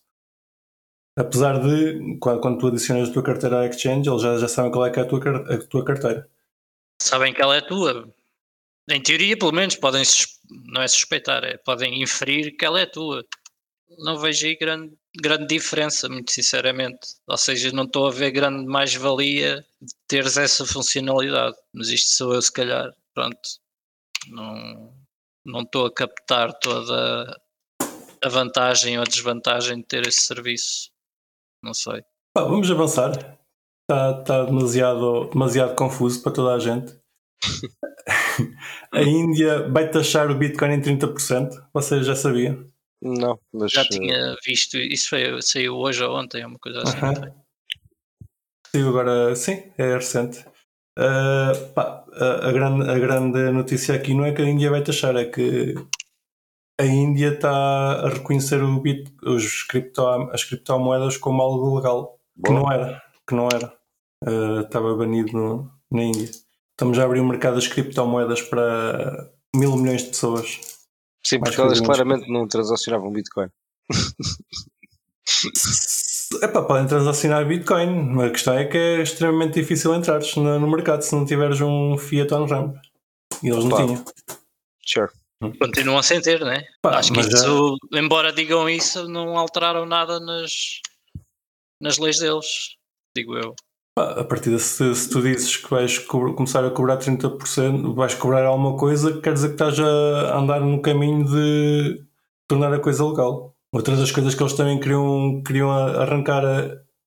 Apesar 1.17 1.59
de, 1.61 2.17
quando, 2.19 2.41
quando 2.41 2.59
tu 2.59 2.67
adicionas 2.67 3.09
a 3.09 3.13
tua 3.13 3.23
carteira 3.23 3.61
à 3.61 3.67
exchange, 3.67 4.09
eles 4.09 4.21
já, 4.21 4.37
já 4.37 4.47
sabem 4.47 4.71
qual 4.71 4.85
é 4.85 4.89
que 4.89 4.99
é 4.99 5.03
a 5.03 5.05
tua, 5.05 5.19
a 5.53 5.57
tua 5.67 5.85
carteira. 5.85 6.29
Sabem 7.01 7.33
que 7.33 7.41
ela 7.41 7.55
é 7.55 7.61
tua. 7.61 8.11
Em 8.89 9.01
teoria, 9.01 9.37
pelo 9.37 9.51
menos, 9.51 9.75
podem, 9.75 10.03
não 10.67 10.81
é 10.81 10.87
suspeitar, 10.87 11.43
é, 11.43 11.57
podem 11.57 12.01
inferir 12.03 12.55
que 12.55 12.65
ela 12.65 12.79
é 12.79 12.85
tua. 12.85 13.25
Não 13.97 14.19
vejo 14.19 14.45
aí 14.45 14.55
grande, 14.55 14.95
grande 15.19 15.47
diferença, 15.47 16.07
muito 16.07 16.31
sinceramente. 16.31 16.99
Ou 17.27 17.37
seja, 17.37 17.71
não 17.71 17.83
estou 17.83 18.07
a 18.07 18.11
ver 18.11 18.31
grande 18.31 18.65
mais-valia 18.65 19.65
de 19.81 19.93
teres 20.07 20.37
essa 20.37 20.65
funcionalidade. 20.65 21.55
Mas 21.73 21.89
isto 21.89 22.09
sou 22.15 22.33
eu, 22.33 22.41
se 22.41 22.51
calhar. 22.51 22.91
Pronto. 23.13 23.39
Não, 24.27 24.93
não 25.45 25.61
estou 25.61 25.85
a 25.85 25.93
captar 25.93 26.53
toda 26.59 27.39
a 28.23 28.29
vantagem 28.29 28.97
ou 28.97 29.03
a 29.03 29.07
desvantagem 29.07 29.77
de 29.77 29.83
ter 29.83 30.07
esse 30.07 30.21
serviço. 30.21 30.91
Não 31.63 31.73
sei. 31.73 32.03
vamos 32.35 32.69
avançar. 32.69 33.37
Está, 33.83 34.19
está 34.19 34.43
demasiado, 34.45 35.29
demasiado 35.29 35.75
confuso 35.75 36.21
para 36.21 36.33
toda 36.33 36.53
a 36.55 36.59
gente. 36.59 36.95
A 38.91 39.01
Índia 39.01 39.69
vai 39.69 39.89
taxar 39.89 40.29
o 40.29 40.35
Bitcoin 40.35 40.73
em 40.73 40.81
30%. 40.81 41.49
Vocês 41.73 42.05
já 42.05 42.15
sabiam? 42.15 42.65
Não, 43.01 43.39
mas. 43.53 43.71
Já 43.71 43.83
tinha 43.85 44.35
visto, 44.45 44.77
isso 44.77 45.09
foi, 45.09 45.41
saiu 45.41 45.75
hoje 45.75 46.03
ou 46.03 46.17
ontem, 46.17 46.45
uma 46.45 46.59
coisa 46.59 46.81
assim. 46.81 46.97
Uh 46.97 47.01
-huh. 47.01 47.33
Saiu 48.71 48.89
agora, 48.89 49.35
sim, 49.35 49.63
é 49.77 49.93
recente. 49.93 50.45
Uh, 50.97 51.73
pá, 51.73 52.05
a, 52.13 52.49
a, 52.49 52.51
grande, 52.51 52.89
a 52.89 52.97
grande 52.97 53.51
notícia 53.51 53.93
aqui 53.93 54.13
não 54.13 54.25
é 54.25 54.31
que 54.31 54.41
a 54.41 54.45
Índia 54.45 54.69
vai 54.69 54.81
taxar, 54.81 55.15
é 55.17 55.25
que 55.25 55.75
a 56.79 56.85
Índia 56.85 57.33
está 57.33 57.51
a 58.05 58.09
reconhecer 58.09 58.63
o 58.63 58.79
bit, 58.79 59.13
os 59.23 59.63
cripto, 59.63 60.05
as 60.31 60.43
criptomoedas 60.43 61.17
como 61.17 61.41
algo 61.41 61.75
legal, 61.75 62.19
que 62.43 62.51
não 62.51 62.71
era, 62.71 63.01
que 63.27 63.35
não 63.35 63.47
era. 63.53 63.73
Uh, 64.23 64.61
estava 64.61 64.95
banido 64.95 65.33
no, 65.33 65.71
na 65.91 66.03
Índia. 66.03 66.29
Estamos 66.75 66.99
a 66.99 67.05
abrir 67.05 67.21
um 67.21 67.27
mercado 67.27 67.55
das 67.55 67.67
criptomoedas 67.67 68.41
para 68.41 69.31
mil 69.55 69.77
milhões 69.77 70.03
de 70.03 70.09
pessoas. 70.09 70.59
Sim, 71.25 71.39
porque 71.39 71.59
elas 71.59 71.79
claramente 71.79 72.29
não 72.29 72.45
transacionavam 72.47 73.13
Bitcoin. 73.13 73.47
Epá, 76.41 76.61
podem 76.63 76.85
transacionar 76.85 77.47
Bitcoin, 77.47 78.21
a 78.21 78.29
questão 78.29 78.57
é 78.57 78.65
que 78.65 78.77
é 78.77 79.01
extremamente 79.01 79.53
difícil 79.53 79.95
entrar 79.95 80.19
no, 80.35 80.59
no 80.59 80.69
mercado 80.69 81.01
se 81.01 81.15
não 81.15 81.25
tiveres 81.25 81.61
um 81.61 81.97
Fiat 81.97 82.33
on-ramp. 82.33 82.75
E 83.41 83.47
eles 83.49 83.63
não 83.63 83.77
tinham. 83.77 84.05
Sure. 84.85 85.09
Continuam 85.59 86.03
sem 86.03 86.21
ter, 86.21 86.43
né? 86.43 86.61
Pá, 86.81 86.97
Acho 86.97 87.13
que 87.13 87.21
isso, 87.21 87.77
já... 87.91 87.99
embora 87.99 88.33
digam 88.33 88.69
isso, 88.69 89.07
não 89.07 89.37
alteraram 89.37 89.85
nada 89.85 90.19
nas, 90.19 90.51
nas 91.81 91.97
leis 91.97 92.19
deles, 92.19 92.75
digo 93.15 93.37
eu. 93.37 93.55
A 93.97 94.25
partir 94.25 94.49
de 94.49 94.59
se, 94.59 94.93
se 94.93 95.09
tu 95.09 95.21
dizes 95.21 95.55
que 95.55 95.69
vais 95.69 95.99
começar 95.99 96.65
a 96.65 96.69
cobrar 96.69 96.97
30%, 96.97 97.95
vais 97.95 98.13
cobrar 98.13 98.45
alguma 98.45 98.75
coisa, 98.75 99.21
quer 99.21 99.33
dizer 99.33 99.47
que 99.47 99.53
estás 99.53 99.79
a 99.79 100.37
andar 100.37 100.59
no 100.59 100.81
caminho 100.81 101.23
de 101.23 102.03
tornar 102.45 102.73
a 102.73 102.79
coisa 102.79 103.05
legal. 103.05 103.55
Outra 103.71 103.95
das 103.95 104.11
coisas 104.11 104.35
que 104.35 104.43
eles 104.43 104.51
também 104.51 104.81
queriam, 104.81 105.41
queriam 105.45 105.71
arrancar 105.71 106.43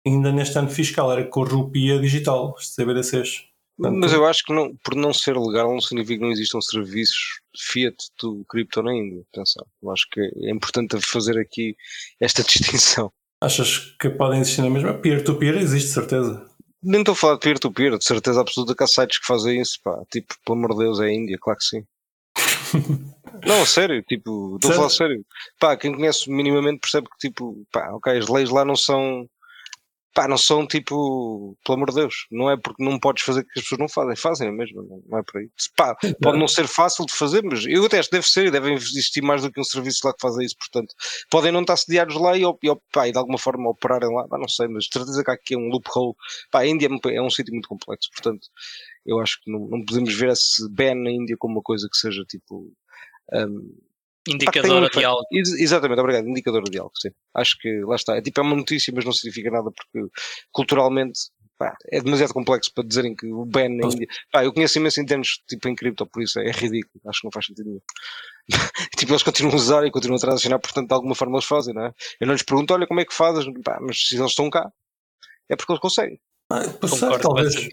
ainda 0.06 0.32
neste 0.32 0.58
ano 0.58 0.70
fiscal 0.70 1.12
era 1.12 1.26
com 1.26 1.42
a 1.42 1.46
rupia 1.46 1.98
digital, 1.98 2.54
os 2.56 2.74
CBDCs. 2.74 3.44
Portanto, 3.76 4.00
Mas 4.00 4.12
eu 4.14 4.24
acho 4.24 4.42
que 4.44 4.52
não, 4.54 4.74
por 4.82 4.96
não 4.96 5.12
ser 5.12 5.36
legal 5.36 5.70
não 5.70 5.80
significa 5.80 6.18
que 6.18 6.24
não 6.24 6.32
existam 6.32 6.60
serviços 6.60 7.40
fiat 7.56 7.96
do 8.20 8.44
cripto 8.48 8.82
na 8.82 8.94
Índia. 8.94 9.22
Atenção. 9.32 9.66
Eu 9.82 9.90
acho 9.92 10.08
que 10.10 10.20
é 10.20 10.50
importante 10.50 10.98
fazer 11.02 11.38
aqui 11.38 11.76
esta 12.18 12.42
distinção. 12.44 13.12
Achas 13.42 13.94
que 14.00 14.08
podem 14.08 14.40
existir 14.40 14.62
na 14.62 14.70
mesma? 14.70 14.94
Peer-to-peer 14.94 15.54
-peer 15.54 15.62
existe, 15.62 15.90
certeza. 15.90 16.47
Nem 16.82 17.00
estou 17.00 17.12
a 17.12 17.16
falar 17.16 17.34
de 17.34 17.40
peer-to-peer, 17.40 17.90
-peer, 17.90 17.98
de 17.98 18.04
certeza 18.04 18.40
absoluta 18.40 18.74
que 18.74 18.84
há 18.84 18.86
sites 18.86 19.18
que 19.18 19.26
fazem 19.26 19.60
isso, 19.60 19.78
pá. 19.82 20.00
Tipo, 20.10 20.34
pelo 20.44 20.58
amor 20.58 20.72
de 20.72 20.84
Deus, 20.84 21.00
é 21.00 21.06
a 21.06 21.12
Índia, 21.12 21.36
claro 21.40 21.58
que 21.58 21.64
sim. 21.64 21.84
não, 23.46 23.66
sério, 23.66 24.02
tipo, 24.02 24.56
estou 24.56 24.70
a 24.70 24.74
falar 24.74 24.90
sério. 24.90 25.24
Pá, 25.58 25.76
quem 25.76 25.94
conhece 25.94 26.30
minimamente 26.30 26.80
percebe 26.80 27.08
que, 27.08 27.28
tipo, 27.28 27.66
pá, 27.72 27.90
ok, 27.92 28.16
as 28.16 28.28
leis 28.28 28.50
lá 28.50 28.64
não 28.64 28.76
são 28.76 29.28
pá, 30.14 30.26
não 30.26 30.38
são 30.38 30.66
tipo, 30.66 31.56
pelo 31.64 31.76
amor 31.76 31.90
de 31.90 31.96
Deus, 31.96 32.26
não 32.30 32.50
é 32.50 32.56
porque 32.56 32.82
não 32.82 32.98
podes 32.98 33.22
fazer 33.22 33.44
que 33.44 33.58
as 33.58 33.62
pessoas 33.62 33.78
não 33.80 33.88
fazem, 33.88 34.16
fazem 34.16 34.52
mesmo, 34.52 35.02
não 35.06 35.18
é 35.18 35.22
por 35.22 35.40
aí. 35.40 35.50
Pá, 35.76 35.96
pode 36.22 36.38
não 36.38 36.48
ser 36.48 36.66
fácil 36.66 37.06
de 37.06 37.12
fazer, 37.12 37.42
mas 37.44 37.64
eu 37.66 37.84
até 37.84 37.98
acho 37.98 38.08
que 38.08 38.16
deve 38.16 38.28
ser, 38.28 38.50
devem 38.50 38.74
existir 38.74 39.22
mais 39.22 39.42
do 39.42 39.52
que 39.52 39.60
um 39.60 39.64
serviço 39.64 40.00
lá 40.06 40.12
que 40.12 40.20
faça 40.20 40.42
isso, 40.42 40.56
portanto, 40.58 40.94
podem 41.30 41.52
não 41.52 41.60
estar 41.60 41.76
sediados 41.76 42.16
lá 42.16 42.36
e, 42.36 42.42
e, 42.42 42.76
pá, 42.92 43.08
e 43.08 43.12
de 43.12 43.18
alguma 43.18 43.38
forma 43.38 43.70
operarem 43.70 44.12
lá, 44.14 44.26
pá, 44.28 44.38
não 44.38 44.48
sei, 44.48 44.68
mas 44.68 44.84
de 44.84 44.90
certeza 44.92 45.22
que 45.22 45.30
há 45.30 45.34
aqui 45.34 45.56
um 45.56 45.68
loophole, 45.68 46.14
pá, 46.50 46.60
a 46.60 46.66
Índia 46.66 46.88
é, 46.88 47.14
é 47.14 47.22
um 47.22 47.30
sítio 47.30 47.52
muito 47.52 47.68
complexo, 47.68 48.10
portanto, 48.12 48.48
eu 49.06 49.20
acho 49.20 49.40
que 49.42 49.50
não, 49.50 49.60
não 49.68 49.84
podemos 49.84 50.14
ver 50.14 50.30
esse 50.30 50.68
ban 50.70 50.94
na 50.94 51.10
Índia 51.10 51.36
como 51.38 51.54
uma 51.54 51.62
coisa 51.62 51.88
que 51.90 51.96
seja 51.96 52.24
tipo. 52.24 52.70
Um, 53.32 53.87
Indicadora 54.28 54.86
efeito. 54.86 54.98
de 54.98 55.04
algo. 55.04 55.24
Ex- 55.32 55.60
Exatamente, 55.60 56.00
obrigado. 56.00 56.28
Indicador 56.28 56.64
de 56.64 56.78
algo, 56.78 56.92
sim. 56.94 57.10
Acho 57.34 57.58
que 57.58 57.80
lá 57.80 57.96
está. 57.96 58.16
É 58.16 58.22
tipo, 58.22 58.40
é 58.40 58.42
uma 58.42 58.56
notícia, 58.56 58.92
mas 58.94 59.04
não 59.04 59.12
significa 59.12 59.50
nada 59.50 59.70
porque 59.70 60.10
culturalmente 60.52 61.18
pá, 61.58 61.76
é 61.90 62.00
demasiado 62.00 62.32
complexo 62.32 62.72
para 62.72 62.86
dizerem 62.86 63.14
que 63.14 63.26
o 63.26 63.44
ban 63.44 63.68
na. 63.68 63.86
Índia. 63.86 64.06
Pá, 64.32 64.44
eu 64.44 64.52
conheço 64.52 64.78
imenso 64.78 65.00
em 65.00 65.06
termos 65.06 65.42
tipo 65.48 65.68
em 65.68 65.74
cripto, 65.74 66.06
por 66.06 66.22
isso 66.22 66.38
é, 66.38 66.50
ridículo. 66.50 67.00
Acho 67.06 67.20
que 67.20 67.26
não 67.26 67.32
faz 67.32 67.46
sentido 67.46 67.66
nenhum. 67.66 67.80
tipo, 68.96 69.12
eles 69.12 69.22
continuam 69.22 69.54
a 69.54 69.56
usar 69.56 69.86
e 69.86 69.90
continuam 69.90 70.16
a 70.16 70.20
transacionar, 70.20 70.60
portanto, 70.60 70.88
de 70.88 70.94
alguma 70.94 71.14
forma 71.14 71.36
eles 71.36 71.44
fazem, 71.44 71.74
não 71.74 71.86
é? 71.86 71.94
Eu 72.20 72.26
não 72.26 72.34
lhes 72.34 72.42
pergunto, 72.42 72.72
olha, 72.72 72.86
como 72.86 73.00
é 73.00 73.04
que 73.04 73.12
fazes? 73.12 73.44
Pá, 73.64 73.78
mas 73.80 74.08
se 74.08 74.16
eles 74.16 74.30
estão 74.30 74.48
cá, 74.48 74.70
é 75.48 75.56
porque 75.56 75.72
eles 75.72 75.80
conseguem. 75.80 76.20
Ah, 76.50 76.64
com 76.64 77.18
talvez. 77.18 77.68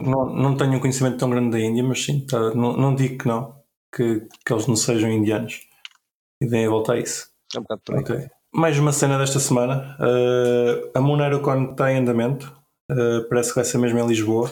Não, 0.00 0.34
não 0.34 0.56
tenho 0.56 0.72
um 0.72 0.80
conhecimento 0.80 1.18
tão 1.18 1.28
grande 1.28 1.50
da 1.50 1.60
Índia, 1.60 1.84
mas 1.84 2.02
sim, 2.02 2.24
tá, 2.24 2.54
não, 2.54 2.74
não 2.74 2.94
digo 2.94 3.18
que 3.18 3.28
não, 3.28 3.54
que, 3.94 4.26
que 4.44 4.52
eles 4.52 4.66
não 4.66 4.76
sejam 4.76 5.10
indianos 5.10 5.60
e 6.40 6.46
deem 6.46 6.66
a 6.66 6.70
volta 6.70 6.92
a 6.94 6.98
isso. 6.98 7.28
É 7.54 7.58
um 7.58 7.62
bocado 7.62 7.82
por 7.84 7.94
aí. 7.94 8.00
Ok. 8.00 8.28
Mais 8.54 8.78
uma 8.78 8.92
cena 8.92 9.18
desta 9.18 9.38
semana. 9.38 9.96
Uh, 10.00 10.90
a 10.94 11.00
Monerocon 11.00 11.70
está 11.72 11.92
em 11.92 11.98
andamento. 11.98 12.52
Uh, 12.90 13.28
parece 13.28 13.50
que 13.50 13.56
vai 13.56 13.64
ser 13.64 13.78
mesmo 13.78 13.98
em 13.98 14.06
Lisboa. 14.06 14.50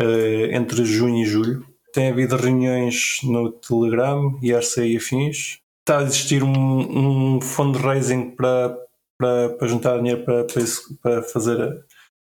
uh, 0.00 0.46
entre 0.52 0.84
junho 0.84 1.22
e 1.22 1.26
julho. 1.26 1.66
Tem 1.92 2.10
havido 2.10 2.36
reuniões 2.36 3.18
no 3.24 3.50
Telegram, 3.50 4.38
IRC 4.42 4.82
e 4.86 4.96
afins. 4.96 5.58
Está 5.80 5.98
a 6.00 6.02
existir 6.02 6.42
um, 6.42 7.36
um 7.36 7.40
fundraising 7.40 8.30
para, 8.32 8.76
para, 9.18 9.50
para 9.50 9.68
juntar 9.68 9.96
dinheiro 9.98 10.24
para, 10.24 10.44
para, 10.44 10.62
isso- 10.62 10.98
para 11.02 11.22
fazer 11.22 11.84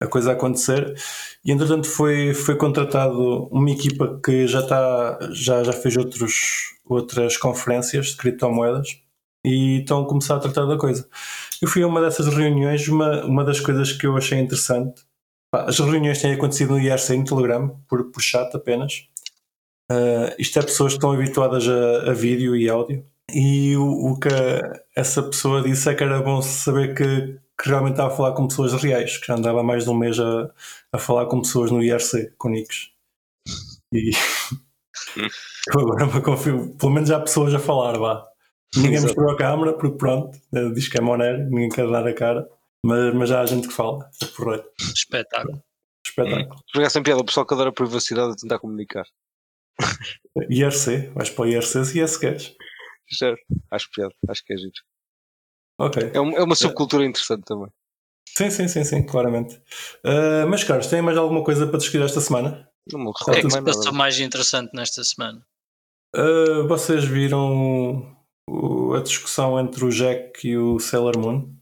a, 0.02 0.06
a 0.06 0.08
coisa 0.08 0.32
acontecer. 0.32 0.94
E 1.44 1.52
entretanto 1.52 1.88
foi, 1.88 2.34
foi 2.34 2.56
contratado 2.56 3.48
uma 3.52 3.70
equipa 3.72 4.20
que 4.24 4.48
já, 4.48 4.60
está, 4.62 5.20
já, 5.32 5.64
já 5.64 5.74
fez 5.74 5.98
outros, 5.98 6.76
outras 6.86 7.38
conferências 7.38 8.08
de 8.08 8.18
criptomoedas 8.18 9.02
e 9.46 9.80
estão 9.80 10.04
a 10.04 10.08
começar 10.08 10.36
a 10.36 10.40
tratar 10.40 10.66
da 10.66 10.78
coisa. 10.78 11.08
Eu 11.62 11.68
fui 11.68 11.84
a 11.84 11.88
uma 11.88 12.02
dessas 12.02 12.28
reuniões, 12.28 12.88
uma, 12.88 13.26
uma 13.26 13.44
das 13.44 13.60
coisas 13.60 13.92
que 13.92 14.06
eu 14.06 14.18
achei 14.18 14.40
interessante. 14.40 15.04
As 15.52 15.80
reuniões 15.80 16.22
têm 16.22 16.34
acontecido 16.34 16.74
no 16.74 16.80
IRC 16.80 17.18
no 17.18 17.26
Telegram, 17.26 17.70
por, 17.88 18.12
por 18.12 18.22
chat 18.22 18.56
apenas. 18.56 19.10
Ah, 19.90 20.36
isto 20.38 20.60
é 20.60 20.62
pessoas 20.62 20.94
que 20.94 20.98
estão 20.98 21.12
habituadas 21.12 21.68
a, 21.68 22.12
a 22.12 22.14
vídeo 22.14 22.56
e 22.56 22.70
áudio. 22.70 23.06
E 23.34 23.76
o, 23.78 24.12
o 24.12 24.20
que 24.20 24.30
essa 24.96 25.22
pessoa 25.24 25.62
disse 25.62 25.90
é 25.90 25.96
que 25.96 26.04
era 26.04 26.22
bom 26.22 26.42
saber 26.42 26.96
que, 26.96 27.40
que 27.62 27.68
realmente 27.68 27.94
estava 27.94 28.14
a 28.14 28.16
falar 28.16 28.34
com 28.34 28.48
pessoas 28.48 28.74
reais, 28.74 29.18
que 29.18 29.28
já 29.28 29.36
andava 29.36 29.60
há 29.60 29.64
mais 29.64 29.84
de 29.84 29.90
um 29.90 29.98
mês 29.98 30.18
a, 30.20 30.50
a 30.94 30.98
falar 30.98 31.26
com 31.26 31.42
pessoas 31.42 31.70
no 31.72 31.84
IRC, 31.84 32.34
com 32.38 32.50
nicks. 32.50 32.92
E 33.94 34.12
eu 35.74 35.80
agora 35.82 36.06
me 36.06 36.22
confio, 36.22 36.76
pelo 36.78 36.92
menos 36.92 37.12
há 37.12 37.20
pessoas 37.20 37.54
a 37.54 37.60
falar, 37.60 37.98
vá. 37.98 38.26
Ninguém 38.76 38.94
Exato. 38.94 39.08
mostrou 39.08 39.32
a 39.32 39.38
câmara, 39.38 39.74
porque 39.74 39.98
pronto, 39.98 40.40
eh, 40.54 40.70
diz 40.70 40.88
que 40.88 40.98
é 40.98 41.02
Monero, 41.02 41.50
ninguém 41.50 41.70
quer 41.70 41.90
dar 41.90 42.08
a 42.08 42.14
cara, 42.14 42.48
mas, 42.86 43.14
mas 43.14 43.30
já 43.30 43.42
há 43.42 43.46
gente 43.46 43.68
que 43.68 43.74
fala, 43.74 44.10
é 44.22 44.26
porreiro. 44.28 44.64
Espetáculo. 44.96 45.62
Espetáculo. 46.06 46.64
Por 46.72 46.80
acaso, 46.80 46.94
sem 46.94 47.04
piada, 47.04 47.22
o 47.22 47.26
pessoal 47.26 47.46
que 47.46 47.54
adora 47.54 47.72
a 47.72 47.74
privacidade 47.74 48.34
a 48.34 48.36
tentar 48.36 48.60
comunicar. 48.60 49.06
IRC, 50.50 51.12
vais 51.14 51.30
para 51.30 51.44
o 51.44 51.48
IRC 51.48 51.86
se 51.86 52.00
esse 52.00 52.20
queres. 52.20 52.56
Sério, 53.12 53.40
acho 53.72 53.90
piada, 53.92 54.14
acho 54.30 54.46
que 54.46 54.54
é 54.54 54.58
giro. 54.58 54.72
Ok. 55.80 56.12
É, 56.14 56.20
um- 56.20 56.36
é 56.38 56.44
uma 56.44 56.56
subcultura 56.56 57.06
interessante 57.06 57.44
também. 57.46 57.70
Sim, 58.38 58.50
sim, 58.52 58.68
sim, 58.68 58.84
sim, 58.84 59.04
claramente. 59.06 59.56
Uh, 60.06 60.48
mas, 60.48 60.64
caros, 60.64 60.88
tem 60.88 61.02
mais 61.02 61.18
alguma 61.18 61.44
coisa 61.44 61.66
para 61.68 61.78
discutir 61.78 62.04
esta 62.04 62.22
semana? 62.22 62.70
Não 62.92 63.00
me 63.00 63.08
O 63.10 63.14
que 63.14 63.32
é 63.32 63.36
que 63.42 63.44
mais 63.44 63.54
se 63.56 63.62
passou 63.64 63.94
mais 63.94 64.20
interessante 64.20 64.72
nesta 64.74 65.04
semana? 65.04 65.46
Uh, 66.16 66.68
vocês 66.68 67.04
viram 67.04 68.16
o- 68.48 68.94
a 68.94 69.02
discussão 69.02 69.60
entre 69.60 69.84
o 69.86 69.90
Jack 69.90 70.48
e 70.48 70.58
o 70.58 70.80
Sailor 70.80 71.18
Moon? 71.18 71.54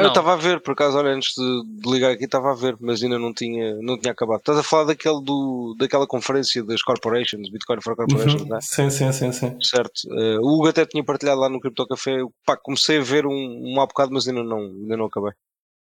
Ah, 0.00 0.02
Eu 0.02 0.04
Não. 0.04 0.08
estava 0.08 0.32
a 0.32 0.36
ver, 0.36 0.60
por 0.60 0.72
acaso, 0.72 0.96
olha, 0.98 1.10
antes 1.12 1.34
de, 1.36 1.62
de 1.82 1.90
ligar 1.90 2.10
aqui, 2.12 2.24
estava 2.24 2.50
a 2.50 2.54
ver, 2.54 2.76
mas 2.80 3.02
ainda 3.02 3.18
não 3.18 3.32
tinha, 3.32 3.74
não 3.76 3.98
tinha 3.98 4.12
acabado. 4.12 4.38
Estás 4.40 4.58
a 4.58 4.62
falar 4.62 4.84
daquele 4.84 5.20
do, 5.22 5.74
daquela 5.78 6.06
conferência 6.06 6.62
das 6.64 6.82
corporations, 6.82 7.50
Bitcoin 7.50 7.80
for 7.80 7.94
Corporations, 7.96 8.42
Uhum. 8.42 8.48
não 8.48 8.56
é? 8.56 8.60
Sim, 8.60 8.90
sim, 8.90 9.12
sim, 9.12 9.32
sim. 9.32 9.56
Certo. 9.62 10.00
Eh, 10.12 10.38
o 10.38 10.46
Hugo 10.46 10.68
até 10.68 10.84
tinha 10.86 11.04
partilhado 11.04 11.40
lá 11.40 11.48
no 11.48 11.60
Crypto 11.60 11.86
Café. 11.86 12.18
Pá, 12.46 12.56
comecei 12.56 12.98
a 12.98 13.02
ver 13.02 13.26
um, 13.26 13.32
um 13.74 13.80
há 13.80 13.86
bocado, 13.86 14.12
mas 14.12 14.26
ainda 14.26 14.42
não, 14.42 14.58
ainda 14.58 14.96
não 14.96 15.06
acabei. 15.06 15.32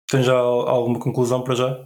Tem 0.10 0.22
já 0.24 0.38
al- 0.38 0.68
alguma 0.68 1.00
conclusão 1.00 1.44
para 1.44 1.56
já? 1.56 1.86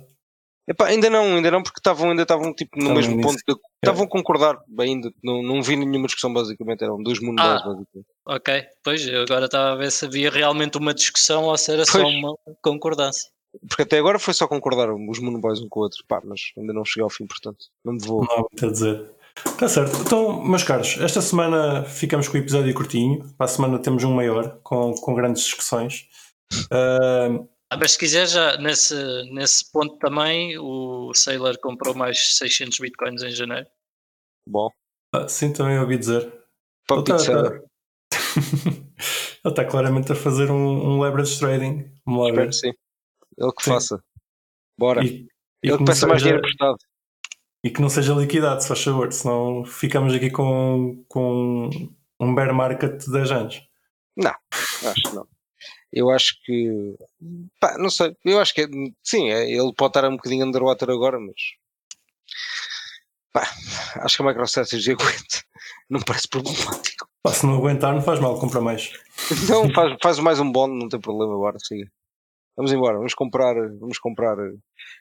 Epá, 0.68 0.88
ainda 0.88 1.09
não, 1.09 1.24
ainda 1.36 1.51
não, 1.51 1.61
porque 1.61 1.80
estavam, 1.80 2.11
ainda 2.11 2.22
estavam 2.24 2.53
tipo, 2.53 2.80
no 2.82 2.93
mesmo 2.93 3.16
nisso. 3.18 3.28
ponto. 3.28 3.38
de- 3.47 3.61
Estavam 3.84 4.05
a 4.05 4.07
concordar 4.09 4.57
ainda. 4.80 5.11
Não, 5.22 5.43
não 5.43 5.61
vi 5.61 5.76
nenhuma 5.76 6.05
discussão, 6.05 6.34
basicamente. 6.34 6.84
Eram 6.84 7.03
dois 7.03 7.20
mundos, 7.20 7.43
Ah. 7.43 7.55
basicamente. 7.55 8.07
Ok, 8.26 8.64
pois 8.82 9.05
eu 9.05 9.24
agora 9.24 9.45
estava 9.45 9.72
a 9.74 9.76
ver 9.76 9.91
se 9.91 10.05
havia 10.05 10.30
realmente 10.32 10.78
uma 10.78 10.93
discussão 10.93 11.43
ou 11.43 11.57
se 11.57 11.72
era 11.74 11.86
só 11.86 12.01
Pois. 12.01 12.16
uma 12.16 12.34
concordância. 12.61 13.30
Porque 13.68 13.82
até 13.84 13.99
agora 13.99 14.18
foi 14.18 14.34
só 14.34 14.47
concordar 14.47 14.89
os 14.91 15.20
Moonboys 15.20 15.59
um 15.59 15.68
com 15.68 15.82
o 15.82 15.84
outro. 15.84 16.01
Pá, 16.07 16.22
mas 16.24 16.39
ainda 16.57 16.72
não 16.74 16.86
cheguei 16.86 17.03
ao 17.03 17.09
fim, 17.09 17.28
portanto. 17.28 17.66
Não 17.84 17.93
me 17.93 17.99
vou. 18.05 18.24
Não 18.24 18.32
há 18.34 18.38
muito 18.39 18.66
a 18.66 18.72
dizer. 18.72 19.11
Está 19.45 19.68
certo. 19.68 19.97
Então, 20.01 20.41
meus 20.43 20.64
caros, 20.64 20.97
esta 21.01 21.20
semana 21.22 21.84
ficamos 21.84 22.28
com 22.30 22.38
o 22.38 22.39
episódio 22.39 22.74
curtinho. 22.74 23.26
Para 23.38 23.45
a 23.45 23.49
semana 23.49 23.80
temos 23.80 24.03
um 24.05 24.14
maior, 24.14 24.59
com, 24.64 24.93
com 24.93 25.14
grandes 25.14 25.43
discussões. 25.43 26.07
Uh, 26.72 27.47
Ah, 27.74 27.78
mas 27.78 27.93
se 27.93 27.97
quiser, 27.99 28.28
já 28.28 28.57
nesse, 28.57 28.95
nesse 29.32 29.71
ponto 29.71 29.97
também, 29.97 30.57
o 30.59 31.11
Sailor 31.13 31.57
comprou 31.59 31.95
mais 31.95 32.38
600 32.38 32.78
bitcoins 32.80 33.24
em 33.24 33.32
janeiro. 33.32 33.67
Bom. 34.47 34.69
ah, 35.13 35.28
sim, 35.28 35.51
também 35.53 35.80
ouvi 35.80 35.97
dizer. 35.97 36.21
Ele 36.91 37.03
tá- 37.03 37.15
pizza. 37.15 37.43
tá- 37.43 37.59
Ele 39.45 39.51
está 39.51 39.65
claramente 39.65 40.11
a 40.11 40.15
fazer 40.15 40.49
um, 40.51 40.55
um 40.95 41.01
leverage 41.01 41.38
trading. 41.39 41.91
Vamos 42.05 42.24
lá 42.24 42.30
Espero 42.30 42.53
sim. 42.53 42.71
Ele 43.38 43.51
que 43.51 43.63
Sim. 43.63 43.71
faça. 43.71 44.03
Bora. 44.80 45.03
E, 45.03 45.07
e 45.07 45.09
Ele 45.63 45.71
que 45.71 45.71
que 45.71 45.78
não 45.80 45.86
peça 45.86 46.07
mais 46.07 46.21
seja- 46.21 46.30
dinheiro 46.36 46.39
emprestado. 46.47 46.78
e 47.63 47.69
que 47.71 47.82
não 47.82 47.89
seja 47.89 48.13
liquidado, 48.13 48.61
se 48.61 48.67
faz 48.67 48.84
favor, 48.84 49.11
senão 49.11 49.65
ficamos 49.65 50.13
aqui 50.13 50.30
com, 50.30 51.03
com 51.09 51.69
um 52.19 52.36
bear 52.36 52.53
market 52.53 53.03
de 53.03 53.11
10 53.11 53.32
anos. 53.32 53.61
Acho 54.24 54.93
que 55.09 55.15
não. 55.15 55.28
Eu 55.93 56.09
acho 56.09 56.41
que. 56.43 56.95
Pá, 57.59 57.77
não 57.77 57.89
sei. 57.89 58.15
Eu 58.25 58.39
acho 58.41 58.53
que 58.53 58.61
é, 58.61 58.67
sim, 59.03 59.29
é- 59.29 59.49
ele 59.49 59.71
pode 59.75 59.91
estar 59.91 60.09
um 60.09 60.15
bocadinho 60.15 60.45
underwater 60.45 60.89
agora, 60.89 61.19
mas. 61.19 61.35
Pá, 63.31 63.47
acho 63.97 64.17
que 64.17 64.23
a 64.23 64.25
MicroStrategy 64.25 64.91
aguenta. 64.99 65.43
Não 65.89 66.01
parece 66.01 66.27
problemático. 66.27 67.07
Pá, 67.21 67.31
se 67.31 67.45
não 67.45 67.55
aguentar, 67.55 67.93
não 67.93 68.01
faz 68.01 68.19
mal, 68.19 68.39
compra 68.39 68.59
mais. 68.59 68.91
Não, 69.47 69.71
faz, 69.71 69.97
faz 70.01 70.19
mais 70.19 70.39
um 70.39 70.51
bond, 70.51 70.77
não 70.77 70.89
tem 70.89 70.99
problema, 70.99 71.33
bora, 71.37 71.57
siga. 71.59 71.89
Vamos 72.57 72.73
embora, 72.73 72.97
vamos 72.97 73.13
comprar, 73.13 73.53
vamos 73.79 73.97
comprar 73.97 74.37
eh, 74.37 74.53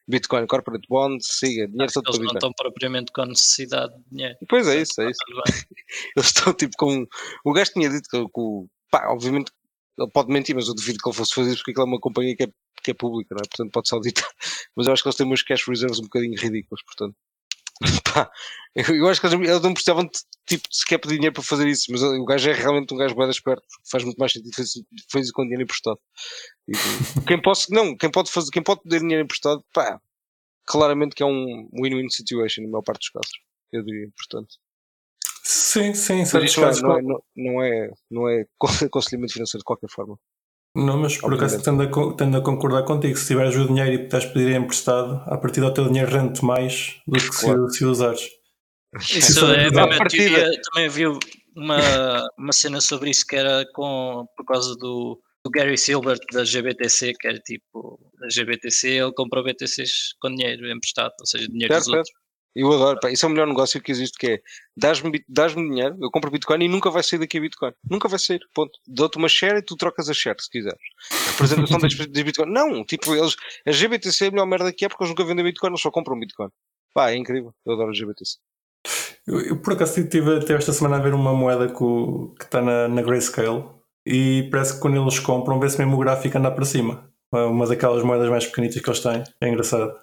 Bitcoin 0.06 0.46
Corporate 0.46 0.86
Bond, 0.88 1.18
siga, 1.24 1.66
dinheiro 1.66 1.88
que 1.88 1.92
todo 1.94 2.16
eles 2.16 2.18
não 2.20 2.32
estão 2.32 2.52
propriamente 2.52 3.10
com 3.12 3.24
necessidade 3.26 3.92
de 3.94 4.04
dinheiro. 4.10 4.36
Pois 4.48 4.68
é 4.68 4.76
isso, 4.80 5.00
é 5.02 5.10
isso. 5.10 5.20
Eles 6.16 6.26
estão 6.28 6.54
tipo 6.54 6.74
com. 6.78 7.06
O 7.44 7.52
gajo 7.52 7.72
tinha 7.72 7.90
dito 7.90 8.08
que, 8.08 8.18
que 8.18 8.30
o. 8.40 8.68
Pá, 8.90 9.08
obviamente 9.08 9.50
ele 9.98 10.10
pode 10.10 10.32
mentir, 10.32 10.54
mas 10.54 10.68
eu 10.68 10.74
duvido 10.74 10.98
que 10.98 11.08
ele 11.08 11.16
fosse 11.16 11.34
fazer 11.34 11.50
isso 11.50 11.58
porque 11.58 11.72
aquilo 11.72 11.86
é 11.86 11.88
uma 11.88 12.00
companhia 12.00 12.36
que 12.36 12.44
é, 12.44 12.48
que 12.82 12.90
é 12.90 12.94
pública, 12.94 13.34
não 13.34 13.40
é? 13.40 13.48
Portanto 13.48 13.72
pode-se 13.72 13.94
auditar. 13.94 14.28
Mas 14.76 14.86
eu 14.86 14.92
acho 14.92 15.02
que 15.02 15.08
eles 15.08 15.16
têm 15.16 15.26
umas 15.26 15.42
cash 15.42 15.68
reserves 15.68 15.98
um 15.98 16.04
bocadinho 16.04 16.38
ridículas, 16.38 16.82
portanto. 16.82 17.16
Pá, 18.14 18.30
eu, 18.74 19.08
acho 19.08 19.20
que 19.20 19.26
eles, 19.26 19.62
não 19.62 19.74
precisavam 19.74 20.04
de, 20.04 20.12
tipo, 20.46 20.68
sequer 20.70 20.98
pedir 20.98 21.16
dinheiro 21.16 21.34
para 21.34 21.42
fazer 21.42 21.68
isso, 21.68 21.86
mas 21.90 22.02
o 22.02 22.24
gajo 22.24 22.48
é 22.48 22.52
realmente 22.52 22.92
um 22.94 22.96
gajo 22.96 23.14
bem 23.14 23.28
esperto, 23.28 23.64
faz 23.90 24.04
muito 24.04 24.16
mais 24.18 24.32
sentido 24.32 24.54
fazer, 24.54 24.84
isso 25.24 25.32
com 25.32 25.42
dinheiro 25.42 25.62
emprestado. 25.62 25.98
E, 26.68 26.72
tipo, 26.72 27.26
quem, 27.26 27.40
posso, 27.42 27.72
não, 27.72 27.96
quem 27.96 28.10
pode 28.10 28.30
fazer, 28.30 28.50
quem 28.50 28.62
pode 28.62 28.82
pedir 28.82 29.00
dinheiro 29.00 29.24
emprestado, 29.24 29.64
pá, 29.72 30.00
claramente 30.64 31.14
que 31.14 31.22
é 31.22 31.26
um 31.26 31.68
win-win 31.72 32.08
situation 32.08 32.62
na 32.62 32.70
maior 32.70 32.82
parte 32.82 33.00
dos 33.00 33.10
casos, 33.10 33.32
eu 33.72 33.82
diria, 33.84 34.08
portanto. 34.16 34.61
Sim, 35.42 35.92
sim, 35.94 36.24
certos 36.24 36.50
isto 36.50 36.60
não 36.60 36.68
é, 36.68 36.80
não, 36.80 36.98
é, 36.98 37.02
não, 37.02 37.22
não 37.36 37.62
é, 37.62 37.90
não 38.10 38.28
é 38.28 38.44
aconselhamento 38.86 39.32
financeiro 39.32 39.60
de 39.60 39.64
qualquer 39.64 39.88
forma. 39.90 40.16
Não, 40.74 40.96
mas 40.96 41.18
por 41.18 41.34
acaso 41.34 41.62
tendo 41.62 41.82
a, 41.82 42.16
tendo 42.16 42.36
a 42.36 42.42
concordar 42.42 42.84
contigo. 42.84 43.16
Se 43.16 43.26
tiveres 43.26 43.54
o 43.56 43.66
dinheiro 43.66 43.92
e 43.92 43.98
puderes 43.98 44.26
pedir 44.26 44.54
emprestado, 44.54 45.22
a 45.26 45.36
partir 45.36 45.60
do 45.60 45.74
teu 45.74 45.86
dinheiro 45.86 46.10
rende 46.10 46.42
mais 46.42 46.96
do 47.06 47.18
que 47.18 47.28
Claro. 47.28 47.68
se, 47.68 47.78
se 47.78 47.84
usares. 47.84 48.30
Isso 49.00 49.46
é 49.46 49.66
a 49.66 49.88
partida. 49.88 50.34
teoria. 50.34 50.60
Também 50.72 50.88
viu 50.88 51.18
uma, 51.56 52.26
uma 52.38 52.52
cena 52.52 52.80
sobre 52.80 53.10
isso 53.10 53.26
que 53.26 53.36
era 53.36 53.64
com, 53.74 54.24
por 54.36 54.46
causa 54.46 54.74
do, 54.76 55.20
do 55.44 55.50
Gary 55.50 55.76
Silbert 55.76 56.20
da 56.32 56.44
GBTC, 56.44 57.12
que 57.18 57.28
era 57.28 57.38
tipo, 57.38 57.98
a 58.22 58.28
GBTC 58.28 58.88
ele 58.88 59.12
comprou 59.12 59.44
BTCs 59.44 60.14
com 60.20 60.34
dinheiro 60.34 60.70
emprestado, 60.70 61.12
ou 61.20 61.26
seja, 61.26 61.48
dinheiro 61.48 61.74
Certo, 61.74 61.86
dos 61.86 61.94
outros. 61.94 62.21
Eu 62.54 62.72
adoro, 62.72 63.00
pá, 63.00 63.10
isso 63.10 63.24
é 63.24 63.28
o 63.28 63.30
melhor 63.30 63.46
negócio 63.46 63.80
que 63.80 63.90
existe, 63.90 64.18
que 64.18 64.26
é 64.26 64.42
dás-me 64.76 65.24
dás-me 65.28 65.68
dinheiro, 65.68 65.96
eu 66.00 66.10
compro 66.10 66.30
Bitcoin 66.30 66.64
e 66.64 66.68
nunca 66.68 66.90
vai 66.90 67.02
sair 67.02 67.18
daqui 67.18 67.38
a 67.38 67.40
Bitcoin. 67.40 67.72
Nunca 67.88 68.08
vai 68.08 68.18
sair, 68.18 68.40
ponto. 68.54 68.78
Dou-te 68.86 69.16
uma 69.16 69.28
share 69.28 69.58
e 69.58 69.62
tu 69.62 69.76
trocas 69.76 70.08
a 70.08 70.14
share, 70.14 70.36
se 70.40 70.50
quiseres. 70.50 70.80
Representação 71.30 71.78
das, 71.80 71.94
das 71.94 72.22
Bitcoin. 72.22 72.52
Não, 72.52 72.84
tipo, 72.84 73.14
eles, 73.14 73.36
a 73.66 73.72
GBTC 73.72 74.24
é 74.24 74.28
a 74.28 74.30
melhor 74.30 74.46
merda 74.46 74.72
que 74.72 74.84
é 74.84 74.88
porque 74.88 75.02
eles 75.02 75.10
nunca 75.10 75.24
vendem 75.24 75.44
Bitcoin, 75.44 75.70
eles 75.70 75.80
só 75.80 75.90
compram 75.90 76.18
Bitcoin. 76.18 76.48
Pá, 76.94 77.10
é 77.10 77.16
incrível. 77.16 77.54
Eu 77.64 77.72
adoro 77.72 77.90
a 77.90 77.94
GBTC. 77.94 78.38
Eu, 79.26 79.40
eu, 79.40 79.56
por 79.56 79.74
acaso 79.74 80.00
estive 80.00 80.36
até 80.36 80.54
esta 80.54 80.72
semana 80.72 80.96
a 80.96 81.00
ver 81.00 81.14
uma 81.14 81.32
moeda 81.32 81.68
que, 81.68 81.74
que 82.38 82.44
está 82.44 82.60
na, 82.60 82.88
na 82.88 83.02
Grayscale 83.02 83.64
e 84.04 84.48
parece 84.50 84.74
que 84.74 84.80
quando 84.80 85.00
eles 85.00 85.18
compram, 85.20 85.60
vê-se 85.60 85.78
mesmo 85.78 85.94
o 85.96 86.00
gráfico 86.00 86.36
andar 86.36 86.50
para 86.50 86.64
cima. 86.64 87.08
Uma- 87.32 87.66
daquelas 87.66 88.02
moedas 88.02 88.28
mais 88.28 88.46
pequenitas 88.46 88.82
que 88.82 88.88
eles 88.88 89.00
têm. 89.00 89.24
É 89.40 89.48
engraçado. 89.48 89.94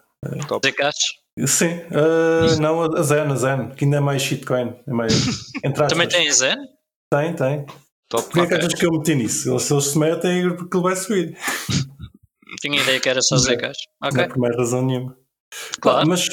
Zcash. 0.66 1.20
Sim, 1.48 1.82
ah, 1.94 2.56
não, 2.60 2.82
a 2.82 3.02
Zen, 3.04 3.22
a 3.32 3.36
Zen, 3.36 3.70
que 3.70 3.86
ainda 3.86 3.98
é 3.98 4.00
mais 4.00 4.22
shitcoin. 4.22 4.74
É 4.88 4.92
mais. 4.92 5.14
Também 5.90 6.08
tem 6.08 6.32
Zen? 6.32 6.56
Tem, 7.14 7.34
tem. 7.34 7.66
Top. 8.10 8.24
Porquê 8.26 8.40
é 8.42 8.48
que 8.48 8.54
achas 8.56 8.74
que 8.74 8.86
eu 8.86 8.92
meti 8.92 9.16
nisso? 9.16 9.50
Eles, 9.52 9.64
se 9.64 9.74
eles 9.74 9.86
se 9.86 9.98
metem, 10.00 10.48
é 10.48 10.50
porque 10.54 10.76
ele 10.76 10.84
vai 10.84 10.96
subir. 10.96 11.38
Tinha 12.62 12.82
ideia 12.82 13.00
que 13.00 13.08
era 13.10 13.22
só 13.22 13.36
Não. 13.36 13.42
Zcash. 13.44 13.78
Não 14.02 14.10
Ok, 14.10 14.22
é 14.24 14.28
por 14.28 14.38
mais 14.40 14.56
razão 14.58 14.84
nenhuma. 14.86 15.16
claro. 15.80 16.08
Mas 16.10 16.28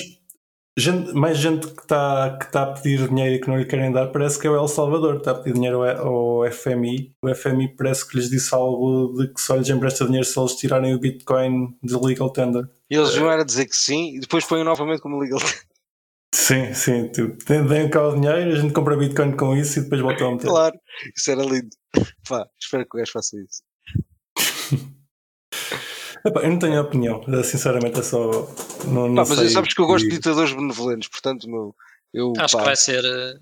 gente- 0.79 1.13
mais 1.13 1.37
gente 1.39 1.67
que 1.69 1.83
está 1.83 2.39
que 2.39 2.51
tá 2.51 2.63
a 2.63 2.67
pedir 2.73 3.07
dinheiro 3.09 3.35
e 3.35 3.41
que 3.41 3.49
não 3.49 3.59
lhe 3.59 3.67
querem 3.67 3.93
dar, 3.93 4.07
parece 4.09 4.39
que 4.39 4.47
é 4.47 4.51
o 4.51 4.57
El 4.57 4.67
Salvador. 4.69 5.17
Está 5.17 5.33
a 5.33 5.35
pedir 5.35 5.53
dinheiro 5.55 5.83
ao 5.83 6.45
FMI. 6.51 7.13
O 7.23 7.29
FMI 7.35 7.77
parece 7.77 8.09
que 8.09 8.17
lhes 8.17 8.31
disse 8.31 8.55
algo 8.55 9.13
de 9.19 9.33
que 9.33 9.41
só 9.41 9.55
lhes 9.57 9.69
empresta 9.69 10.05
dinheiro 10.07 10.27
se 10.27 10.39
eles 10.39 10.55
tirarem 10.57 10.95
o 10.95 10.99
Bitcoin 10.99 11.77
de 11.83 11.95
legal 11.97 12.31
tender. 12.31 12.69
E 12.91 12.95
eles 12.97 13.13
vieram 13.15 13.41
a 13.41 13.45
dizer 13.45 13.67
que 13.67 13.77
sim 13.77 14.17
e 14.17 14.21
depois 14.21 14.45
põem 14.45 14.63
novamente 14.65 15.01
como 15.01 15.19
legal. 15.19 15.41
Sim, 16.35 16.75
sim. 16.75 17.09
Tipo, 17.09 17.37
deem- 17.67 17.89
cá 17.91 18.09
o 18.09 18.15
dinheiro, 18.15 18.53
a 18.53 18.57
gente 18.61 18.73
compra 18.75 18.97
Bitcoin 18.97 19.37
com 19.37 19.57
isso 19.57 19.79
e 19.79 19.83
depois 19.83 20.01
voltam 20.01 20.29
a 20.29 20.33
meter. 20.33 20.47
Claro, 20.49 20.79
isso 21.17 21.31
era 21.31 21.43
lindo. 21.43 21.71
Pá, 22.29 22.47
espero 22.61 22.85
que 22.89 22.97
o 22.97 22.99
gajo 22.99 23.13
faça 23.13 23.37
isso. 23.39 23.63
Epá, 26.25 26.43
eu 26.43 26.51
não 26.51 26.59
tenho 26.59 26.81
opinião, 26.81 27.23
sinceramente 27.45 28.01
é 28.01 28.03
só. 28.03 28.31
Não, 28.87 29.09
não 29.09 29.15
Pá, 29.25 29.25
mas 29.29 29.39
sei 29.39 29.49
sabes 29.49 29.73
que 29.75 29.81
eu 29.81 29.87
gosto 29.87 30.09
de 30.09 30.17
ditadores 30.17 30.53
benevolentes, 30.53 31.09
portanto, 31.09 31.49
meu, 31.49 31.75
eu, 32.13 32.33
Acho 32.39 32.55
pá, 32.55 32.61
que 32.61 32.65
vai 32.67 32.77
ser 32.77 33.05
eh, 33.05 33.35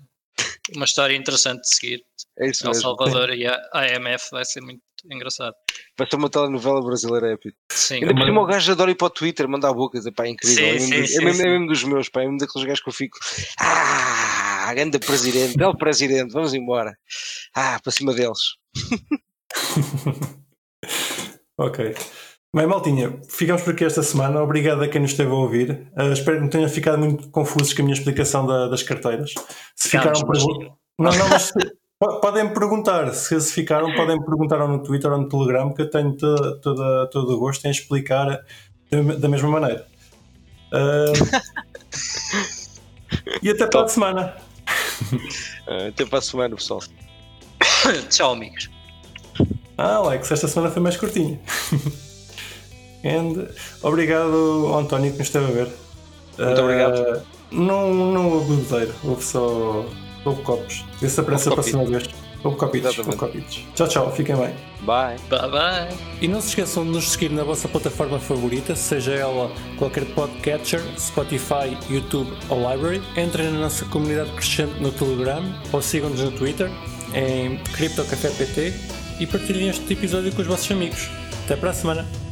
uma 0.75 0.85
história 0.85 1.15
interessante 1.15 1.61
de 1.61 1.75
seguir. 1.75 2.03
é 2.39 2.49
isso 2.49 2.63
El 2.65 2.69
mesmo. 2.69 2.81
Salvador 2.83 3.31
e 3.31 3.45
a 3.47 3.59
AMF 3.73 4.29
vai 4.31 4.45
ser 4.45 4.61
muito 4.61 4.81
engraçado. 5.11 5.53
Vai 5.97 6.07
ser 6.09 6.15
uma 6.15 6.29
telenovela 6.29 6.81
brasileira 6.83 7.33
épica. 7.33 7.55
Sim, 7.71 7.95
Ainda 7.95 8.13
por 8.15 8.25
cima 8.25 8.41
o 8.41 8.45
gajo 8.45 8.71
adora 8.71 8.91
ir 8.91 8.95
para 8.95 9.07
o 9.07 9.09
Twitter, 9.09 9.47
mandar 9.47 9.69
a 9.69 9.73
boca, 9.73 9.97
dizer, 9.97 10.11
pá, 10.11 10.25
é 10.25 10.29
incrível. 10.29 10.57
Sim, 10.57 10.63
é, 10.63 10.73
mesmo, 10.73 10.87
sim, 10.87 10.95
é 11.01 11.05
sim, 11.07 11.23
mesmo- 11.25 11.41
sim. 11.41 11.47
é 11.47 11.51
mesmo 11.51 11.67
dos 11.67 11.83
meus, 11.83 12.09
pá, 12.09 12.21
é 12.21 12.25
mesmo 12.25 12.37
daqueles 12.39 12.67
gajos 12.67 12.83
que 12.83 12.89
eu 12.89 12.93
fico, 12.93 13.17
ah, 13.59 14.71
grande 14.73 14.99
presidente, 14.99 15.61
é 15.61 15.67
o 15.67 15.77
presidente, 15.77 16.31
vamos 16.33 16.53
embora. 16.53 16.93
Ah, 17.55 17.79
para 17.83 17.91
cima 17.91 18.13
deles. 18.13 18.39
Ok. 21.57 21.95
Bem, 22.53 22.67
Maltinha, 22.67 23.19
ficamos 23.29 23.61
por 23.63 23.73
aqui 23.73 23.85
esta 23.85 24.03
semana. 24.03 24.41
Obrigado 24.41 24.81
a 24.83 24.87
quem 24.87 25.01
nos 25.01 25.11
esteve 25.11 25.31
a 25.31 25.35
ouvir. 25.35 25.89
Uh, 25.97 26.11
espero 26.13 26.37
que 26.37 26.43
não 26.43 26.49
tenham 26.49 26.69
ficado 26.69 26.97
muito 26.97 27.29
confusos 27.29 27.73
com 27.73 27.81
a 27.81 27.85
minha 27.85 27.97
explicação 27.97 28.45
da- 28.45 28.67
das 28.67 28.83
carteiras. 28.83 29.33
Se 29.75 29.89
ficaram. 29.89 30.11
mas- 30.27 30.43
pergu- 30.45 30.77
Não, 30.99 31.11
não, 31.11 31.29
mas 31.29 31.51
podem 31.99 32.53
perguntar. 32.53 33.13
Se, 33.13 33.39
se 33.39 33.53
ficaram, 33.53 33.93
podem 33.95 34.19
perguntar 34.23 34.61
ou 34.61 34.67
no 34.67 34.83
Twitter 34.83 35.11
ou 35.11 35.17
no 35.19 35.29
Telegram, 35.29 35.73
que 35.73 35.81
eu 35.81 35.89
tenho 35.89 36.13
to- 36.13 36.59
toda, 36.59 37.07
todo 37.07 37.35
o 37.35 37.39
gosto 37.39 37.65
em 37.65 37.71
explicar 37.71 38.41
da, 39.19 39.27
mesma 39.27 39.49
maneira. 39.49 39.87
Uh, 40.71 41.13
e 43.41 43.49
até 43.49 43.67
para 43.67 43.85
a 43.85 43.87
semana. 43.87 44.35
Ah, 45.67 45.87
até 45.87 46.05
para 46.05 46.19
a 46.19 46.21
semana, 46.21 46.55
pessoal. 46.55 46.81
Tchau, 48.09 48.33
amigos. 48.33 48.69
Ah, 49.77 49.95
Alex, 49.95 50.31
esta 50.31 50.47
semana 50.47 50.71
foi 50.71 50.81
mais 50.81 50.97
curtinha. 50.97 51.39
And, 53.03 53.47
obrigado 53.83 54.67
ao 54.67 54.79
António 54.79 55.11
que 55.11 55.19
nos 55.19 55.27
esteve 55.27 55.45
a 55.45 55.51
ver. 55.51 55.67
Muito 56.37 56.61
obrigado. 56.61 56.99
Uh, 56.99 57.21
não, 57.51 57.93
não 57.93 58.29
houve 58.31 58.55
bebedeiro, 58.55 58.95
houve 59.03 59.23
só. 59.23 59.85
Houve 60.25 60.41
copos. 60.41 60.83
Vê 60.99 61.07
se 61.07 61.19
aparece 61.19 61.47
a 61.49 61.51
próxima 61.53 61.85
vez. 61.85 62.03
Houve 62.43 62.57
copitos. 62.57 62.97
Houve 62.97 63.09
Exatamente. 63.11 63.17
copitos. 63.41 63.63
Tchau, 63.75 63.87
tchau. 63.87 64.11
Fiquem 64.11 64.35
bem. 64.35 64.53
Bye. 64.81 65.17
Bye 65.29 65.49
bye. 65.49 65.97
E 66.21 66.27
não 66.27 66.41
se 66.41 66.49
esqueçam 66.49 66.83
de 66.83 66.91
nos 66.91 67.09
seguir 67.11 67.29
na 67.31 67.43
vossa 67.43 67.67
plataforma 67.67 68.19
favorita, 68.19 68.75
seja 68.75 69.13
ela 69.13 69.51
qualquer 69.77 70.05
podcatcher, 70.13 70.81
Spotify, 70.97 71.77
YouTube 71.89 72.31
ou 72.49 72.57
Library. 72.69 73.01
Entrem 73.17 73.51
na 73.51 73.59
nossa 73.59 73.85
comunidade 73.85 74.31
crescente 74.31 74.73
no 74.79 74.91
Telegram 74.91 75.43
ou 75.71 75.81
sigam-nos 75.81 76.19
no 76.21 76.31
Twitter 76.31 76.69
em 77.13 77.57
CryptoCafépt 77.73 78.73
e 79.19 79.25
partilhem 79.27 79.69
este 79.69 79.93
episódio 79.93 80.31
com 80.33 80.41
os 80.41 80.47
vossos 80.47 80.69
amigos. 80.71 81.09
Até 81.45 81.55
para 81.55 81.69
a 81.69 81.73
semana! 81.73 82.24